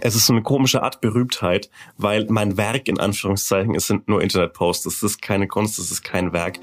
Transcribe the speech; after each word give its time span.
es 0.00 0.14
ist 0.14 0.26
so 0.26 0.32
eine 0.32 0.42
komische 0.42 0.82
Art 0.82 1.00
Berühmtheit, 1.00 1.70
weil 1.96 2.26
mein 2.28 2.56
Werk 2.56 2.88
in 2.88 2.98
Anführungszeichen, 2.98 3.74
es 3.74 3.86
sind 3.86 4.08
nur 4.08 4.22
Internetposts, 4.22 4.86
es 4.86 5.02
ist 5.02 5.22
keine 5.22 5.46
Kunst, 5.46 5.78
es 5.78 5.90
ist 5.90 6.02
kein 6.02 6.32
Werk. 6.32 6.58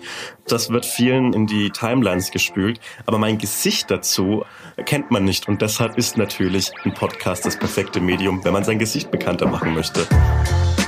Das 0.47 0.69
wird 0.69 0.85
vielen 0.85 1.33
in 1.33 1.47
die 1.47 1.69
Timelines 1.69 2.31
gespült, 2.31 2.79
aber 3.05 3.17
mein 3.17 3.37
Gesicht 3.37 3.89
dazu 3.91 4.43
kennt 4.85 5.11
man 5.11 5.23
nicht 5.23 5.47
und 5.47 5.61
deshalb 5.61 5.97
ist 5.97 6.17
natürlich 6.17 6.71
ein 6.83 6.93
Podcast 6.93 7.45
das 7.45 7.57
perfekte 7.57 7.99
Medium, 7.99 8.43
wenn 8.43 8.53
man 8.53 8.63
sein 8.63 8.79
Gesicht 8.79 9.11
bekannter 9.11 9.47
machen 9.47 9.73
möchte. 9.73 10.07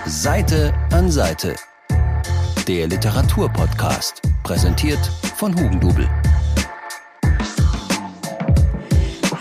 Seite 0.06 0.74
an 0.92 1.10
Seite. 1.10 1.56
Der 2.68 2.88
Literaturpodcast, 2.88 4.22
präsentiert 4.44 5.00
von 5.38 5.54
Hugendubel. 5.54 6.10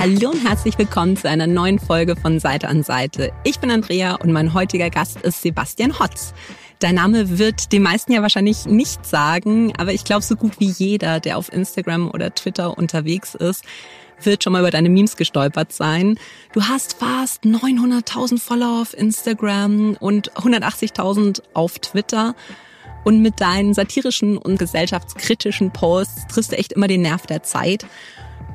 Hallo 0.02 0.30
und 0.30 0.44
herzlich 0.44 0.76
willkommen 0.78 1.16
zu 1.16 1.28
einer 1.28 1.46
neuen 1.46 1.78
Folge 1.78 2.16
von 2.16 2.40
Seite 2.40 2.66
an 2.66 2.82
Seite. 2.82 3.32
Ich 3.44 3.60
bin 3.60 3.70
Andrea 3.70 4.16
und 4.16 4.32
mein 4.32 4.52
heutiger 4.52 4.90
Gast 4.90 5.20
ist 5.20 5.42
Sebastian 5.42 5.96
Hotz. 6.00 6.34
Dein 6.80 6.96
Name 6.96 7.38
wird 7.38 7.70
den 7.72 7.84
meisten 7.84 8.10
ja 8.10 8.20
wahrscheinlich 8.20 8.66
nicht 8.66 9.06
sagen, 9.06 9.72
aber 9.78 9.92
ich 9.92 10.02
glaube, 10.02 10.22
so 10.22 10.34
gut 10.34 10.58
wie 10.58 10.70
jeder, 10.70 11.20
der 11.20 11.38
auf 11.38 11.52
Instagram 11.52 12.10
oder 12.10 12.34
Twitter 12.34 12.76
unterwegs 12.76 13.36
ist, 13.36 13.64
wird 14.20 14.42
schon 14.42 14.54
mal 14.54 14.58
über 14.58 14.72
deine 14.72 14.88
Memes 14.88 15.16
gestolpert 15.16 15.72
sein. 15.72 16.18
Du 16.52 16.64
hast 16.64 16.94
fast 16.94 17.44
900.000 17.44 18.40
Follower 18.40 18.82
auf 18.82 18.98
Instagram 18.98 19.96
und 20.00 20.32
180.000 20.32 21.42
auf 21.54 21.78
Twitter. 21.78 22.34
Und 23.04 23.22
mit 23.22 23.40
deinen 23.40 23.72
satirischen 23.72 24.36
und 24.36 24.58
gesellschaftskritischen 24.58 25.72
Posts 25.72 26.26
triffst 26.26 26.50
du 26.50 26.56
echt 26.56 26.72
immer 26.72 26.88
den 26.88 27.02
Nerv 27.02 27.26
der 27.26 27.44
Zeit. 27.44 27.86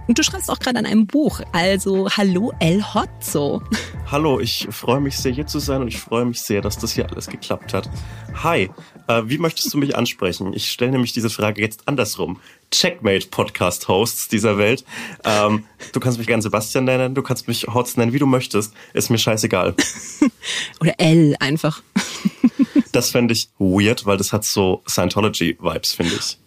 Und 0.07 0.17
du 0.17 0.23
schreibst 0.23 0.49
auch 0.49 0.59
gerade 0.59 0.79
an 0.79 0.85
einem 0.85 1.05
Buch. 1.05 1.41
Also 1.51 2.09
hallo 2.09 2.53
El 2.59 2.81
Hotzo. 2.81 3.61
Hallo, 4.09 4.39
ich 4.39 4.67
freue 4.71 5.01
mich 5.01 5.17
sehr 5.17 5.33
hier 5.33 5.47
zu 5.47 5.59
sein 5.59 5.81
und 5.81 5.89
ich 5.89 5.99
freue 5.99 6.23
mich 6.23 6.41
sehr, 6.41 6.61
dass 6.61 6.77
das 6.77 6.93
hier 6.93 7.11
alles 7.11 7.27
geklappt 7.27 7.73
hat. 7.73 7.89
Hi, 8.41 8.69
äh, 9.07 9.23
wie 9.25 9.37
möchtest 9.37 9.73
du 9.73 9.77
mich 9.77 9.97
ansprechen? 9.97 10.53
Ich 10.53 10.71
stelle 10.71 10.91
nämlich 10.91 11.11
diese 11.11 11.29
Frage 11.29 11.61
jetzt 11.61 11.89
andersrum. 11.89 12.39
Checkmate 12.71 13.27
Podcast 13.27 13.89
Hosts 13.89 14.29
dieser 14.29 14.57
Welt. 14.57 14.85
Ähm, 15.25 15.65
du 15.91 15.99
kannst 15.99 16.17
mich 16.17 16.27
gern 16.27 16.41
Sebastian 16.41 16.85
nennen, 16.85 17.13
du 17.13 17.21
kannst 17.21 17.49
mich 17.49 17.67
Hotz 17.67 17.97
nennen, 17.97 18.13
wie 18.13 18.19
du 18.19 18.27
möchtest. 18.27 18.73
Ist 18.93 19.09
mir 19.09 19.17
scheißegal. 19.17 19.75
Oder 20.79 20.93
L 20.99 21.35
einfach. 21.41 21.83
das 22.93 23.09
fände 23.09 23.33
ich 23.33 23.49
weird, 23.59 24.05
weil 24.05 24.15
das 24.15 24.31
hat 24.31 24.45
so 24.45 24.83
Scientology-Vibes, 24.87 25.93
finde 25.93 26.15
ich. 26.15 26.37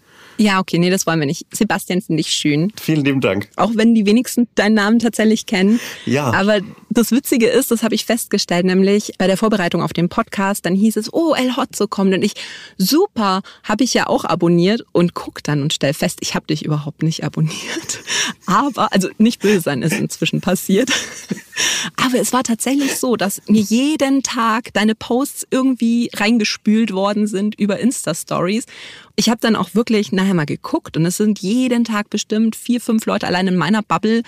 Ja, 0.41 0.59
okay, 0.59 0.79
nee, 0.79 0.89
das 0.89 1.07
wollen 1.07 1.21
wir 1.21 1.27
nicht. 1.27 1.47
Sebastian 1.53 2.01
finde 2.01 2.23
ich 2.23 2.29
schön. 2.29 2.73
Vielen 2.81 3.05
lieben 3.05 3.21
Dank. 3.21 3.51
Auch 3.57 3.73
wenn 3.75 3.95
die 3.95 4.07
wenigsten 4.07 4.49
deinen 4.55 4.73
Namen 4.73 4.99
tatsächlich 4.99 5.45
kennen. 5.45 5.81
Ja. 6.07 6.33
Aber 6.33 6.61
das 6.89 7.13
Witzige 7.13 7.47
ist, 7.47 7.71
das 7.71 7.83
habe 7.83 7.95
ich 7.95 8.07
festgestellt, 8.07 8.65
nämlich 8.65 9.13
bei 9.19 9.27
der 9.27 9.37
Vorbereitung 9.37 9.83
auf 9.83 9.93
den 9.93 10.09
Podcast, 10.09 10.65
dann 10.65 10.75
hieß 10.75 10.97
es, 10.97 11.13
oh, 11.13 11.35
El 11.35 11.59
Hotzo 11.59 11.89
kommt. 11.89 12.15
Und 12.15 12.23
ich, 12.23 12.33
super, 12.79 13.43
habe 13.65 13.85
ich 13.85 13.93
ja 13.93 14.07
auch 14.07 14.25
abonniert 14.25 14.83
und 14.93 15.13
guck 15.13 15.45
dann 15.45 15.61
und 15.61 15.75
stell 15.75 15.93
fest, 15.93 16.21
ich 16.23 16.35
habe 16.35 16.47
dich 16.47 16.65
überhaupt 16.65 17.03
nicht 17.03 17.23
abonniert. 17.23 18.01
Aber, 18.47 18.95
also 18.95 19.11
nicht 19.19 19.43
böse 19.43 19.61
sein, 19.61 19.83
ist 19.83 19.93
inzwischen 19.93 20.41
passiert. 20.41 20.91
Aber 21.97 22.19
es 22.19 22.33
war 22.33 22.43
tatsächlich 22.43 22.97
so, 22.97 23.17
dass 23.17 23.43
mir 23.49 23.63
jeden 23.63 24.23
Tag 24.23 24.73
deine 24.73 24.95
Posts 24.95 25.47
irgendwie 25.51 26.11
reingespült 26.15 26.93
worden 26.93 27.27
sind 27.27 27.59
über 27.59 27.79
Insta-Stories. 27.79 28.67
Ich 29.17 29.29
habe 29.29 29.41
dann 29.41 29.57
auch 29.57 29.75
wirklich 29.75 30.13
nachher 30.13 30.35
mal 30.35 30.47
geguckt 30.47 30.97
und 30.97 31.05
es 31.07 31.17
sind 31.17 31.41
jeden 31.41 31.85
Tag 31.85 32.11
bestimmt 32.11 32.57
vier, 32.57 32.81
fünf 32.81 33.07
Leute 33.07 33.27
allein 33.27 33.47
in 33.47 33.57
meiner 33.57 33.83
Bubble, 33.83 34.23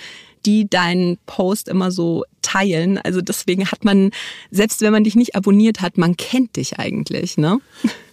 die 0.45 0.69
deinen 0.69 1.19
Post 1.27 1.69
immer 1.69 1.91
so 1.91 2.25
teilen. 2.42 2.98
Also 2.98 3.20
deswegen 3.20 3.70
hat 3.70 3.84
man, 3.84 4.11
selbst 4.51 4.81
wenn 4.81 4.92
man 4.92 5.05
dich 5.05 5.14
nicht 5.14 5.34
abonniert 5.36 5.81
hat, 5.81 5.98
man 5.98 6.17
kennt 6.17 6.57
dich 6.57 6.79
eigentlich, 6.79 7.36
ne? 7.36 7.61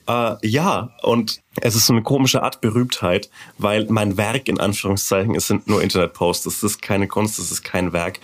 Äh, 0.09 0.37
ja, 0.41 0.89
und 1.03 1.39
es 1.61 1.75
ist 1.75 1.85
so 1.85 1.93
eine 1.93 2.01
komische 2.01 2.41
Art 2.41 2.61
Berühmtheit, 2.61 3.29
weil 3.59 3.85
mein 3.89 4.17
Werk 4.17 4.47
in 4.47 4.59
Anführungszeichen, 4.59 5.35
es 5.35 5.45
sind 5.45 5.67
nur 5.67 5.83
Internetposts, 5.83 6.47
es 6.47 6.63
ist 6.63 6.81
keine 6.81 7.07
Kunst, 7.07 7.37
es 7.37 7.51
ist 7.51 7.63
kein 7.63 7.93
Werk. 7.93 8.19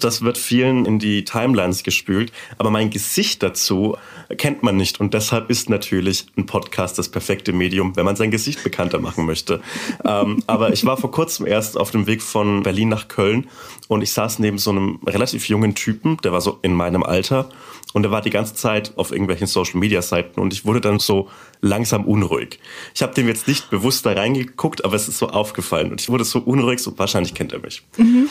Das 0.00 0.22
wird 0.22 0.36
vielen 0.36 0.84
in 0.84 0.98
die 0.98 1.24
Timelines 1.24 1.84
gespült, 1.84 2.32
aber 2.56 2.70
mein 2.70 2.90
Gesicht 2.90 3.42
dazu 3.42 3.96
kennt 4.36 4.64
man 4.64 4.76
nicht 4.76 5.00
und 5.00 5.14
deshalb 5.14 5.48
ist 5.48 5.70
natürlich 5.70 6.26
ein 6.36 6.46
Podcast 6.46 6.98
das 6.98 7.08
perfekte 7.08 7.52
Medium, 7.52 7.94
wenn 7.94 8.04
man 8.04 8.16
sein 8.16 8.32
Gesicht 8.32 8.64
bekannter 8.64 8.98
machen 8.98 9.24
möchte. 9.24 9.60
ähm, 10.04 10.42
aber 10.48 10.72
ich 10.72 10.84
war 10.84 10.96
vor 10.96 11.12
kurzem 11.12 11.46
erst 11.46 11.76
auf 11.76 11.92
dem 11.92 12.08
Weg 12.08 12.20
von 12.20 12.64
Berlin 12.64 12.88
nach 12.88 13.06
Köln 13.06 13.48
und 13.86 14.02
ich 14.02 14.12
saß 14.12 14.40
neben 14.40 14.58
so 14.58 14.70
einem 14.70 14.98
relativ 15.06 15.48
jungen 15.48 15.76
Typen, 15.76 16.16
der 16.24 16.32
war 16.32 16.40
so 16.40 16.58
in 16.62 16.72
meinem 16.72 17.04
Alter 17.04 17.48
und 17.94 18.04
er 18.04 18.10
war 18.10 18.20
die 18.20 18.30
ganze 18.30 18.54
Zeit 18.54 18.92
auf 18.96 19.12
irgendwelchen 19.12 19.46
Social-Media-Seiten 19.46 20.40
und 20.40 20.52
ich 20.52 20.64
wurde 20.64 20.80
dann 20.80 20.98
so 20.98 21.28
langsam 21.60 22.04
unruhig. 22.04 22.58
Ich 22.94 23.02
habe 23.02 23.14
dem 23.14 23.28
jetzt 23.28 23.48
nicht 23.48 23.70
bewusst 23.70 24.04
da 24.06 24.12
reingeguckt, 24.12 24.84
aber 24.84 24.94
es 24.94 25.08
ist 25.08 25.18
so 25.18 25.28
aufgefallen 25.28 25.90
und 25.90 26.00
ich 26.00 26.08
wurde 26.08 26.24
so 26.24 26.40
unruhig, 26.40 26.80
so 26.80 26.98
wahrscheinlich 26.98 27.34
kennt 27.34 27.52
er 27.52 27.60
mich. 27.60 27.82
Mhm. 27.96 28.28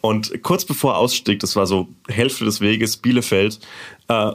Und 0.00 0.42
kurz 0.42 0.64
bevor 0.64 0.94
er 0.94 0.98
ausstieg, 0.98 1.40
das 1.40 1.54
war 1.56 1.66
so 1.66 1.88
Hälfte 2.08 2.44
des 2.44 2.60
Weges, 2.60 2.96
Bielefeld, 2.96 3.60
äh, 4.08 4.32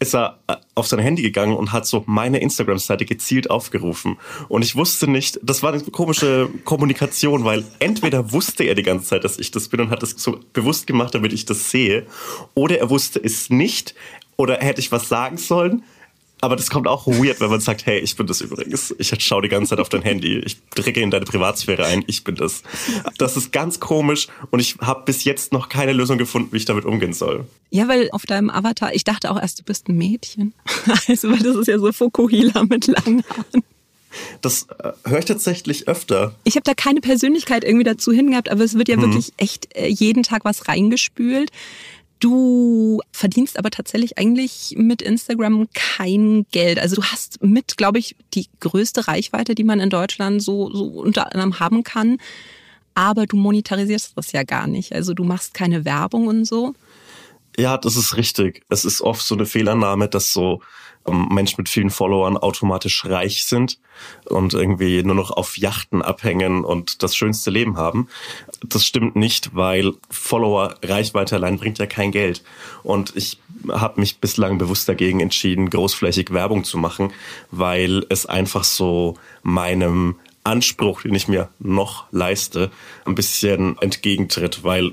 ist 0.00 0.14
er 0.14 0.38
äh, 0.48 0.56
auf 0.74 0.86
sein 0.86 0.98
Handy 0.98 1.22
gegangen 1.22 1.54
und 1.54 1.72
hat 1.72 1.86
so 1.86 2.02
meine 2.06 2.40
Instagram-Seite 2.40 3.04
gezielt 3.04 3.50
aufgerufen. 3.50 4.16
Und 4.48 4.62
ich 4.62 4.74
wusste 4.74 5.08
nicht, 5.08 5.38
das 5.42 5.62
war 5.62 5.72
eine 5.72 5.82
komische 5.82 6.48
Kommunikation, 6.64 7.44
weil 7.44 7.64
entweder 7.78 8.32
wusste 8.32 8.64
er 8.64 8.74
die 8.74 8.82
ganze 8.82 9.06
Zeit, 9.06 9.24
dass 9.24 9.38
ich 9.38 9.50
das 9.50 9.68
bin 9.68 9.80
und 9.80 9.90
hat 9.90 10.02
es 10.02 10.10
so 10.16 10.40
bewusst 10.52 10.86
gemacht, 10.86 11.14
damit 11.14 11.32
ich 11.32 11.44
das 11.44 11.70
sehe, 11.70 12.06
oder 12.54 12.78
er 12.78 12.90
wusste 12.90 13.22
es 13.22 13.50
nicht, 13.50 13.94
oder 14.36 14.56
hätte 14.56 14.80
ich 14.80 14.90
was 14.90 15.08
sagen 15.08 15.36
sollen, 15.36 15.84
aber 16.40 16.56
das 16.56 16.70
kommt 16.70 16.86
auch 16.88 17.06
weird, 17.06 17.40
wenn 17.40 17.50
man 17.50 17.60
sagt, 17.60 17.86
hey, 17.86 17.98
ich 17.98 18.16
bin 18.16 18.26
das 18.26 18.40
übrigens. 18.40 18.94
Ich 18.98 19.12
schaue 19.22 19.42
die 19.42 19.48
ganze 19.48 19.70
Zeit 19.70 19.80
auf 19.80 19.88
dein 19.88 20.02
Handy. 20.02 20.38
Ich 20.38 20.58
drücke 20.70 21.00
in 21.00 21.10
deine 21.10 21.24
Privatsphäre 21.24 21.84
ein. 21.84 22.02
Ich 22.06 22.24
bin 22.24 22.34
das. 22.34 22.62
Das 23.18 23.36
ist 23.36 23.52
ganz 23.52 23.80
komisch 23.80 24.28
und 24.50 24.60
ich 24.60 24.76
habe 24.80 25.02
bis 25.04 25.24
jetzt 25.24 25.52
noch 25.52 25.68
keine 25.68 25.92
Lösung 25.92 26.18
gefunden, 26.18 26.52
wie 26.52 26.56
ich 26.56 26.64
damit 26.64 26.84
umgehen 26.84 27.12
soll. 27.12 27.46
Ja, 27.70 27.88
weil 27.88 28.10
auf 28.12 28.26
deinem 28.26 28.50
Avatar, 28.50 28.94
ich 28.94 29.04
dachte 29.04 29.30
auch 29.30 29.40
erst, 29.40 29.60
du 29.60 29.64
bist 29.64 29.88
ein 29.88 29.96
Mädchen. 29.96 30.54
Also, 31.08 31.30
weil 31.30 31.38
das 31.38 31.56
ist 31.56 31.66
ja 31.66 31.78
so 31.78 31.92
Fukuhila 31.92 32.64
mit 32.64 32.86
langen 32.86 33.22
Haaren. 33.28 33.62
Das 34.40 34.66
äh, 34.78 34.92
höre 35.08 35.20
ich 35.20 35.24
tatsächlich 35.24 35.88
öfter. 35.88 36.34
Ich 36.44 36.56
habe 36.56 36.64
da 36.64 36.74
keine 36.74 37.00
Persönlichkeit 37.00 37.64
irgendwie 37.64 37.84
dazu 37.84 38.12
hingehabt, 38.12 38.50
aber 38.50 38.64
es 38.64 38.76
wird 38.76 38.88
ja 38.88 38.96
hm. 38.96 39.02
wirklich 39.02 39.32
echt 39.36 39.76
äh, 39.76 39.86
jeden 39.86 40.22
Tag 40.22 40.44
was 40.44 40.68
reingespült. 40.68 41.50
Du 42.20 43.00
verdienst 43.12 43.58
aber 43.58 43.70
tatsächlich 43.70 44.18
eigentlich 44.18 44.74
mit 44.76 45.00
Instagram 45.00 45.68
kein 45.72 46.46
Geld. 46.52 46.78
Also 46.78 46.96
du 46.96 47.02
hast 47.02 47.42
mit, 47.42 47.78
glaube 47.78 47.98
ich, 47.98 48.14
die 48.34 48.46
größte 48.60 49.08
Reichweite, 49.08 49.54
die 49.54 49.64
man 49.64 49.80
in 49.80 49.88
Deutschland 49.88 50.42
so, 50.42 50.70
so 50.70 50.84
unter 50.84 51.32
anderem 51.32 51.58
haben 51.60 51.82
kann. 51.82 52.18
Aber 52.94 53.26
du 53.26 53.36
monetarisierst 53.36 54.12
das 54.16 54.32
ja 54.32 54.42
gar 54.42 54.66
nicht. 54.66 54.92
Also 54.92 55.14
du 55.14 55.24
machst 55.24 55.54
keine 55.54 55.86
Werbung 55.86 56.26
und 56.26 56.44
so. 56.44 56.74
Ja, 57.56 57.78
das 57.78 57.96
ist 57.96 58.16
richtig. 58.16 58.62
Es 58.68 58.84
ist 58.84 59.00
oft 59.00 59.22
so 59.22 59.34
eine 59.34 59.46
Fehlannahme, 59.46 60.08
dass 60.08 60.32
so 60.32 60.60
Menschen 61.08 61.56
mit 61.58 61.68
vielen 61.68 61.90
Followern 61.90 62.36
automatisch 62.36 63.04
reich 63.04 63.44
sind 63.44 63.78
und 64.26 64.54
irgendwie 64.54 65.02
nur 65.02 65.14
noch 65.14 65.30
auf 65.30 65.56
Yachten 65.58 66.02
abhängen 66.02 66.64
und 66.64 67.02
das 67.02 67.16
schönste 67.16 67.50
Leben 67.50 67.76
haben. 67.76 68.08
Das 68.66 68.84
stimmt 68.84 69.16
nicht, 69.16 69.54
weil 69.54 69.92
Follower, 70.10 70.76
Reichweite 70.82 71.36
allein 71.36 71.58
bringt 71.58 71.78
ja 71.78 71.86
kein 71.86 72.12
Geld. 72.12 72.42
Und 72.82 73.16
ich 73.16 73.38
habe 73.70 74.00
mich 74.00 74.18
bislang 74.18 74.58
bewusst 74.58 74.88
dagegen 74.88 75.20
entschieden, 75.20 75.70
großflächig 75.70 76.32
Werbung 76.32 76.64
zu 76.64 76.78
machen, 76.78 77.12
weil 77.50 78.04
es 78.08 78.26
einfach 78.26 78.64
so 78.64 79.16
meinem 79.42 80.16
Anspruch, 80.44 81.02
den 81.02 81.14
ich 81.14 81.28
mir 81.28 81.48
noch 81.58 82.04
leiste, 82.10 82.70
ein 83.04 83.14
bisschen 83.14 83.76
entgegentritt, 83.78 84.64
weil 84.64 84.92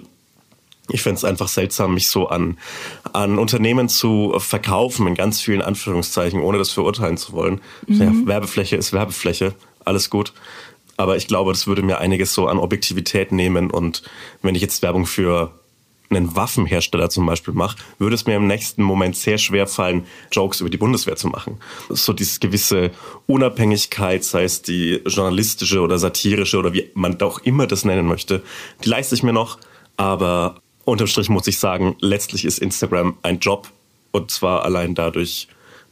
ich 0.90 1.02
fände 1.02 1.18
es 1.18 1.24
einfach 1.24 1.48
seltsam, 1.48 1.94
mich 1.94 2.08
so 2.08 2.28
an, 2.28 2.58
an 3.14 3.40
Unternehmen 3.40 3.90
zu 3.90 4.36
verkaufen, 4.38 5.08
in 5.08 5.16
ganz 5.16 5.42
vielen 5.42 5.62
Anführungszeichen, 5.62 6.42
ohne 6.42 6.58
das 6.58 6.72
verurteilen 6.72 7.18
zu 7.18 7.34
wollen. 7.34 7.62
Mhm. 7.88 8.02
Ja, 8.02 8.12
Werbefläche 8.28 8.76
ist 8.76 8.94
Werbefläche, 8.94 9.54
alles 9.84 10.10
gut. 10.10 10.34
Aber 10.96 11.16
ich 11.16 11.28
glaube, 11.28 11.52
das 11.52 11.68
würde 11.68 11.84
mir 11.84 12.00
einiges 12.00 12.34
so 12.34 12.48
an 12.48 12.58
Objektivität 12.58 13.32
nehmen. 13.32 13.70
Und 13.70 14.02
wenn 14.42 14.56
ich 14.56 14.62
jetzt 14.62 14.82
Werbung 14.82 15.06
für 15.06 15.52
einen 16.10 16.36
Waffenhersteller 16.36 17.10
zum 17.10 17.26
Beispiel 17.26 17.54
mache, 17.54 17.78
würde 18.00 18.16
es 18.16 18.26
mir 18.26 18.38
im 18.38 18.48
nächsten 18.48 18.82
Moment 18.82 19.16
sehr 19.16 19.38
schwer 19.38 19.68
fallen, 19.68 20.06
Jokes 20.32 20.62
über 20.62 20.70
die 20.70 20.78
Bundeswehr 20.78 21.18
zu 21.18 21.28
machen. 21.28 21.60
So 21.90 22.14
diese 22.14 22.40
gewisse 22.40 22.92
Unabhängigkeit, 23.28 24.24
sei 24.24 24.44
es 24.44 24.62
die 24.62 25.02
journalistische 25.06 25.82
oder 25.82 25.98
satirische 25.98 26.58
oder 26.58 26.74
wie 26.74 26.90
man 26.94 27.22
auch 27.22 27.40
immer 27.40 27.68
das 27.68 27.86
nennen 27.86 28.08
möchte, 28.08 28.42
die 28.84 28.90
leiste 28.90 29.16
ich 29.16 29.24
mir 29.24 29.34
noch. 29.34 29.60
Aber 29.98 30.62
unterm 30.88 31.08
Strich 31.08 31.30
muss 31.30 31.48
ich 31.48 31.60
sagen, 31.60 31.96
letztlich 32.00 32.46
ist 32.46 32.60
Instagram 32.60 33.18
ein 33.22 33.40
Job 33.40 33.70
und 34.12 34.32
zwar 34.32 34.64
allein 34.64 34.96
dadurch, 34.96 35.48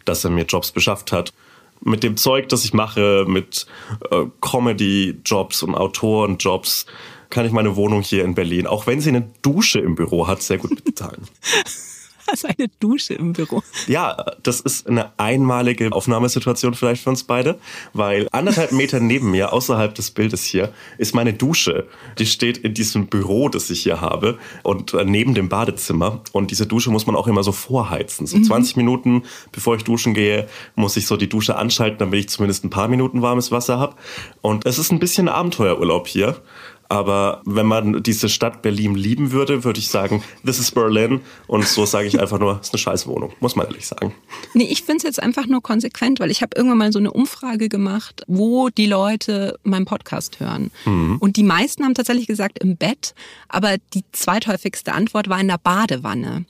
dass 0.05 0.23
er 0.23 0.29
mir 0.29 0.45
Jobs 0.45 0.71
beschafft 0.71 1.11
hat. 1.11 1.33
Mit 1.81 2.03
dem 2.03 2.15
Zeug, 2.15 2.47
das 2.49 2.63
ich 2.63 2.73
mache, 2.73 3.25
mit 3.27 3.67
äh, 4.09 4.23
Comedy-Jobs 4.39 5.63
und 5.63 5.75
Autorenjobs, 5.75 6.85
kann 7.29 7.45
ich 7.45 7.51
meine 7.51 7.75
Wohnung 7.75 8.01
hier 8.01 8.23
in 8.23 8.35
Berlin, 8.35 8.67
auch 8.67 8.87
wenn 8.87 9.01
sie 9.01 9.09
eine 9.09 9.29
Dusche 9.41 9.79
im 9.79 9.95
Büro 9.95 10.27
hat, 10.27 10.41
sehr 10.41 10.57
gut 10.57 10.83
bezahlen. 10.83 11.27
hast 12.27 12.45
eine 12.57 12.69
Dusche 12.79 13.13
im 13.13 13.33
Büro. 13.33 13.63
Ja, 13.87 14.25
das 14.43 14.59
ist 14.59 14.87
eine 14.87 15.11
einmalige 15.17 15.91
Aufnahmesituation 15.91 16.73
vielleicht 16.73 17.03
für 17.03 17.09
uns 17.09 17.23
beide, 17.23 17.59
weil 17.93 18.27
anderthalb 18.31 18.71
Meter 18.71 18.99
neben 18.99 19.31
mir, 19.31 19.53
außerhalb 19.53 19.93
des 19.95 20.11
Bildes 20.11 20.43
hier, 20.43 20.73
ist 20.97 21.15
meine 21.15 21.33
Dusche. 21.33 21.87
Die 22.17 22.25
steht 22.25 22.57
in 22.57 22.73
diesem 22.73 23.07
Büro, 23.07 23.49
das 23.49 23.69
ich 23.69 23.83
hier 23.83 24.01
habe 24.01 24.37
und 24.63 24.93
äh, 24.93 25.05
neben 25.05 25.33
dem 25.33 25.49
Badezimmer. 25.49 26.21
Und 26.31 26.51
diese 26.51 26.65
Dusche 26.65 26.91
muss 26.91 27.05
man 27.05 27.15
auch 27.15 27.27
immer 27.27 27.43
so 27.43 27.51
vorheizen. 27.51 28.27
So 28.27 28.39
20 28.39 28.75
mhm. 28.75 28.83
Minuten, 28.83 29.23
bevor 29.51 29.75
ich 29.75 29.83
duschen 29.83 30.13
gehe, 30.13 30.47
muss 30.75 30.97
ich 30.97 31.07
so 31.07 31.17
die 31.17 31.29
Dusche 31.29 31.57
anschalten, 31.57 31.99
damit 31.99 32.19
ich 32.19 32.29
zumindest 32.29 32.63
ein 32.63 32.69
paar 32.69 32.87
Minuten 32.87 33.21
warmes 33.21 33.51
Wasser 33.51 33.79
habe. 33.79 33.95
Und 34.41 34.65
es 34.65 34.79
ist 34.79 34.91
ein 34.91 34.99
bisschen 34.99 35.29
Abenteuerurlaub 35.29 36.07
hier. 36.07 36.41
Aber 36.87 37.41
wenn 37.45 37.65
man 37.65 38.03
diese 38.03 38.29
Stadt 38.29 38.61
Berlin 38.61 38.95
lieben 38.95 39.31
würde, 39.31 39.63
würde 39.63 39.79
ich 39.79 39.89
sagen, 39.89 40.23
this 40.45 40.59
is 40.59 40.71
Berlin. 40.71 41.21
Und 41.47 41.65
so 41.65 41.85
sage 41.85 42.07
ich 42.07 42.19
einfach 42.19 42.39
nur, 42.39 42.59
es 42.61 42.67
ist 42.67 42.73
eine 42.73 42.79
scheiß 42.79 43.07
Wohnung, 43.07 43.33
muss 43.39 43.55
man 43.55 43.65
ehrlich 43.65 43.87
sagen. 43.87 44.13
Nee, 44.53 44.65
ich 44.65 44.83
finde 44.83 44.97
es 44.97 45.03
jetzt 45.03 45.21
einfach 45.21 45.47
nur 45.47 45.61
konsequent, 45.61 46.19
weil 46.19 46.29
ich 46.29 46.41
habe 46.41 46.55
irgendwann 46.55 46.77
mal 46.77 46.91
so 46.91 46.99
eine 46.99 47.11
Umfrage 47.11 47.69
gemacht, 47.69 48.23
wo 48.27 48.69
die 48.69 48.85
Leute 48.85 49.57
meinen 49.63 49.85
Podcast 49.85 50.39
hören. 50.39 50.71
Mhm. 50.85 51.17
Und 51.19 51.37
die 51.37 51.43
meisten 51.43 51.83
haben 51.83 51.95
tatsächlich 51.95 52.27
gesagt 52.27 52.59
im 52.59 52.77
Bett, 52.77 53.15
aber 53.49 53.77
die 53.93 54.03
zweithäufigste 54.11 54.93
Antwort 54.93 55.27
war 55.27 55.39
in 55.39 55.47
der 55.47 55.57
Badewanne. 55.57 56.45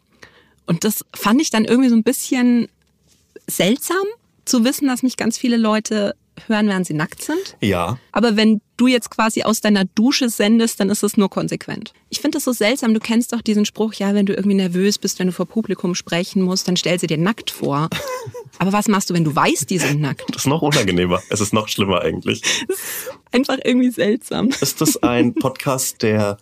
Und 0.65 0.83
das 0.83 1.05
fand 1.13 1.41
ich 1.41 1.49
dann 1.49 1.65
irgendwie 1.65 1.89
so 1.89 1.95
ein 1.95 2.03
bisschen 2.03 2.67
seltsam 3.47 4.05
zu 4.43 4.63
wissen, 4.65 4.87
dass 4.87 5.03
mich 5.03 5.17
ganz 5.17 5.37
viele 5.37 5.57
Leute 5.57 6.15
hören, 6.47 6.67
während 6.67 6.87
sie 6.87 6.93
nackt 6.93 7.21
sind. 7.21 7.55
Ja. 7.61 7.97
Aber 8.11 8.35
wenn 8.35 8.61
du 8.77 8.87
jetzt 8.87 9.09
quasi 9.09 9.43
aus 9.43 9.61
deiner 9.61 9.85
Dusche 9.85 10.29
sendest, 10.29 10.79
dann 10.79 10.89
ist 10.89 11.03
es 11.03 11.17
nur 11.17 11.29
konsequent. 11.29 11.93
Ich 12.09 12.19
finde 12.19 12.37
das 12.37 12.43
so 12.43 12.51
seltsam. 12.51 12.93
Du 12.93 12.99
kennst 12.99 13.33
doch 13.33 13.41
diesen 13.41 13.65
Spruch, 13.65 13.93
ja, 13.93 14.13
wenn 14.13 14.25
du 14.25 14.33
irgendwie 14.33 14.55
nervös 14.55 14.97
bist, 14.97 15.19
wenn 15.19 15.27
du 15.27 15.33
vor 15.33 15.45
Publikum 15.45 15.95
sprechen 15.95 16.41
musst, 16.41 16.67
dann 16.67 16.77
stell 16.77 16.99
sie 16.99 17.07
dir 17.07 17.17
nackt 17.17 17.51
vor. 17.51 17.89
Aber 18.59 18.73
was 18.73 18.87
machst 18.87 19.09
du, 19.09 19.13
wenn 19.13 19.23
du 19.23 19.35
weißt, 19.35 19.69
die 19.69 19.77
sind 19.77 20.01
nackt? 20.01 20.23
Das 20.29 20.43
ist 20.43 20.47
noch 20.47 20.61
unangenehmer. 20.61 21.21
Es 21.29 21.41
ist 21.41 21.53
noch 21.53 21.67
schlimmer 21.67 22.01
eigentlich. 22.01 22.41
einfach 23.31 23.57
irgendwie 23.63 23.91
seltsam. 23.91 24.49
Ist 24.61 24.81
das 24.81 25.01
ein 25.03 25.33
Podcast, 25.35 26.01
der 26.01 26.37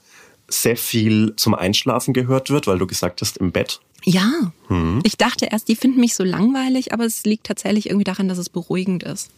sehr 0.62 0.78
viel 0.78 1.36
zum 1.36 1.56
Einschlafen 1.56 2.14
gehört 2.14 2.50
wird, 2.50 2.68
weil 2.68 2.78
du 2.78 2.88
gesagt 2.88 3.22
hast, 3.22 3.38
im 3.38 3.52
Bett? 3.52 3.80
Ja. 4.06 4.52
Hm. 4.68 5.00
Ich 5.04 5.18
dachte 5.18 5.46
erst, 5.46 5.70
die 5.70 5.76
finden 5.76 6.00
mich 6.00 6.16
so 6.16 6.24
langweilig, 6.24 6.94
aber 6.94 7.06
es 7.06 7.24
liegt 7.24 7.46
tatsächlich 7.46 7.88
irgendwie 7.88 8.04
daran, 8.04 8.28
dass 8.28 8.38
es 8.38 8.50
beruhigend 8.50 9.04
ist. 9.04 9.32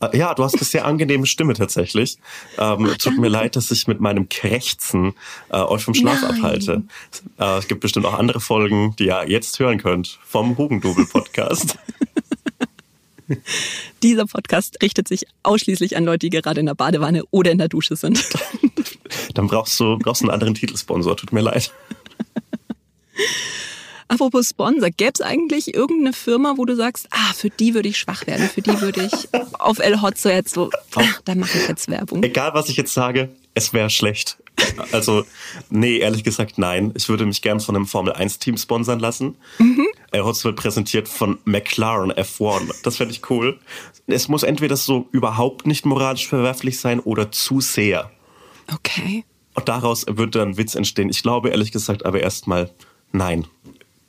Äh, 0.00 0.16
ja, 0.16 0.34
du 0.34 0.44
hast 0.44 0.54
eine 0.54 0.64
sehr 0.64 0.84
angenehme 0.84 1.26
Stimme 1.26 1.54
tatsächlich. 1.54 2.18
Ähm, 2.58 2.88
Ach, 2.90 2.96
tut 2.98 3.18
mir 3.18 3.28
leid, 3.28 3.56
dass 3.56 3.70
ich 3.70 3.86
mit 3.86 4.00
meinem 4.00 4.28
Krächzen 4.28 5.14
äh, 5.48 5.56
euch 5.56 5.84
vom 5.84 5.94
Schlaf 5.94 6.20
Nein. 6.22 6.32
abhalte. 6.32 6.82
Äh, 7.38 7.58
es 7.58 7.68
gibt 7.68 7.80
bestimmt 7.80 8.06
auch 8.06 8.18
andere 8.18 8.40
Folgen, 8.40 8.94
die 8.98 9.06
ihr 9.06 9.24
jetzt 9.26 9.58
hören 9.58 9.78
könnt 9.78 10.18
vom 10.22 10.58
Hugendubel 10.58 11.06
Podcast. 11.06 11.78
Dieser 14.02 14.26
Podcast 14.26 14.82
richtet 14.82 15.08
sich 15.08 15.26
ausschließlich 15.42 15.96
an 15.96 16.04
Leute, 16.04 16.28
die 16.28 16.30
gerade 16.30 16.60
in 16.60 16.66
der 16.66 16.74
Badewanne 16.74 17.24
oder 17.30 17.50
in 17.50 17.58
der 17.58 17.68
Dusche 17.68 17.96
sind. 17.96 18.24
Dann 19.34 19.46
brauchst 19.46 19.78
du 19.80 19.98
brauchst 19.98 20.22
einen 20.22 20.30
anderen 20.30 20.54
Titelsponsor, 20.54 21.16
tut 21.16 21.32
mir 21.32 21.40
leid. 21.40 21.72
Apropos 24.08 24.48
Sponsor, 24.48 24.90
gäbe 24.90 25.12
es 25.14 25.20
eigentlich 25.20 25.72
irgendeine 25.72 26.12
Firma, 26.12 26.54
wo 26.56 26.64
du 26.64 26.74
sagst, 26.74 27.06
ah, 27.10 27.32
für 27.32 27.48
die 27.48 27.74
würde 27.74 27.88
ich 27.88 27.96
schwach 27.96 28.26
werden, 28.26 28.48
für 28.48 28.60
die 28.60 28.80
würde 28.80 29.04
ich 29.04 29.28
auf 29.60 29.78
El 29.78 30.02
Hotzo 30.02 30.28
jetzt 30.30 30.52
so, 30.54 30.68
ah, 30.96 31.04
da 31.24 31.36
mache 31.36 31.58
ich 31.58 31.68
jetzt 31.68 31.88
Werbung. 31.88 32.20
Egal, 32.24 32.52
was 32.54 32.68
ich 32.68 32.76
jetzt 32.76 32.92
sage, 32.92 33.28
es 33.54 33.72
wäre 33.72 33.88
schlecht. 33.88 34.38
Also, 34.92 35.24
nee, 35.70 35.98
ehrlich 35.98 36.24
gesagt, 36.24 36.58
nein. 36.58 36.92
Ich 36.94 37.08
würde 37.08 37.26
mich 37.26 37.42
gern 37.42 37.60
von 37.60 37.76
einem 37.76 37.86
Formel-1-Team 37.86 38.56
sponsern 38.56 39.00
lassen. 39.00 39.36
Mhm. 39.58 39.86
El 40.10 40.24
Hotzo 40.24 40.44
wird 40.44 40.56
präsentiert 40.56 41.08
von 41.08 41.38
McLaren 41.44 42.12
F1. 42.12 42.82
Das 42.82 42.96
fände 42.96 43.12
ich 43.12 43.28
cool. 43.30 43.58
Es 44.06 44.28
muss 44.28 44.42
entweder 44.42 44.76
so 44.76 45.08
überhaupt 45.12 45.66
nicht 45.66 45.86
moralisch 45.86 46.28
verwerflich 46.28 46.80
sein 46.80 47.00
oder 47.00 47.30
zu 47.32 47.60
sehr. 47.60 48.10
Okay. 48.72 49.24
Und 49.54 49.68
daraus 49.68 50.06
würde 50.06 50.38
dann 50.38 50.56
Witz 50.56 50.74
entstehen. 50.74 51.08
Ich 51.08 51.22
glaube 51.22 51.50
ehrlich 51.50 51.72
gesagt 51.72 52.04
aber 52.04 52.20
erstmal 52.20 52.70
nein 53.12 53.46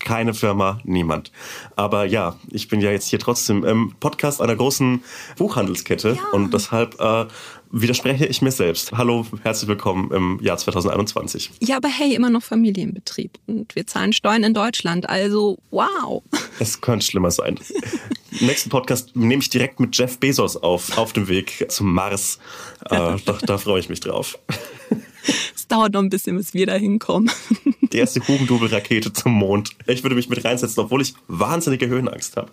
keine 0.03 0.33
Firma, 0.33 0.79
niemand. 0.83 1.31
Aber 1.75 2.05
ja, 2.05 2.35
ich 2.49 2.67
bin 2.67 2.81
ja 2.81 2.91
jetzt 2.91 3.07
hier 3.07 3.19
trotzdem 3.19 3.63
im 3.63 3.95
Podcast 3.99 4.41
einer 4.41 4.55
großen 4.55 5.03
Buchhandelskette 5.37 6.17
ja. 6.17 6.23
und 6.31 6.53
deshalb 6.53 6.99
äh, 6.99 7.25
widerspreche 7.71 8.25
ich 8.25 8.41
mir 8.41 8.51
selbst. 8.51 8.91
Hallo, 8.91 9.25
herzlich 9.43 9.67
willkommen 9.69 10.11
im 10.11 10.39
Jahr 10.41 10.57
2021. 10.57 11.51
Ja, 11.61 11.77
aber 11.77 11.87
hey, 11.87 12.13
immer 12.13 12.29
noch 12.29 12.43
Familienbetrieb 12.43 13.39
und 13.47 13.75
wir 13.75 13.87
zahlen 13.87 14.13
Steuern 14.13 14.43
in 14.43 14.53
Deutschland, 14.53 15.09
also 15.09 15.57
wow. 15.71 16.21
Es 16.59 16.81
könnte 16.81 17.05
schlimmer 17.05 17.31
sein. 17.31 17.57
Im 18.39 18.47
nächsten 18.47 18.69
Podcast 18.69 19.15
nehme 19.15 19.41
ich 19.41 19.49
direkt 19.49 19.79
mit 19.79 19.97
Jeff 19.97 20.17
Bezos 20.19 20.57
auf, 20.57 20.97
auf 20.97 21.13
dem 21.13 21.27
Weg 21.27 21.65
zum 21.69 21.93
Mars. 21.93 22.39
Äh, 22.89 23.17
da, 23.25 23.37
da 23.45 23.57
freue 23.57 23.79
ich 23.79 23.89
mich 23.89 23.99
drauf. 23.99 24.37
Es 25.55 25.67
dauert 25.67 25.93
noch 25.93 26.01
ein 26.01 26.09
bisschen, 26.09 26.37
bis 26.37 26.53
wir 26.53 26.65
da 26.65 26.73
hinkommen. 26.73 27.29
Die 27.81 27.97
erste 27.97 28.25
Hugendubel-Rakete 28.27 29.13
zum 29.13 29.33
Mond. 29.33 29.71
Ich 29.85 30.03
würde 30.03 30.15
mich 30.15 30.29
mit 30.29 30.43
reinsetzen, 30.43 30.83
obwohl 30.83 31.01
ich 31.01 31.13
wahnsinnige 31.27 31.87
Höhenangst 31.87 32.37
habe. 32.37 32.51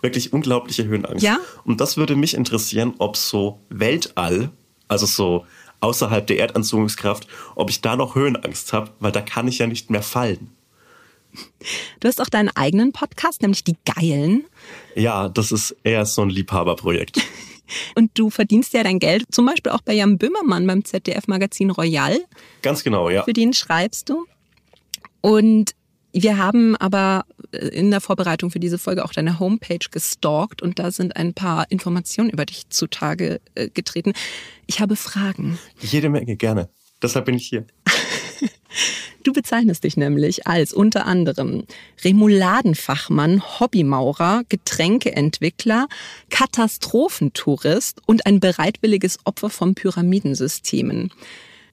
Wirklich 0.00 0.32
unglaubliche 0.32 0.84
Höhenangst. 0.84 1.22
Ja? 1.22 1.38
Und 1.64 1.80
das 1.80 1.96
würde 1.96 2.16
mich 2.16 2.34
interessieren, 2.34 2.94
ob 2.98 3.16
so 3.16 3.60
Weltall, 3.68 4.50
also 4.88 5.06
so 5.06 5.46
außerhalb 5.80 6.26
der 6.26 6.38
Erdanziehungskraft, 6.40 7.28
ob 7.54 7.70
ich 7.70 7.80
da 7.80 7.96
noch 7.96 8.14
Höhenangst 8.14 8.72
habe, 8.72 8.90
weil 9.00 9.12
da 9.12 9.20
kann 9.20 9.48
ich 9.48 9.58
ja 9.58 9.66
nicht 9.66 9.90
mehr 9.90 10.02
fallen. 10.02 10.50
Du 12.00 12.08
hast 12.08 12.20
auch 12.20 12.28
deinen 12.28 12.48
eigenen 12.48 12.92
Podcast, 12.92 13.42
nämlich 13.42 13.62
die 13.62 13.76
Geilen. 13.84 14.44
Ja, 14.94 15.28
das 15.28 15.52
ist 15.52 15.76
eher 15.84 16.06
so 16.06 16.22
ein 16.22 16.30
Liebhaberprojekt. 16.30 17.20
Und 17.94 18.10
du 18.14 18.30
verdienst 18.30 18.72
ja 18.72 18.82
dein 18.82 18.98
Geld 18.98 19.26
zum 19.30 19.44
Beispiel 19.44 19.72
auch 19.72 19.82
bei 19.82 19.92
Jan 19.92 20.16
Böhmermann 20.16 20.66
beim 20.66 20.84
ZDF-Magazin 20.84 21.70
Royal. 21.70 22.18
Ganz 22.62 22.82
genau, 22.82 23.10
ja. 23.10 23.24
Für 23.24 23.34
den 23.34 23.52
schreibst 23.52 24.08
du. 24.08 24.26
Und 25.20 25.74
wir 26.12 26.38
haben 26.38 26.76
aber 26.76 27.24
in 27.52 27.90
der 27.90 28.00
Vorbereitung 28.00 28.50
für 28.50 28.60
diese 28.60 28.78
Folge 28.78 29.04
auch 29.04 29.12
deine 29.12 29.38
Homepage 29.38 29.78
gestalkt 29.90 30.62
und 30.62 30.78
da 30.78 30.90
sind 30.90 31.16
ein 31.16 31.34
paar 31.34 31.70
Informationen 31.70 32.30
über 32.30 32.46
dich 32.46 32.68
zutage 32.70 33.40
äh, 33.54 33.68
getreten. 33.68 34.12
Ich 34.66 34.80
habe 34.80 34.96
Fragen. 34.96 35.58
Jede 35.80 36.08
Menge, 36.08 36.36
gerne. 36.36 36.68
Deshalb 37.02 37.26
bin 37.26 37.36
ich 37.36 37.46
hier. 37.46 37.66
Du 39.24 39.32
bezeichnest 39.32 39.84
dich 39.84 39.96
nämlich 39.96 40.46
als 40.46 40.72
unter 40.72 41.04
anderem 41.04 41.64
Remouladenfachmann, 42.02 43.42
Hobbymaurer, 43.60 44.42
Getränkeentwickler, 44.48 45.88
Katastrophentourist 46.30 48.00
und 48.06 48.26
ein 48.26 48.40
bereitwilliges 48.40 49.18
Opfer 49.24 49.50
von 49.50 49.74
Pyramidensystemen. 49.74 51.10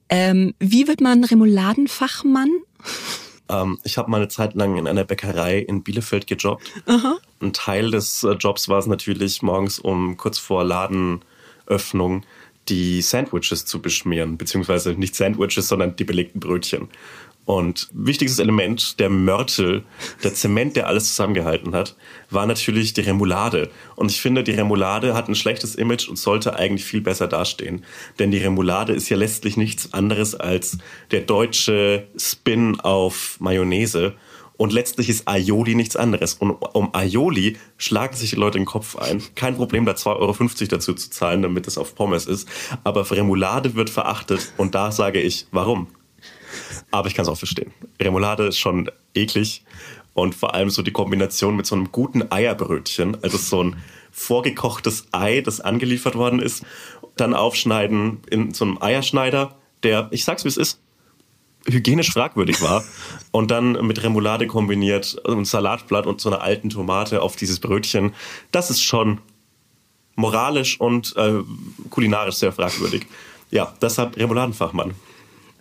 Ähm, 0.08 0.54
wie 0.58 0.86
wird 0.86 1.00
man 1.00 1.24
Remouladenfachmann? 1.24 2.50
Ähm, 3.48 3.78
ich 3.84 3.98
habe 3.98 4.10
mal 4.10 4.18
eine 4.18 4.28
Zeit 4.28 4.54
lang 4.54 4.76
in 4.76 4.86
einer 4.86 5.04
Bäckerei 5.04 5.58
in 5.58 5.82
Bielefeld 5.82 6.26
gejobbt. 6.26 6.70
Aha. 6.86 7.18
Ein 7.40 7.52
Teil 7.52 7.90
des 7.90 8.22
äh, 8.22 8.32
Jobs 8.32 8.68
war 8.68 8.78
es 8.78 8.86
natürlich 8.86 9.42
morgens 9.42 9.78
um 9.78 10.16
kurz 10.16 10.38
vor 10.38 10.64
Ladenöffnung 10.64 12.24
die 12.68 13.00
Sandwiches 13.00 13.64
zu 13.64 13.80
beschmieren, 13.80 14.36
beziehungsweise 14.38 14.94
nicht 14.94 15.14
Sandwiches, 15.14 15.68
sondern 15.68 15.94
die 15.96 16.04
belegten 16.04 16.40
Brötchen. 16.40 16.88
Und 17.46 17.88
wichtigstes 17.92 18.40
Element, 18.40 18.98
der 18.98 19.08
Mörtel, 19.08 19.84
der 20.24 20.34
Zement, 20.34 20.74
der 20.74 20.88
alles 20.88 21.10
zusammengehalten 21.10 21.76
hat, 21.76 21.96
war 22.28 22.44
natürlich 22.44 22.92
die 22.92 23.02
Remoulade. 23.02 23.70
Und 23.94 24.10
ich 24.10 24.20
finde, 24.20 24.42
die 24.42 24.50
Remoulade 24.50 25.14
hat 25.14 25.28
ein 25.28 25.36
schlechtes 25.36 25.76
Image 25.76 26.08
und 26.08 26.16
sollte 26.18 26.56
eigentlich 26.56 26.84
viel 26.84 27.00
besser 27.00 27.28
dastehen. 27.28 27.84
Denn 28.18 28.32
die 28.32 28.38
Remoulade 28.38 28.92
ist 28.94 29.08
ja 29.08 29.16
letztlich 29.16 29.56
nichts 29.56 29.92
anderes 29.94 30.34
als 30.34 30.78
der 31.12 31.20
deutsche 31.20 32.08
Spin 32.18 32.80
auf 32.80 33.36
Mayonnaise. 33.38 34.14
Und 34.56 34.72
letztlich 34.72 35.08
ist 35.08 35.28
Aioli 35.28 35.76
nichts 35.76 35.94
anderes. 35.94 36.34
Und 36.34 36.50
um 36.50 36.92
Aioli 36.96 37.58
schlagen 37.76 38.16
sich 38.16 38.30
die 38.30 38.36
Leute 38.36 38.58
den 38.58 38.64
Kopf 38.64 38.96
ein. 38.96 39.22
Kein 39.36 39.54
Problem, 39.54 39.86
da 39.86 39.92
2,50 39.92 40.06
Euro 40.16 40.34
dazu 40.68 40.94
zu 40.94 41.10
zahlen, 41.10 41.42
damit 41.42 41.68
es 41.68 41.78
auf 41.78 41.94
Pommes 41.94 42.26
ist. 42.26 42.48
Aber 42.82 43.08
Remoulade 43.08 43.76
wird 43.76 43.88
verachtet. 43.88 44.52
Und 44.56 44.74
da 44.74 44.90
sage 44.90 45.20
ich, 45.20 45.46
warum? 45.52 45.86
Aber 46.90 47.08
ich 47.08 47.14
kann 47.14 47.24
es 47.24 47.28
auch 47.28 47.38
verstehen. 47.38 47.72
Remoulade 48.00 48.46
ist 48.46 48.58
schon 48.58 48.90
eklig. 49.14 49.64
Und 50.14 50.34
vor 50.34 50.54
allem 50.54 50.70
so 50.70 50.82
die 50.82 50.92
Kombination 50.92 51.56
mit 51.56 51.66
so 51.66 51.74
einem 51.74 51.92
guten 51.92 52.32
Eierbrötchen, 52.32 53.22
also 53.22 53.36
so 53.36 53.62
ein 53.62 53.76
vorgekochtes 54.10 55.08
Ei, 55.12 55.42
das 55.42 55.60
angeliefert 55.60 56.14
worden 56.14 56.40
ist, 56.40 56.64
dann 57.16 57.34
aufschneiden 57.34 58.20
in 58.30 58.54
so 58.54 58.64
einem 58.64 58.80
Eierschneider, 58.80 59.56
der, 59.82 60.08
ich 60.10 60.24
sag's 60.24 60.44
wie 60.44 60.48
es 60.48 60.56
ist, 60.56 60.80
hygienisch 61.66 62.12
fragwürdig 62.12 62.62
war. 62.62 62.82
Und 63.30 63.50
dann 63.50 63.72
mit 63.86 64.02
Remoulade 64.02 64.46
kombiniert, 64.46 65.20
ein 65.26 65.44
Salatblatt 65.44 66.06
und 66.06 66.22
so 66.22 66.30
einer 66.30 66.40
alten 66.40 66.70
Tomate 66.70 67.20
auf 67.20 67.36
dieses 67.36 67.60
Brötchen. 67.60 68.14
Das 68.52 68.70
ist 68.70 68.82
schon 68.82 69.20
moralisch 70.14 70.80
und 70.80 71.14
äh, 71.16 71.34
kulinarisch 71.90 72.36
sehr 72.36 72.52
fragwürdig. 72.52 73.06
Ja, 73.50 73.74
deshalb 73.82 74.16
Remouladenfachmann. 74.16 74.94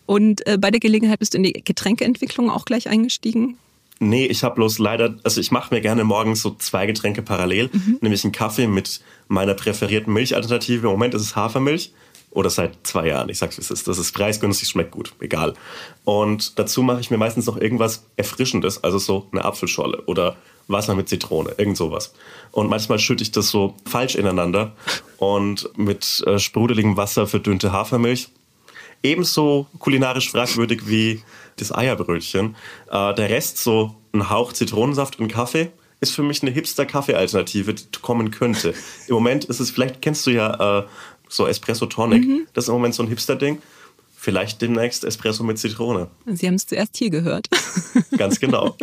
Und 0.06 0.46
äh, 0.48 0.58
bei 0.60 0.72
der 0.72 0.80
Gelegenheit 0.80 1.20
bist 1.20 1.34
du 1.34 1.38
in 1.38 1.44
die 1.44 1.54
Getränkeentwicklung 1.54 2.50
auch 2.50 2.66
gleich 2.66 2.88
eingestiegen? 2.90 3.58
Nee, 4.00 4.26
ich 4.26 4.44
habe 4.44 4.56
bloß 4.56 4.80
leider, 4.80 5.16
also 5.24 5.40
ich 5.40 5.52
mache 5.52 5.74
mir 5.74 5.82
gerne 5.82 6.04
morgens 6.04 6.42
so 6.42 6.54
zwei 6.56 6.86
Getränke 6.86 7.22
parallel, 7.22 7.70
mhm. 7.72 7.98
nämlich 8.02 8.24
einen 8.24 8.34
Kaffee 8.34 8.68
mit 8.68 9.00
meiner 9.30 9.54
präferierten 9.54 10.14
Milchalternative. 10.14 10.88
Im 10.88 10.92
Moment 10.92 11.14
ist 11.14 11.22
es 11.22 11.36
Hafermilch 11.36 11.94
oder 12.32 12.50
seit 12.50 12.76
zwei 12.84 13.08
Jahren. 13.08 13.30
Ich 13.30 13.38
sag's 13.38 13.58
wie 13.58 13.62
es 13.62 13.72
ist. 13.72 13.88
Das 13.88 13.98
ist 13.98 14.12
preisgünstig, 14.12 14.68
schmeckt 14.68 14.92
gut, 14.92 15.14
egal. 15.22 15.54
Und 16.04 16.60
dazu 16.60 16.84
mache 16.84 17.00
ich 17.00 17.10
mir 17.10 17.18
meistens 17.18 17.46
noch 17.46 17.58
irgendwas 17.58 18.06
Erfrischendes, 18.18 18.84
also 18.84 18.98
so 18.98 19.28
eine 19.32 19.46
Apfelschorle 19.46 20.04
oder 20.06 20.36
Wasser 20.68 20.96
mit 20.96 21.08
Zitrone, 21.08 21.54
irgend 21.58 21.78
sowas. 21.78 22.14
Und 22.52 22.70
manchmal 22.70 23.00
schütte 23.00 23.24
ich 23.24 23.32
das 23.32 23.50
so 23.50 23.76
falsch 23.86 24.16
ineinander 24.16 24.76
und 25.18 25.70
mit 25.78 26.24
äh, 26.28 26.38
sprudeligem 26.38 26.98
Wasser 26.98 27.28
verdünnte 27.28 27.72
Hafermilch. 27.72 28.30
Ebenso 29.04 29.68
kulinarisch 29.80 30.32
fragwürdig 30.32 30.88
wie 30.88 31.22
das 31.58 31.74
Eierbrötchen. 31.74 32.56
Äh, 32.90 33.14
der 33.14 33.30
Rest, 33.30 33.58
so 33.58 33.96
ein 34.14 34.30
Hauch 34.30 34.54
Zitronensaft 34.54 35.20
und 35.20 35.28
Kaffee, 35.28 35.72
ist 36.02 36.12
für 36.12 36.24
mich 36.24 36.42
eine 36.42 36.52
Hipster-Kaffee-Alternative, 36.52 37.74
die 37.74 37.86
kommen 38.02 38.32
könnte. 38.32 38.74
Im 39.08 39.16
Moment 39.16 39.46
ist 39.46 39.60
es, 39.60 39.72
vielleicht 39.72 40.02
kennst 40.02 40.26
du 40.28 40.32
ja 40.32 40.80
äh, 40.80 40.86
so 41.30 41.48
Espresso 41.48 41.86
Tonic. 41.86 42.26
Mhm. 42.26 42.48
Das 42.54 42.66
ist 42.66 42.68
im 42.70 42.76
Moment 42.76 42.96
so 42.96 43.04
ein 43.04 43.10
Hipster-Ding. 43.10 43.62
Vielleicht 44.16 44.62
demnächst 44.62 45.04
Espresso 45.04 45.44
mit 45.44 45.60
Zitrone. 45.60 46.10
Sie 46.26 46.48
haben 46.48 46.56
es 46.56 46.66
zuerst 46.66 46.98
hier 46.98 47.10
gehört. 47.10 47.48
Ganz 48.18 48.40
genau. 48.40 48.76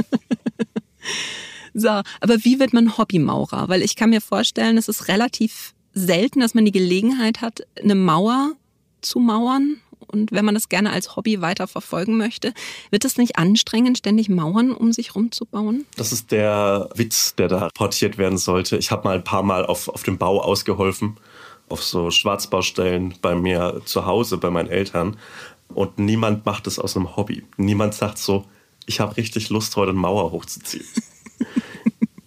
so, 1.75 1.89
aber 1.89 2.45
wie 2.45 2.61
wird 2.61 2.73
man 2.73 2.97
Hobbymaurer? 2.97 3.69
Weil 3.69 3.83
ich 3.83 3.97
kann 3.97 4.11
mir 4.11 4.21
vorstellen, 4.21 4.79
es 4.79 4.89
ist 4.89 5.09
relativ 5.09 5.75
selten, 5.95 6.41
dass 6.41 6.55
man 6.55 6.65
die 6.65 6.73
Gelegenheit 6.73 7.41
hat, 7.41 7.67
eine 7.83 7.95
Mauer 7.95 8.53
zu 9.01 9.19
mauern. 9.19 9.81
Und 10.13 10.31
wenn 10.31 10.45
man 10.45 10.55
das 10.55 10.69
gerne 10.69 10.93
als 10.93 11.17
Hobby 11.17 11.41
weiter 11.41 11.67
verfolgen 11.67 12.17
möchte, 12.17 12.53
wird 12.91 13.05
es 13.05 13.17
nicht 13.17 13.39
anstrengend, 13.39 13.99
ständig 13.99 14.29
Mauern 14.29 14.73
um 14.73 14.93
sich 14.93 15.15
rumzubauen? 15.15 15.87
Das 15.97 16.13
ist 16.13 16.31
der 16.31 16.89
Witz, 16.95 17.35
der 17.35 17.49
da 17.49 17.69
portiert 17.75 18.19
werden 18.19 18.39
sollte. 18.39 18.77
Ich 18.77 18.91
habe 18.91 19.05
mal 19.05 19.17
ein 19.17 19.25
paar 19.25 19.43
Mal 19.43 19.67
auf, 19.67 19.89
auf 19.89 20.03
dem 20.03 20.19
Bau 20.19 20.41
ausgeholfen 20.41 21.17
auf 21.73 21.83
so 21.83 22.11
Schwarzbaustellen 22.11 23.15
bei 23.23 23.35
mir 23.35 23.81
zu 23.87 24.05
Hause, 24.07 24.37
bei 24.37 24.51
meinen 24.51 24.69
Eltern. 24.69 25.17
Und 25.69 25.99
niemand 25.99 26.45
macht 26.45 26.67
es 26.67 26.79
aus 26.79 26.97
einem 26.97 27.17
Hobby. 27.17 27.45
Niemand 27.57 27.95
sagt 27.95 28.19
so, 28.19 28.45
ich 28.85 29.01
habe 29.01 29.17
richtig 29.17 29.49
Lust, 29.49 29.75
heute 29.77 29.91
eine 29.91 29.99
Mauer 29.99 30.31
hochzuziehen. 30.33 30.85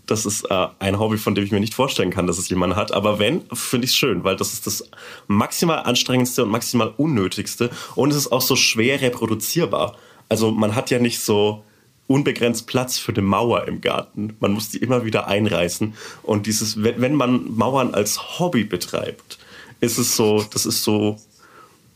das 0.05 0.25
ist 0.25 0.43
äh, 0.49 0.67
ein 0.79 0.99
Hobby, 0.99 1.17
von 1.17 1.35
dem 1.35 1.43
ich 1.43 1.51
mir 1.51 1.59
nicht 1.59 1.73
vorstellen 1.73 2.11
kann, 2.11 2.27
dass 2.27 2.37
es 2.37 2.49
jemand 2.49 2.75
hat. 2.75 2.91
Aber 2.91 3.19
wenn, 3.19 3.43
finde 3.53 3.85
ich 3.85 3.91
es 3.91 3.95
schön, 3.95 4.23
weil 4.23 4.35
das 4.35 4.53
ist 4.53 4.67
das 4.67 4.89
maximal 5.27 5.79
anstrengendste 5.79 6.43
und 6.43 6.51
maximal 6.51 6.93
unnötigste. 6.97 7.69
Und 7.95 8.11
es 8.11 8.17
ist 8.17 8.31
auch 8.31 8.41
so 8.41 8.55
schwer 8.55 9.01
reproduzierbar. 9.01 9.95
Also 10.29 10.51
man 10.51 10.75
hat 10.75 10.91
ja 10.91 10.99
nicht 10.99 11.19
so 11.19 11.63
unbegrenzt 12.07 12.67
Platz 12.67 12.99
für 12.99 13.11
eine 13.11 13.21
Mauer 13.21 13.67
im 13.67 13.81
Garten. 13.81 14.35
Man 14.39 14.51
muss 14.51 14.69
die 14.69 14.77
immer 14.77 15.05
wieder 15.05 15.27
einreißen. 15.27 15.95
Und 16.23 16.45
dieses, 16.45 16.83
wenn 16.83 17.15
man 17.15 17.55
Mauern 17.55 17.93
als 17.93 18.39
Hobby 18.39 18.63
betreibt, 18.63 19.39
ist 19.81 19.97
es 19.97 20.15
so, 20.15 20.45
das 20.51 20.65
ist 20.65 20.83
so, 20.83 21.19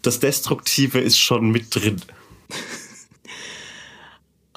das 0.02 0.20
Destruktive 0.20 1.00
ist 1.00 1.20
schon 1.20 1.52
mit 1.52 1.76
drin. 1.76 2.02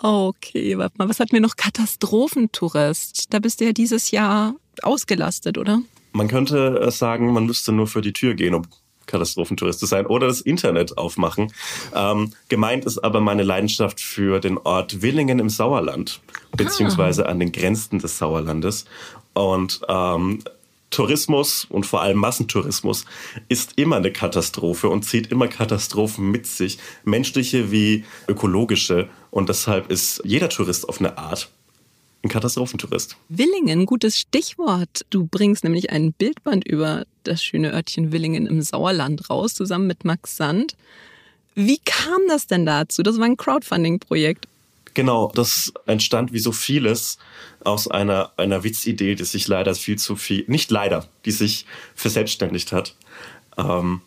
Okay, 0.05 0.77
warte 0.79 0.97
mal, 0.99 1.09
was 1.09 1.21
hat 1.21 1.33
mir 1.33 1.41
noch 1.41 1.55
Katastrophentourist? 1.55 3.33
Da 3.33 3.39
bist 3.39 3.61
du 3.61 3.67
ja 3.67 3.73
dieses 3.73 4.11
Jahr 4.11 4.57
ausgelastet, 4.83 5.59
oder? 5.59 5.81
Man 6.11 6.27
könnte 6.27 6.91
sagen, 6.91 7.33
man 7.33 7.47
müsste 7.47 7.71
nur 7.71 7.87
für 7.87 8.01
die 8.01 8.13
Tür 8.13 8.35
gehen, 8.35 8.55
um 8.55 8.67
Katastrophentourist 9.07 9.79
zu 9.79 9.87
sein 9.87 10.07
oder 10.07 10.27
das 10.27 10.41
Internet 10.41 10.99
aufmachen. 10.99 11.53
Ähm, 11.95 12.33
gemeint 12.49 12.85
ist 12.85 12.99
aber 12.99 13.21
meine 13.21 13.45
Leidenschaft 13.45 14.01
für 14.01 14.41
den 14.41 14.59
Ort 14.59 15.03
Willingen 15.03 15.39
im 15.39 15.49
Sauerland, 15.49 16.21
beziehungsweise 16.57 17.27
an 17.27 17.39
den 17.39 17.53
Grenzen 17.53 18.01
des 18.01 18.19
Sauerlandes. 18.19 18.87
Und 19.35 19.83
ähm, 19.89 20.43
Tourismus 20.93 21.67
und 21.69 21.85
vor 21.85 22.03
allem 22.03 22.19
Massentourismus 22.19 23.05
ist 23.49 23.73
immer 23.77 23.97
eine 23.97 24.13
Katastrophe 24.13 24.89
und 24.89 25.03
zieht 25.03 25.27
immer 25.27 25.49
Katastrophen 25.49 26.31
mit 26.31 26.47
sich, 26.47 26.79
menschliche 27.05 27.73
wie 27.73 28.05
ökologische. 28.29 29.09
Und 29.31 29.49
deshalb 29.49 29.91
ist 29.91 30.23
jeder 30.25 30.49
Tourist 30.49 30.89
auf 30.89 31.01
eine 31.01 31.19
Art 31.19 31.51
ein 32.23 32.29
Katastrophentourist. 32.29 33.17
Willingen, 33.29 33.85
gutes 33.85 34.17
Stichwort. 34.19 35.05
Du 35.11 35.27
bringst 35.27 35.65
nämlich 35.65 35.91
ein 35.91 36.13
Bildband 36.13 36.67
über 36.67 37.05
das 37.25 37.43
schöne 37.43 37.73
Örtchen 37.73 38.13
Willingen 38.13 38.47
im 38.47 38.63
Sauerland 38.63 39.29
raus, 39.29 39.55
zusammen 39.55 39.87
mit 39.87 40.05
Max 40.05 40.37
Sand. 40.37 40.77
Wie 41.55 41.79
kam 41.79 42.21
das 42.29 42.47
denn 42.47 42.65
dazu? 42.65 43.03
Das 43.03 43.19
war 43.19 43.27
ein 43.27 43.37
Crowdfunding-Projekt. 43.37 44.47
Genau, 44.95 45.33
das 45.35 45.73
entstand 45.87 46.33
wie 46.33 46.39
so 46.39 46.53
vieles 46.53 47.19
aus 47.65 47.89
einer, 47.89 48.33
einer 48.37 48.65
Witzidee, 48.65 49.15
die 49.15 49.25
sich 49.25 49.49
leider 49.49 49.75
viel 49.75 49.99
zu 49.99 50.17
viel, 50.17 50.45
nicht 50.47 50.71
leider, 50.71 51.09
die 51.25 51.31
sich 51.31 51.67
verselbstständigt 51.95 52.73
hat. 52.73 52.97
Ähm, 53.57 54.01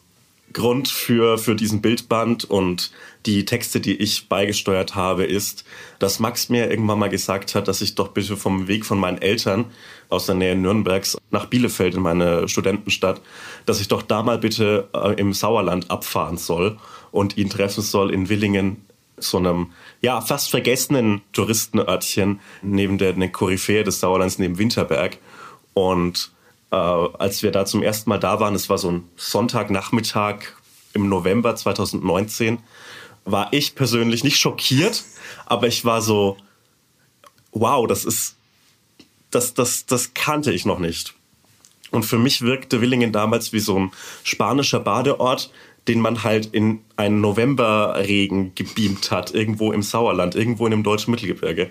Grund 0.56 0.88
für, 0.88 1.38
für 1.38 1.54
diesen 1.54 1.82
Bildband 1.82 2.46
und 2.46 2.92
die 3.26 3.44
Texte, 3.44 3.82
die 3.82 3.96
ich 3.96 4.30
beigesteuert 4.30 4.96
habe, 4.96 5.26
ist, 5.26 5.66
dass 6.00 6.20
Max 6.20 6.48
mir 6.48 6.70
irgendwann 6.70 6.98
mal 6.98 7.10
gesagt 7.10 7.56
hat, 7.56 7.68
dass 7.68 7.82
ich 7.82 7.96
doch 7.96 8.08
bitte 8.08 8.38
vom 8.38 8.70
Weg 8.70 8.86
von 8.86 8.98
meinen 8.98 9.22
Eltern 9.22 9.66
aus 10.08 10.28
der 10.28 10.36
Nähe 10.36 10.56
Nürnbergs 10.56 11.18
nach 11.30 11.48
Bielefeld 11.48 11.96
in 11.96 12.02
meine 12.02 12.48
Studentenstadt, 12.48 13.20
dass 13.66 13.82
ich 13.82 13.90
doch 13.90 14.02
da 14.02 14.24
mal 14.24 14.38
bitte 14.38 14.88
äh, 14.94 15.20
im 15.20 15.34
Sauerland 15.34 15.92
abfahren 15.92 16.38
soll 16.38 16.78
und 17.12 17.36
ihn 17.38 17.50
treffen 17.50 17.84
soll 17.84 18.12
in 18.12 18.30
Willingen, 18.30 18.86
so 19.18 19.38
einem 19.38 19.72
ja 20.02 20.22
fast 20.22 20.50
vergessenen 20.50 21.22
Touristenörtchen 21.32 22.40
neben 22.62 22.98
der, 22.98 23.14
der 23.14 23.32
Koryphäe 23.32 23.84
des 23.84 24.00
Sauerlands, 24.00 24.40
neben 24.40 24.58
Winterberg. 24.58 25.18
Und 25.74 26.32
äh, 26.72 26.76
als 26.76 27.44
wir 27.44 27.52
da 27.52 27.66
zum 27.66 27.84
ersten 27.84 28.10
Mal 28.10 28.20
da 28.20 28.40
waren, 28.40 28.56
es 28.56 28.70
war 28.70 28.78
so 28.78 28.92
ein 28.92 29.10
Sonntagnachmittag 29.16 30.40
im 30.94 31.10
November 31.10 31.56
2019, 31.56 32.60
war 33.26 33.52
ich 33.52 33.76
persönlich 33.76 34.24
nicht 34.24 34.40
schockiert, 34.40 35.04
aber 35.46 35.68
ich 35.68 35.84
war 35.84 36.02
so, 36.02 36.38
wow, 37.52 37.88
das 37.88 38.06
ist, 38.06 38.36
das, 39.32 39.54
das, 39.54 39.86
das 39.86 40.14
kannte 40.14 40.52
ich 40.52 40.66
noch 40.66 40.80
nicht. 40.80 41.16
Und 41.92 42.04
für 42.04 42.20
mich 42.20 42.42
wirkte 42.42 42.82
Willingen 42.82 43.12
damals 43.12 43.54
wie 43.54 43.60
so 43.60 43.80
ein 43.80 43.92
spanischer 44.24 44.80
Badeort, 44.80 45.52
den 45.88 46.00
man 46.00 46.24
halt 46.24 46.48
in 46.48 46.80
einen 46.96 47.22
Novemberregen 47.22 48.56
gebeamt 48.56 49.12
hat, 49.12 49.34
irgendwo 49.34 49.72
im 49.72 49.84
Sauerland, 49.84 50.36
irgendwo 50.36 50.66
in 50.66 50.72
dem 50.72 50.84
deutschen 50.84 51.12
Mittelgebirge. 51.12 51.70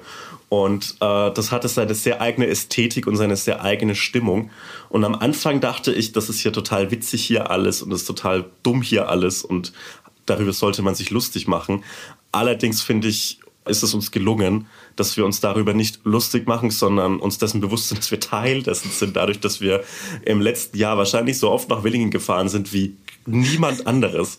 Und 0.49 0.97
äh, 1.01 1.33
das 1.33 1.51
hatte 1.51 1.69
seine 1.69 1.95
sehr 1.95 2.21
eigene 2.21 2.47
Ästhetik 2.47 3.07
und 3.09 3.17
seine 3.17 3.37
sehr 3.37 3.63
eigene 3.63 3.97
Stimmung. 3.97 4.51
Und 4.89 5.05
am 5.05 5.17
Anfang 5.17 5.61
dachte 5.61 5.93
ich, 5.93 6.13
das 6.13 6.29
ist 6.29 6.41
hier 6.41 6.53
total 6.53 6.93
witzig 6.93 7.25
hier 7.25 7.51
alles 7.51 7.83
und 7.83 7.91
das 7.91 8.03
ist 8.03 8.07
total 8.07 8.45
dumm 8.63 8.83
hier 8.83 9.09
alles 9.09 9.43
und 9.43 9.73
darüber 10.27 10.53
sollte 10.53 10.83
man 10.83 10.95
sich 10.95 11.11
lustig 11.11 11.49
machen. 11.49 11.83
Allerdings 12.31 12.83
finde 12.83 13.09
ich, 13.09 13.41
ist 13.67 13.83
es 13.83 13.95
uns 13.95 14.13
gelungen, 14.13 14.67
dass 14.97 15.17
wir 15.17 15.25
uns 15.25 15.41
darüber 15.41 15.75
nicht 15.75 16.01
lustig 16.05 16.47
machen, 16.47 16.71
sondern 16.71 17.19
uns 17.19 17.39
dessen 17.39 17.61
bewusst 17.61 17.89
sind, 17.89 18.01
dass 18.01 18.11
wir 18.11 18.21
Teil 18.21 18.63
dessen 18.63 18.91
sind, 18.91 19.17
dadurch, 19.17 19.41
dass 19.41 19.61
wir 19.61 19.83
im 20.25 20.41
letzten 20.41 20.77
Jahr 20.77 20.97
wahrscheinlich 20.97 21.39
so 21.39 21.51
oft 21.51 21.69
nach 21.69 21.85
Willingen 21.85 22.11
gefahren 22.11 22.49
sind 22.49 22.73
wie 22.73 22.97
niemand 23.27 23.87
anderes. 23.87 24.39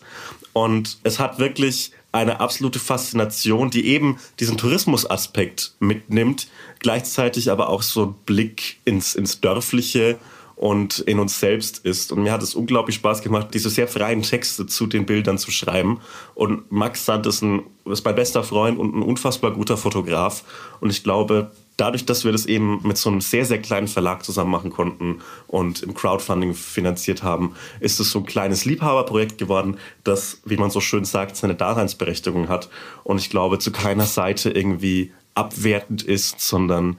Und 0.52 0.98
es 1.02 1.18
hat 1.18 1.38
wirklich 1.38 1.92
eine 2.12 2.40
absolute 2.40 2.78
Faszination, 2.78 3.70
die 3.70 3.86
eben 3.86 4.18
diesen 4.40 4.56
Tourismusaspekt 4.56 5.74
mitnimmt, 5.80 6.48
gleichzeitig 6.78 7.50
aber 7.50 7.68
auch 7.68 7.82
so 7.82 8.06
ein 8.06 8.14
Blick 8.24 8.78
ins, 8.84 9.14
ins 9.14 9.40
Dörfliche 9.40 10.18
und 10.56 11.00
in 11.00 11.18
uns 11.18 11.38
selbst 11.38 11.84
ist. 11.84 12.10
Und 12.12 12.22
mir 12.22 12.32
hat 12.32 12.42
es 12.42 12.54
unglaublich 12.54 12.96
Spaß 12.96 13.22
gemacht, 13.22 13.48
diese 13.52 13.70
sehr 13.70 13.86
freien 13.86 14.22
Texte 14.22 14.66
zu 14.66 14.86
den 14.86 15.04
Bildern 15.04 15.38
zu 15.38 15.50
schreiben. 15.50 16.00
Und 16.34 16.72
Max 16.72 17.04
Sand 17.04 17.26
ist, 17.26 17.42
ein, 17.42 17.62
ist 17.84 18.04
mein 18.04 18.14
bester 18.14 18.42
Freund 18.42 18.78
und 18.78 18.96
ein 18.96 19.02
unfassbar 19.02 19.52
guter 19.52 19.76
Fotograf. 19.76 20.44
Und 20.80 20.90
ich 20.90 21.04
glaube, 21.04 21.50
dadurch, 21.76 22.06
dass 22.06 22.24
wir 22.24 22.32
das 22.32 22.46
eben 22.46 22.80
mit 22.84 22.96
so 22.96 23.10
einem 23.10 23.20
sehr, 23.20 23.44
sehr 23.44 23.60
kleinen 23.60 23.86
Verlag 23.86 24.24
zusammen 24.24 24.50
machen 24.50 24.70
konnten 24.70 25.20
und 25.46 25.82
im 25.82 25.92
Crowdfunding 25.92 26.54
finanziert 26.54 27.22
haben, 27.22 27.54
ist 27.80 28.00
es 28.00 28.10
so 28.10 28.20
ein 28.20 28.26
kleines 28.26 28.64
Liebhaberprojekt 28.64 29.36
geworden, 29.36 29.76
das, 30.04 30.40
wie 30.46 30.56
man 30.56 30.70
so 30.70 30.80
schön 30.80 31.04
sagt, 31.04 31.36
seine 31.36 31.54
Daseinsberechtigung 31.54 32.48
hat. 32.48 32.70
Und 33.04 33.18
ich 33.18 33.28
glaube, 33.28 33.58
zu 33.58 33.72
keiner 33.72 34.06
Seite 34.06 34.50
irgendwie 34.50 35.12
abwertend 35.34 36.02
ist, 36.02 36.40
sondern 36.40 36.96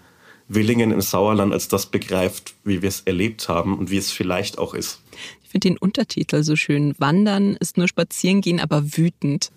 Willingen 0.47 0.91
im 0.91 1.01
Sauerland 1.01 1.53
als 1.53 1.67
das 1.67 1.87
begreift, 1.87 2.55
wie 2.63 2.81
wir 2.81 2.89
es 2.89 3.01
erlebt 3.01 3.49
haben 3.49 3.77
und 3.77 3.91
wie 3.91 3.97
es 3.97 4.11
vielleicht 4.11 4.57
auch 4.57 4.73
ist. 4.73 5.01
Ich 5.43 5.49
finde 5.49 5.69
den 5.69 5.77
Untertitel 5.77 6.43
so 6.43 6.55
schön. 6.55 6.93
Wandern 6.97 7.55
ist 7.55 7.77
nur 7.77 7.87
spazieren 7.87 8.41
gehen, 8.41 8.59
aber 8.59 8.97
wütend. 8.97 9.51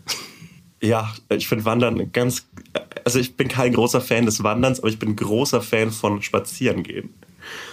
Ja, 0.81 1.13
ich 1.29 1.47
finde 1.49 1.65
Wandern 1.65 2.13
ganz. 2.13 2.47
Also, 3.05 3.19
ich 3.19 3.37
bin 3.37 3.49
kein 3.49 3.73
großer 3.73 4.01
Fan 4.01 4.25
des 4.25 4.43
Wanderns, 4.43 4.81
aber 4.81 4.89
ich 4.89 4.99
bin 4.99 5.17
großer 5.17 5.61
Fan 5.61 5.91
von 5.91 6.23
Spazierengehen. 6.23 7.11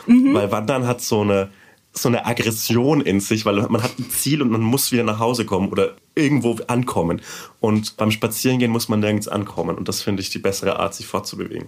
Mhm. 0.07 0.33
Weil 0.33 0.51
Wandern 0.51 0.87
hat 0.87 1.01
so 1.01 1.21
eine, 1.21 1.49
so 1.93 2.09
eine 2.09 2.25
Aggression 2.25 3.01
in 3.01 3.19
sich, 3.19 3.45
weil 3.45 3.55
man 3.69 3.83
hat 3.83 3.97
ein 3.97 4.09
Ziel 4.09 4.41
und 4.41 4.51
man 4.51 4.61
muss 4.61 4.91
wieder 4.91 5.03
nach 5.03 5.19
Hause 5.19 5.45
kommen 5.45 5.69
oder 5.69 5.95
irgendwo 6.15 6.57
ankommen. 6.67 7.21
Und 7.59 7.97
beim 7.97 8.11
Spazierengehen 8.11 8.71
muss 8.71 8.89
man 8.89 8.99
nirgends 8.99 9.27
ankommen. 9.27 9.77
Und 9.77 9.87
das 9.87 10.01
finde 10.01 10.21
ich 10.21 10.29
die 10.29 10.39
bessere 10.39 10.79
Art, 10.79 10.95
sich 10.95 11.05
fortzubewegen. 11.05 11.67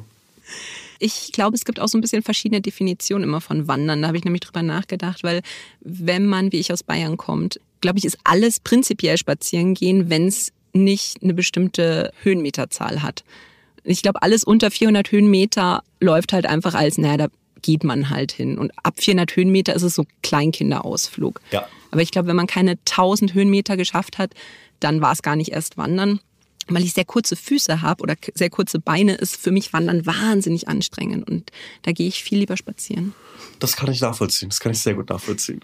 Ich 0.99 1.31
glaube, 1.31 1.55
es 1.55 1.65
gibt 1.65 1.79
auch 1.79 1.87
so 1.87 1.97
ein 1.97 2.01
bisschen 2.01 2.21
verschiedene 2.21 2.61
Definitionen 2.61 3.23
immer 3.23 3.41
von 3.41 3.67
Wandern. 3.67 4.01
Da 4.01 4.09
habe 4.09 4.17
ich 4.17 4.25
nämlich 4.25 4.41
drüber 4.41 4.61
nachgedacht, 4.61 5.23
weil 5.23 5.41
wenn 5.79 6.25
man, 6.25 6.51
wie 6.51 6.59
ich 6.59 6.71
aus 6.71 6.83
Bayern 6.83 7.17
kommt, 7.17 7.59
glaube 7.81 7.97
ich, 7.97 8.05
ist 8.05 8.17
alles 8.25 8.59
prinzipiell 8.59 9.17
spazieren 9.17 9.73
gehen, 9.73 10.09
wenn 10.09 10.27
es 10.27 10.51
nicht 10.73 11.23
eine 11.23 11.33
bestimmte 11.33 12.11
Höhenmeterzahl 12.21 13.01
hat. 13.01 13.23
Ich 13.83 14.01
glaube, 14.01 14.21
alles 14.21 14.43
unter 14.43 14.71
400 14.71 15.11
Höhenmeter 15.11 15.83
läuft 15.99 16.33
halt 16.33 16.45
einfach 16.45 16.75
als, 16.75 16.97
naja, 16.97 17.17
da 17.17 17.27
geht 17.61 17.83
man 17.83 18.09
halt 18.09 18.31
hin. 18.31 18.57
Und 18.57 18.71
ab 18.83 18.95
400 18.97 19.35
Höhenmeter 19.35 19.73
ist 19.73 19.83
es 19.83 19.95
so 19.95 20.05
Kleinkinderausflug. 20.21 21.41
Ja. 21.51 21.67
Aber 21.91 22.01
ich 22.01 22.11
glaube, 22.11 22.27
wenn 22.27 22.35
man 22.35 22.47
keine 22.47 22.71
1000 22.71 23.33
Höhenmeter 23.33 23.77
geschafft 23.77 24.17
hat, 24.17 24.33
dann 24.79 25.01
war 25.01 25.13
es 25.13 25.21
gar 25.21 25.35
nicht 25.35 25.51
erst 25.51 25.77
Wandern. 25.77 26.19
Weil 26.69 26.83
ich 26.83 26.93
sehr 26.93 27.05
kurze 27.05 27.35
Füße 27.35 27.81
habe 27.81 28.03
oder 28.03 28.15
sehr 28.33 28.49
kurze 28.49 28.79
Beine, 28.79 29.15
ist 29.15 29.37
für 29.37 29.51
mich 29.51 29.73
Wandern 29.73 30.05
wahnsinnig 30.05 30.67
anstrengend. 30.67 31.29
Und 31.29 31.51
da 31.83 31.91
gehe 31.91 32.07
ich 32.07 32.23
viel 32.23 32.39
lieber 32.39 32.57
spazieren. 32.57 33.13
Das 33.59 33.75
kann 33.75 33.91
ich 33.91 34.01
nachvollziehen. 34.01 34.49
Das 34.49 34.59
kann 34.59 34.71
ich 34.71 34.79
sehr 34.79 34.93
gut 34.93 35.09
nachvollziehen. 35.09 35.61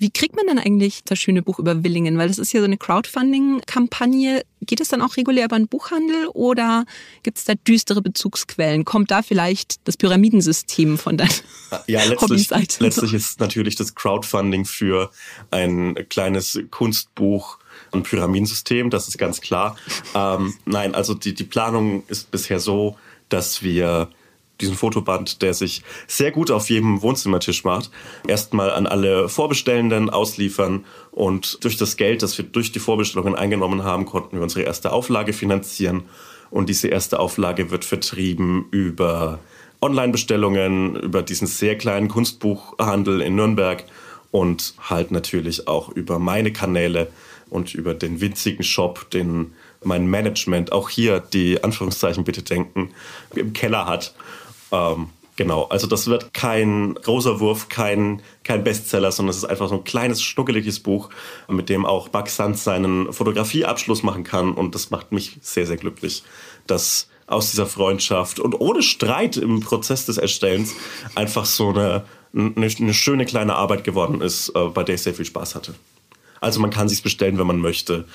Wie 0.00 0.10
kriegt 0.10 0.36
man 0.36 0.46
denn 0.46 0.60
eigentlich 0.60 1.02
das 1.04 1.18
schöne 1.18 1.42
Buch 1.42 1.58
über 1.58 1.82
Willingen? 1.82 2.18
Weil 2.18 2.28
das 2.28 2.38
ist 2.38 2.52
ja 2.52 2.60
so 2.60 2.66
eine 2.66 2.76
Crowdfunding-Kampagne. 2.76 4.42
Geht 4.60 4.80
es 4.80 4.88
dann 4.88 5.02
auch 5.02 5.16
regulär 5.16 5.46
über 5.46 5.56
einen 5.56 5.66
Buchhandel 5.66 6.28
oder 6.28 6.84
gibt 7.24 7.38
es 7.38 7.44
da 7.44 7.54
düstere 7.54 8.00
Bezugsquellen? 8.00 8.84
Kommt 8.84 9.10
da 9.10 9.22
vielleicht 9.22 9.76
das 9.88 9.96
Pyramidensystem 9.96 10.98
von 10.98 11.16
deiner 11.16 11.32
Ja, 11.88 12.04
letztlich, 12.04 12.48
letztlich 12.78 13.12
ist 13.12 13.40
natürlich 13.40 13.74
das 13.74 13.96
Crowdfunding 13.96 14.64
für 14.66 15.10
ein 15.50 15.96
kleines 16.08 16.60
Kunstbuch 16.70 17.58
ein 17.92 18.02
Pyramidensystem, 18.02 18.90
das 18.90 19.08
ist 19.08 19.18
ganz 19.18 19.40
klar. 19.40 19.76
Ähm, 20.14 20.54
nein, 20.64 20.94
also 20.94 21.14
die, 21.14 21.34
die 21.34 21.44
Planung 21.44 22.02
ist 22.08 22.30
bisher 22.30 22.60
so, 22.60 22.96
dass 23.28 23.62
wir 23.62 24.08
diesen 24.60 24.74
Fotoband, 24.74 25.42
der 25.42 25.54
sich 25.54 25.82
sehr 26.06 26.32
gut 26.32 26.50
auf 26.50 26.68
jedem 26.68 27.02
Wohnzimmertisch 27.02 27.64
macht, 27.64 27.90
erstmal 28.26 28.70
an 28.72 28.86
alle 28.86 29.28
Vorbestellenden 29.28 30.10
ausliefern. 30.10 30.84
Und 31.12 31.62
durch 31.64 31.76
das 31.76 31.96
Geld, 31.96 32.22
das 32.22 32.36
wir 32.38 32.44
durch 32.44 32.72
die 32.72 32.80
Vorbestellungen 32.80 33.34
eingenommen 33.34 33.84
haben, 33.84 34.04
konnten 34.04 34.36
wir 34.36 34.42
unsere 34.42 34.62
erste 34.62 34.92
Auflage 34.92 35.32
finanzieren. 35.32 36.04
Und 36.50 36.68
diese 36.68 36.88
erste 36.88 37.20
Auflage 37.20 37.70
wird 37.70 37.84
vertrieben 37.84 38.66
über 38.70 39.38
Online-Bestellungen, 39.80 40.96
über 40.96 41.22
diesen 41.22 41.46
sehr 41.46 41.78
kleinen 41.78 42.08
Kunstbuchhandel 42.08 43.20
in 43.20 43.36
Nürnberg 43.36 43.84
und 44.30 44.74
halt 44.80 45.10
natürlich 45.10 45.68
auch 45.68 45.90
über 45.90 46.18
meine 46.18 46.52
Kanäle 46.52 47.08
und 47.50 47.74
über 47.74 47.94
den 47.94 48.20
winzigen 48.20 48.62
Shop, 48.62 49.10
den 49.10 49.52
mein 49.82 50.06
Management, 50.06 50.72
auch 50.72 50.88
hier 50.88 51.20
die 51.20 51.62
Anführungszeichen 51.62 52.24
bitte 52.24 52.42
denken, 52.42 52.90
im 53.34 53.52
Keller 53.52 53.86
hat. 53.86 54.14
Ähm, 54.72 55.10
genau, 55.36 55.64
also 55.64 55.86
das 55.86 56.08
wird 56.08 56.34
kein 56.34 56.94
großer 56.94 57.40
Wurf, 57.40 57.68
kein, 57.68 58.22
kein 58.44 58.64
Bestseller, 58.64 59.12
sondern 59.12 59.30
es 59.30 59.38
ist 59.38 59.44
einfach 59.44 59.68
so 59.68 59.76
ein 59.76 59.84
kleines, 59.84 60.22
schnuckeliges 60.22 60.80
Buch, 60.80 61.10
mit 61.48 61.68
dem 61.68 61.86
auch 61.86 62.08
Buck 62.08 62.28
Sands 62.28 62.64
seinen 62.64 63.12
Fotografieabschluss 63.12 64.02
machen 64.02 64.24
kann. 64.24 64.52
Und 64.52 64.74
das 64.74 64.90
macht 64.90 65.12
mich 65.12 65.38
sehr, 65.40 65.66
sehr 65.66 65.76
glücklich, 65.76 66.24
dass 66.66 67.08
aus 67.26 67.50
dieser 67.50 67.66
Freundschaft 67.66 68.40
und 68.40 68.54
ohne 68.58 68.82
Streit 68.82 69.36
im 69.36 69.60
Prozess 69.60 70.06
des 70.06 70.16
Erstellens 70.16 70.74
einfach 71.14 71.44
so 71.44 71.68
eine, 71.68 72.04
eine, 72.34 72.66
eine 72.66 72.94
schöne 72.94 73.26
kleine 73.26 73.54
Arbeit 73.54 73.84
geworden 73.84 74.22
ist, 74.22 74.48
äh, 74.54 74.68
bei 74.68 74.82
der 74.82 74.94
ich 74.94 75.02
sehr 75.02 75.14
viel 75.14 75.26
Spaß 75.26 75.54
hatte. 75.54 75.74
Also 76.40 76.60
man 76.60 76.70
kann 76.70 76.88
sich 76.88 77.02
bestellen, 77.02 77.38
wenn 77.38 77.46
man 77.46 77.60
möchte, 77.60 78.06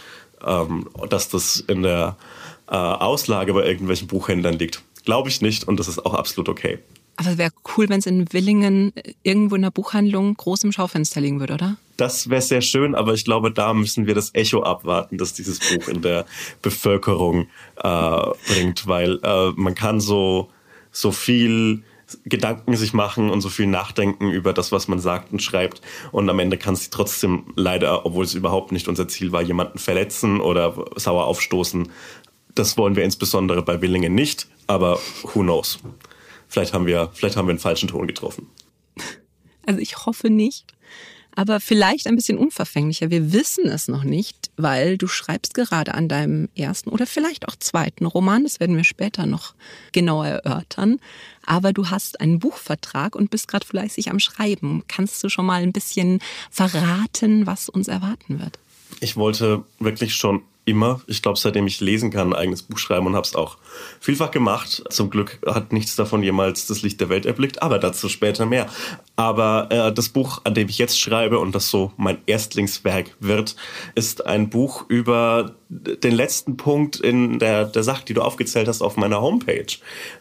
ähm, 0.46 0.90
dass 1.10 1.30
das 1.30 1.60
in 1.68 1.84
der 1.84 2.18
äh, 2.68 2.76
Auslage 2.76 3.54
bei 3.54 3.66
irgendwelchen 3.66 4.08
Buchhändlern 4.08 4.58
liegt. 4.58 4.84
Glaube 5.06 5.30
ich 5.30 5.42
nicht 5.42 5.68
und 5.68 5.80
das 5.80 5.88
ist 5.88 6.06
auch 6.06 6.14
absolut 6.14 6.50
okay. 6.50 6.80
Aber 7.16 7.38
wäre 7.38 7.52
cool, 7.78 7.90
wenn 7.90 8.00
es 8.00 8.08
in 8.08 8.32
Willingen 8.34 8.92
irgendwo 9.22 9.56
in 9.56 9.62
der 9.62 9.72
Buchhandlung 9.72 10.34
groß 10.34 10.64
im 10.64 10.72
Schaufenster 10.72 11.22
liegen 11.22 11.40
würde, 11.40 11.54
oder? 11.54 11.78
Das 11.98 12.30
wäre 12.30 12.42
sehr 12.42 12.62
schön, 12.62 12.96
aber 12.96 13.14
ich 13.14 13.24
glaube, 13.24 13.52
da 13.52 13.74
müssen 13.74 14.08
wir 14.08 14.16
das 14.16 14.34
Echo 14.34 14.64
abwarten, 14.64 15.20
das 15.20 15.34
dieses 15.34 15.60
Buch 15.60 15.88
in 15.90 16.02
der 16.02 16.26
Bevölkerung 16.64 17.48
äh, 17.78 18.20
bringt, 18.48 18.88
weil 18.88 19.20
äh, 19.22 19.52
man 19.56 19.76
kann 19.76 20.00
so, 20.00 20.50
so 20.92 21.12
viel 21.12 21.84
Gedanken 22.24 22.76
sich 22.76 22.94
machen 22.94 23.30
und 23.30 23.42
so 23.42 23.50
viel 23.50 23.68
nachdenken 23.68 24.32
über 24.32 24.54
das, 24.54 24.72
was 24.72 24.88
man 24.88 25.00
sagt 25.00 25.32
und 25.32 25.42
schreibt. 25.42 25.82
Und 26.12 26.30
am 26.30 26.40
Ende 26.40 26.58
kann 26.58 26.74
es 26.74 26.90
trotzdem 26.90 27.46
leider, 27.56 28.06
obwohl 28.06 28.26
es 28.26 28.34
überhaupt 28.34 28.72
nicht 28.72 28.88
unser 28.88 29.08
Ziel 29.08 29.32
war, 29.32 29.42
jemanden 29.42 29.80
verletzen 29.80 30.42
oder 30.42 30.86
sauer 30.96 31.26
aufstoßen. 31.26 31.90
Das 32.56 32.78
wollen 32.78 32.96
wir 32.96 33.04
insbesondere 33.04 33.64
bei 33.64 33.82
Willingen 33.82 34.14
nicht, 34.14 34.48
aber 34.68 35.00
who 35.24 35.42
knows? 35.42 35.80
Vielleicht 36.48 36.74
haben 36.74 36.86
wir, 36.86 37.10
vielleicht 37.14 37.36
haben 37.36 37.48
wir 37.48 37.52
einen 37.52 37.60
falschen 37.60 37.90
Ton 37.90 38.08
getroffen. 38.08 38.48
Also 39.66 39.80
ich 39.80 40.06
hoffe 40.06 40.30
nicht 40.30 40.74
aber 41.36 41.60
vielleicht 41.60 42.08
ein 42.08 42.16
bisschen 42.16 42.38
unverfänglicher. 42.38 43.10
Wir 43.10 43.34
wissen 43.34 43.66
es 43.66 43.88
noch 43.88 44.04
nicht, 44.04 44.52
weil 44.56 44.98
du 44.98 45.08
schreibst 45.08 45.54
gerade 45.54 45.94
an 45.94 46.08
deinem 46.08 46.50
ersten 46.56 46.90
oder 46.90 47.08
vielleicht 47.08 47.48
auch 47.48 47.56
zweiten 47.56 48.06
Roman. 48.06 48.44
Das 48.44 48.60
werden 48.60 48.78
wir 48.78 48.84
später 48.84 49.26
noch 49.26 49.56
genauer 49.92 50.28
erörtern. 50.28 51.00
Aber 51.46 51.74
du 51.74 51.90
hast 51.90 52.22
einen 52.22 52.40
Buchvertrag 52.40 53.16
und 53.16 53.30
bist 53.30 53.48
gerade 53.48 53.66
fleißig 53.66 54.10
am 54.10 54.20
Schreiben. 54.20 54.84
Kannst 54.88 55.24
du 55.24 55.30
schon 55.30 55.46
mal 55.46 55.62
ein 55.62 55.74
bisschen 55.74 56.20
verraten, 56.50 57.46
was 57.46 57.70
uns 57.70 57.88
erwarten 57.88 58.40
wird? 58.40 58.60
Ich 59.00 59.18
wollte 59.18 59.64
wirklich 59.80 60.16
schon 60.16 60.42
immer, 60.66 61.02
ich 61.08 61.22
glaube, 61.22 61.38
seitdem 61.38 61.68
ich 61.68 61.82
lesen 61.82 62.10
kann, 62.10 62.34
ein 62.34 62.40
eigenes 62.40 62.64
Buch 62.64 62.78
schreiben 62.78 63.08
und 63.08 63.16
habe 63.16 63.26
es 63.26 63.36
auch 63.36 63.58
vielfach 64.00 64.32
gemacht. 64.32 64.84
Zum 64.90 65.10
Glück 65.10 65.40
hat 65.46 65.74
nichts 65.74 65.96
davon 65.96 66.24
jemals 66.24 66.68
das 66.68 66.82
Licht 66.82 67.02
der 67.02 67.10
Welt 67.10 67.26
erblickt, 67.26 67.62
aber 67.62 67.80
dazu 67.80 68.08
später 68.08 68.46
mehr. 68.46 68.68
Aber 69.16 69.68
äh, 69.72 69.94
das 69.94 70.10
Buch, 70.10 70.42
an 70.46 70.54
dem 70.54 70.70
ich 70.70 70.78
jetzt 70.78 71.00
schreibe 71.00 71.40
und 71.40 71.54
das 71.54 71.70
so 71.70 71.92
mein 71.98 72.18
Erstlingswerk 72.26 73.16
wird, 73.20 73.56
ist 73.96 74.26
ein 74.26 74.50
Buch 74.50 74.86
über 74.88 75.56
den 75.70 76.14
letzten 76.14 76.56
Punkt 76.56 76.98
in 76.98 77.40
der, 77.40 77.66
der 77.66 77.84
Sache, 77.84 78.06
die 78.06 78.14
du 78.14 78.22
aufgezählt 78.22 78.68
hast 78.68 78.82
auf 78.82 78.96
meiner 78.96 79.22
Homepage, 79.22 79.66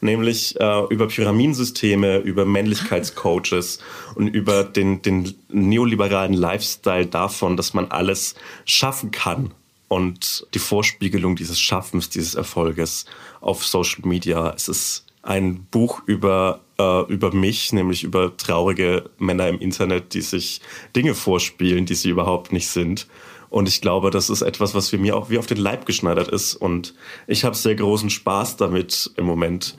nämlich 0.00 0.58
äh, 0.58 0.84
über 0.88 1.08
Pyramidensysteme, 1.08 2.18
über 2.18 2.46
Männlichkeitscoaches 2.46 3.78
und 4.14 4.28
über 4.28 4.64
den, 4.64 5.02
den 5.02 5.34
neoliberalen 5.48 6.32
Lifestyle 6.32 7.06
davon, 7.06 7.56
dass 7.56 7.74
man 7.74 7.90
alles 7.90 8.34
schaffen 8.64 9.10
kann 9.10 9.52
und 9.92 10.46
die 10.54 10.58
Vorspiegelung 10.58 11.36
dieses 11.36 11.60
Schaffens, 11.60 12.08
dieses 12.08 12.34
Erfolges 12.34 13.04
auf 13.42 13.62
Social 13.62 14.08
Media. 14.08 14.50
Es 14.56 14.66
ist 14.66 15.04
ein 15.20 15.66
Buch 15.70 16.00
über, 16.06 16.60
äh, 16.78 17.02
über 17.12 17.34
mich, 17.34 17.74
nämlich 17.74 18.02
über 18.02 18.34
traurige 18.34 19.10
Männer 19.18 19.48
im 19.48 19.58
Internet, 19.58 20.14
die 20.14 20.22
sich 20.22 20.62
Dinge 20.96 21.14
vorspielen, 21.14 21.84
die 21.84 21.94
sie 21.94 22.08
überhaupt 22.08 22.52
nicht 22.52 22.68
sind. 22.68 23.06
Und 23.50 23.68
ich 23.68 23.82
glaube, 23.82 24.10
das 24.10 24.30
ist 24.30 24.40
etwas, 24.40 24.74
was 24.74 24.88
für 24.88 24.96
mir 24.96 25.14
auch 25.14 25.28
wie 25.28 25.36
auf 25.36 25.46
den 25.46 25.58
Leib 25.58 25.84
geschneidert 25.84 26.28
ist. 26.28 26.54
Und 26.54 26.94
ich 27.26 27.44
habe 27.44 27.54
sehr 27.54 27.74
großen 27.74 28.08
Spaß 28.08 28.56
damit 28.56 29.10
im 29.18 29.26
Moment. 29.26 29.76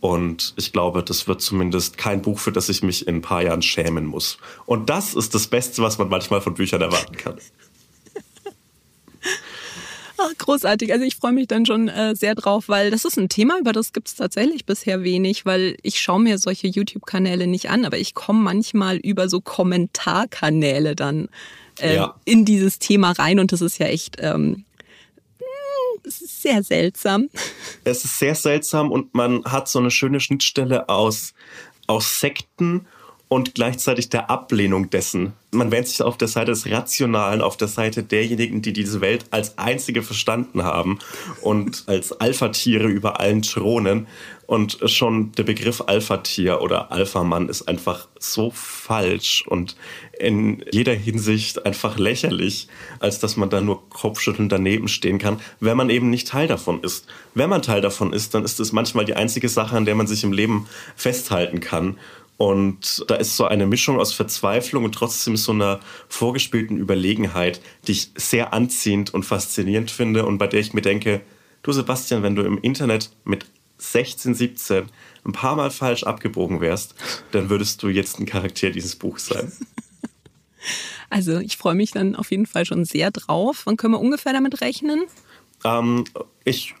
Und 0.00 0.52
ich 0.58 0.74
glaube, 0.74 1.02
das 1.02 1.26
wird 1.26 1.40
zumindest 1.40 1.96
kein 1.96 2.20
Buch, 2.20 2.38
für 2.38 2.52
das 2.52 2.68
ich 2.68 2.82
mich 2.82 3.08
in 3.08 3.16
ein 3.16 3.22
paar 3.22 3.40
Jahren 3.40 3.62
schämen 3.62 4.04
muss. 4.04 4.36
Und 4.66 4.90
das 4.90 5.14
ist 5.14 5.34
das 5.34 5.46
Beste, 5.46 5.80
was 5.80 5.96
man 5.96 6.10
manchmal 6.10 6.42
von 6.42 6.52
Büchern 6.52 6.82
erwarten 6.82 7.16
kann. 7.16 7.38
Ach, 10.24 10.38
großartig. 10.38 10.92
Also 10.92 11.04
ich 11.04 11.16
freue 11.16 11.32
mich 11.32 11.48
dann 11.48 11.66
schon 11.66 11.88
äh, 11.88 12.14
sehr 12.14 12.34
drauf, 12.34 12.68
weil 12.68 12.90
das 12.90 13.04
ist 13.04 13.18
ein 13.18 13.28
Thema, 13.28 13.58
über 13.58 13.72
das 13.72 13.92
gibt 13.92 14.08
es 14.08 14.14
tatsächlich 14.14 14.64
bisher 14.64 15.02
wenig, 15.02 15.44
weil 15.44 15.76
ich 15.82 16.00
schaue 16.00 16.20
mir 16.20 16.38
solche 16.38 16.66
YouTube-Kanäle 16.66 17.46
nicht 17.46 17.70
an, 17.70 17.84
aber 17.84 17.98
ich 17.98 18.14
komme 18.14 18.40
manchmal 18.40 18.96
über 18.96 19.28
so 19.28 19.40
Kommentarkanäle 19.40 20.96
dann 20.96 21.28
äh, 21.80 21.96
ja. 21.96 22.14
in 22.24 22.44
dieses 22.44 22.78
Thema 22.78 23.12
rein 23.12 23.38
und 23.38 23.52
das 23.52 23.60
ist 23.60 23.78
ja 23.78 23.86
echt 23.86 24.16
ähm, 24.20 24.64
hm, 25.38 26.00
sehr 26.04 26.62
seltsam. 26.62 27.28
Es 27.84 28.04
ist 28.04 28.18
sehr 28.18 28.34
seltsam 28.34 28.92
und 28.92 29.14
man 29.14 29.44
hat 29.44 29.68
so 29.68 29.78
eine 29.78 29.90
schöne 29.90 30.20
Schnittstelle 30.20 30.88
aus, 30.88 31.34
aus 31.86 32.20
Sekten 32.20 32.86
und 33.28 33.54
gleichzeitig 33.54 34.10
der 34.10 34.30
Ablehnung 34.30 34.90
dessen. 34.90 35.32
Man 35.50 35.70
wendet 35.70 35.88
sich 35.88 36.02
auf 36.02 36.18
der 36.18 36.28
Seite 36.28 36.52
des 36.52 36.70
Rationalen, 36.70 37.40
auf 37.40 37.56
der 37.56 37.68
Seite 37.68 38.02
derjenigen, 38.02 38.62
die 38.62 38.72
diese 38.72 39.00
Welt 39.00 39.24
als 39.30 39.58
einzige 39.58 40.02
verstanden 40.02 40.62
haben 40.62 40.98
und 41.40 41.84
als 41.86 42.12
Alpha-Tiere 42.12 42.86
über 42.88 43.20
allen 43.20 43.42
thronen. 43.42 44.06
Und 44.46 44.78
schon 44.90 45.32
der 45.32 45.44
Begriff 45.44 45.82
Alpha-Tier 45.86 46.60
oder 46.60 46.92
Alpha-Mann 46.92 47.48
ist 47.48 47.66
einfach 47.66 48.08
so 48.18 48.52
falsch 48.54 49.42
und 49.46 49.74
in 50.18 50.62
jeder 50.70 50.92
Hinsicht 50.92 51.64
einfach 51.64 51.96
lächerlich, 51.98 52.68
als 53.00 53.18
dass 53.20 53.36
man 53.38 53.48
da 53.48 53.62
nur 53.62 53.88
kopfschüttelnd 53.88 54.52
daneben 54.52 54.88
stehen 54.88 55.18
kann, 55.18 55.40
wenn 55.60 55.78
man 55.78 55.88
eben 55.88 56.10
nicht 56.10 56.28
Teil 56.28 56.46
davon 56.46 56.82
ist. 56.82 57.06
Wenn 57.34 57.48
man 57.48 57.62
Teil 57.62 57.80
davon 57.80 58.12
ist, 58.12 58.34
dann 58.34 58.44
ist 58.44 58.60
es 58.60 58.72
manchmal 58.72 59.06
die 59.06 59.16
einzige 59.16 59.48
Sache, 59.48 59.76
an 59.76 59.86
der 59.86 59.94
man 59.94 60.06
sich 60.06 60.22
im 60.24 60.32
Leben 60.32 60.68
festhalten 60.94 61.60
kann. 61.60 61.96
Und 62.36 63.04
da 63.06 63.14
ist 63.14 63.36
so 63.36 63.44
eine 63.44 63.66
Mischung 63.66 64.00
aus 64.00 64.12
Verzweiflung 64.12 64.84
und 64.84 64.94
trotzdem 64.94 65.36
so 65.36 65.52
einer 65.52 65.80
vorgespielten 66.08 66.76
Überlegenheit, 66.76 67.60
die 67.86 67.92
ich 67.92 68.10
sehr 68.16 68.52
anziehend 68.52 69.14
und 69.14 69.24
faszinierend 69.24 69.90
finde 69.90 70.26
und 70.26 70.38
bei 70.38 70.48
der 70.48 70.60
ich 70.60 70.74
mir 70.74 70.82
denke, 70.82 71.20
du 71.62 71.72
Sebastian, 71.72 72.22
wenn 72.22 72.34
du 72.34 72.42
im 72.42 72.58
Internet 72.58 73.10
mit 73.24 73.46
16, 73.78 74.34
17 74.34 74.86
ein 75.24 75.32
paar 75.32 75.56
Mal 75.56 75.70
falsch 75.70 76.04
abgebogen 76.04 76.60
wärst, 76.60 76.94
dann 77.32 77.50
würdest 77.50 77.82
du 77.82 77.88
jetzt 77.88 78.18
ein 78.18 78.26
Charakter 78.26 78.70
dieses 78.70 78.96
Buchs 78.96 79.26
sein. 79.26 79.52
Also 81.10 81.38
ich 81.38 81.58
freue 81.58 81.74
mich 81.74 81.90
dann 81.90 82.16
auf 82.16 82.30
jeden 82.30 82.46
Fall 82.46 82.64
schon 82.64 82.84
sehr 82.84 83.10
drauf. 83.10 83.66
Wann 83.66 83.76
können 83.76 83.94
wir 83.94 84.00
ungefähr 84.00 84.32
damit 84.32 84.62
rechnen? 84.62 85.04
Ähm, 85.62 86.04
ich 86.44 86.74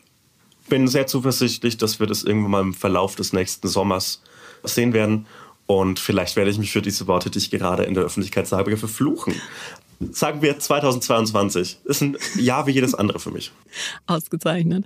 bin 0.68 0.88
sehr 0.88 1.06
zuversichtlich, 1.06 1.76
dass 1.76 2.00
wir 2.00 2.06
das 2.06 2.24
irgendwann 2.24 2.50
mal 2.50 2.60
im 2.62 2.74
Verlauf 2.74 3.14
des 3.14 3.32
nächsten 3.32 3.68
Sommers 3.68 4.22
sehen 4.64 4.92
werden. 4.92 5.26
Und 5.66 5.98
vielleicht 5.98 6.36
werde 6.36 6.50
ich 6.50 6.58
mich 6.58 6.72
für 6.72 6.82
diese 6.82 7.06
Worte, 7.06 7.30
die 7.30 7.38
ich 7.38 7.50
gerade 7.50 7.84
in 7.84 7.94
der 7.94 8.04
Öffentlichkeit 8.04 8.46
sage, 8.46 8.76
verfluchen. 8.76 9.34
Sagen 10.10 10.42
wir 10.42 10.58
2022. 10.58 11.78
Ist 11.84 12.02
ein 12.02 12.16
Jahr 12.36 12.66
wie 12.66 12.72
jedes 12.72 12.94
andere 12.94 13.18
für 13.18 13.30
mich. 13.30 13.52
Ausgezeichnet. 14.06 14.84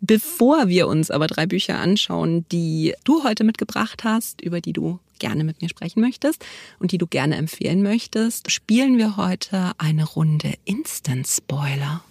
Bevor 0.00 0.68
wir 0.68 0.86
uns 0.86 1.10
aber 1.10 1.26
drei 1.26 1.46
Bücher 1.46 1.78
anschauen, 1.78 2.44
die 2.52 2.94
du 3.04 3.24
heute 3.24 3.42
mitgebracht 3.42 4.04
hast, 4.04 4.42
über 4.42 4.60
die 4.60 4.72
du 4.72 5.00
gerne 5.18 5.44
mit 5.44 5.62
mir 5.62 5.68
sprechen 5.68 6.00
möchtest 6.00 6.44
und 6.78 6.92
die 6.92 6.98
du 6.98 7.06
gerne 7.06 7.36
empfehlen 7.36 7.82
möchtest, 7.82 8.50
spielen 8.50 8.98
wir 8.98 9.16
heute 9.16 9.72
eine 9.78 10.04
Runde 10.04 10.54
Instant 10.64 11.26
Spoiler. 11.26 12.04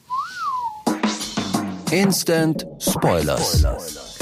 Instant 1.91 2.65
Spoilers. 2.79 4.12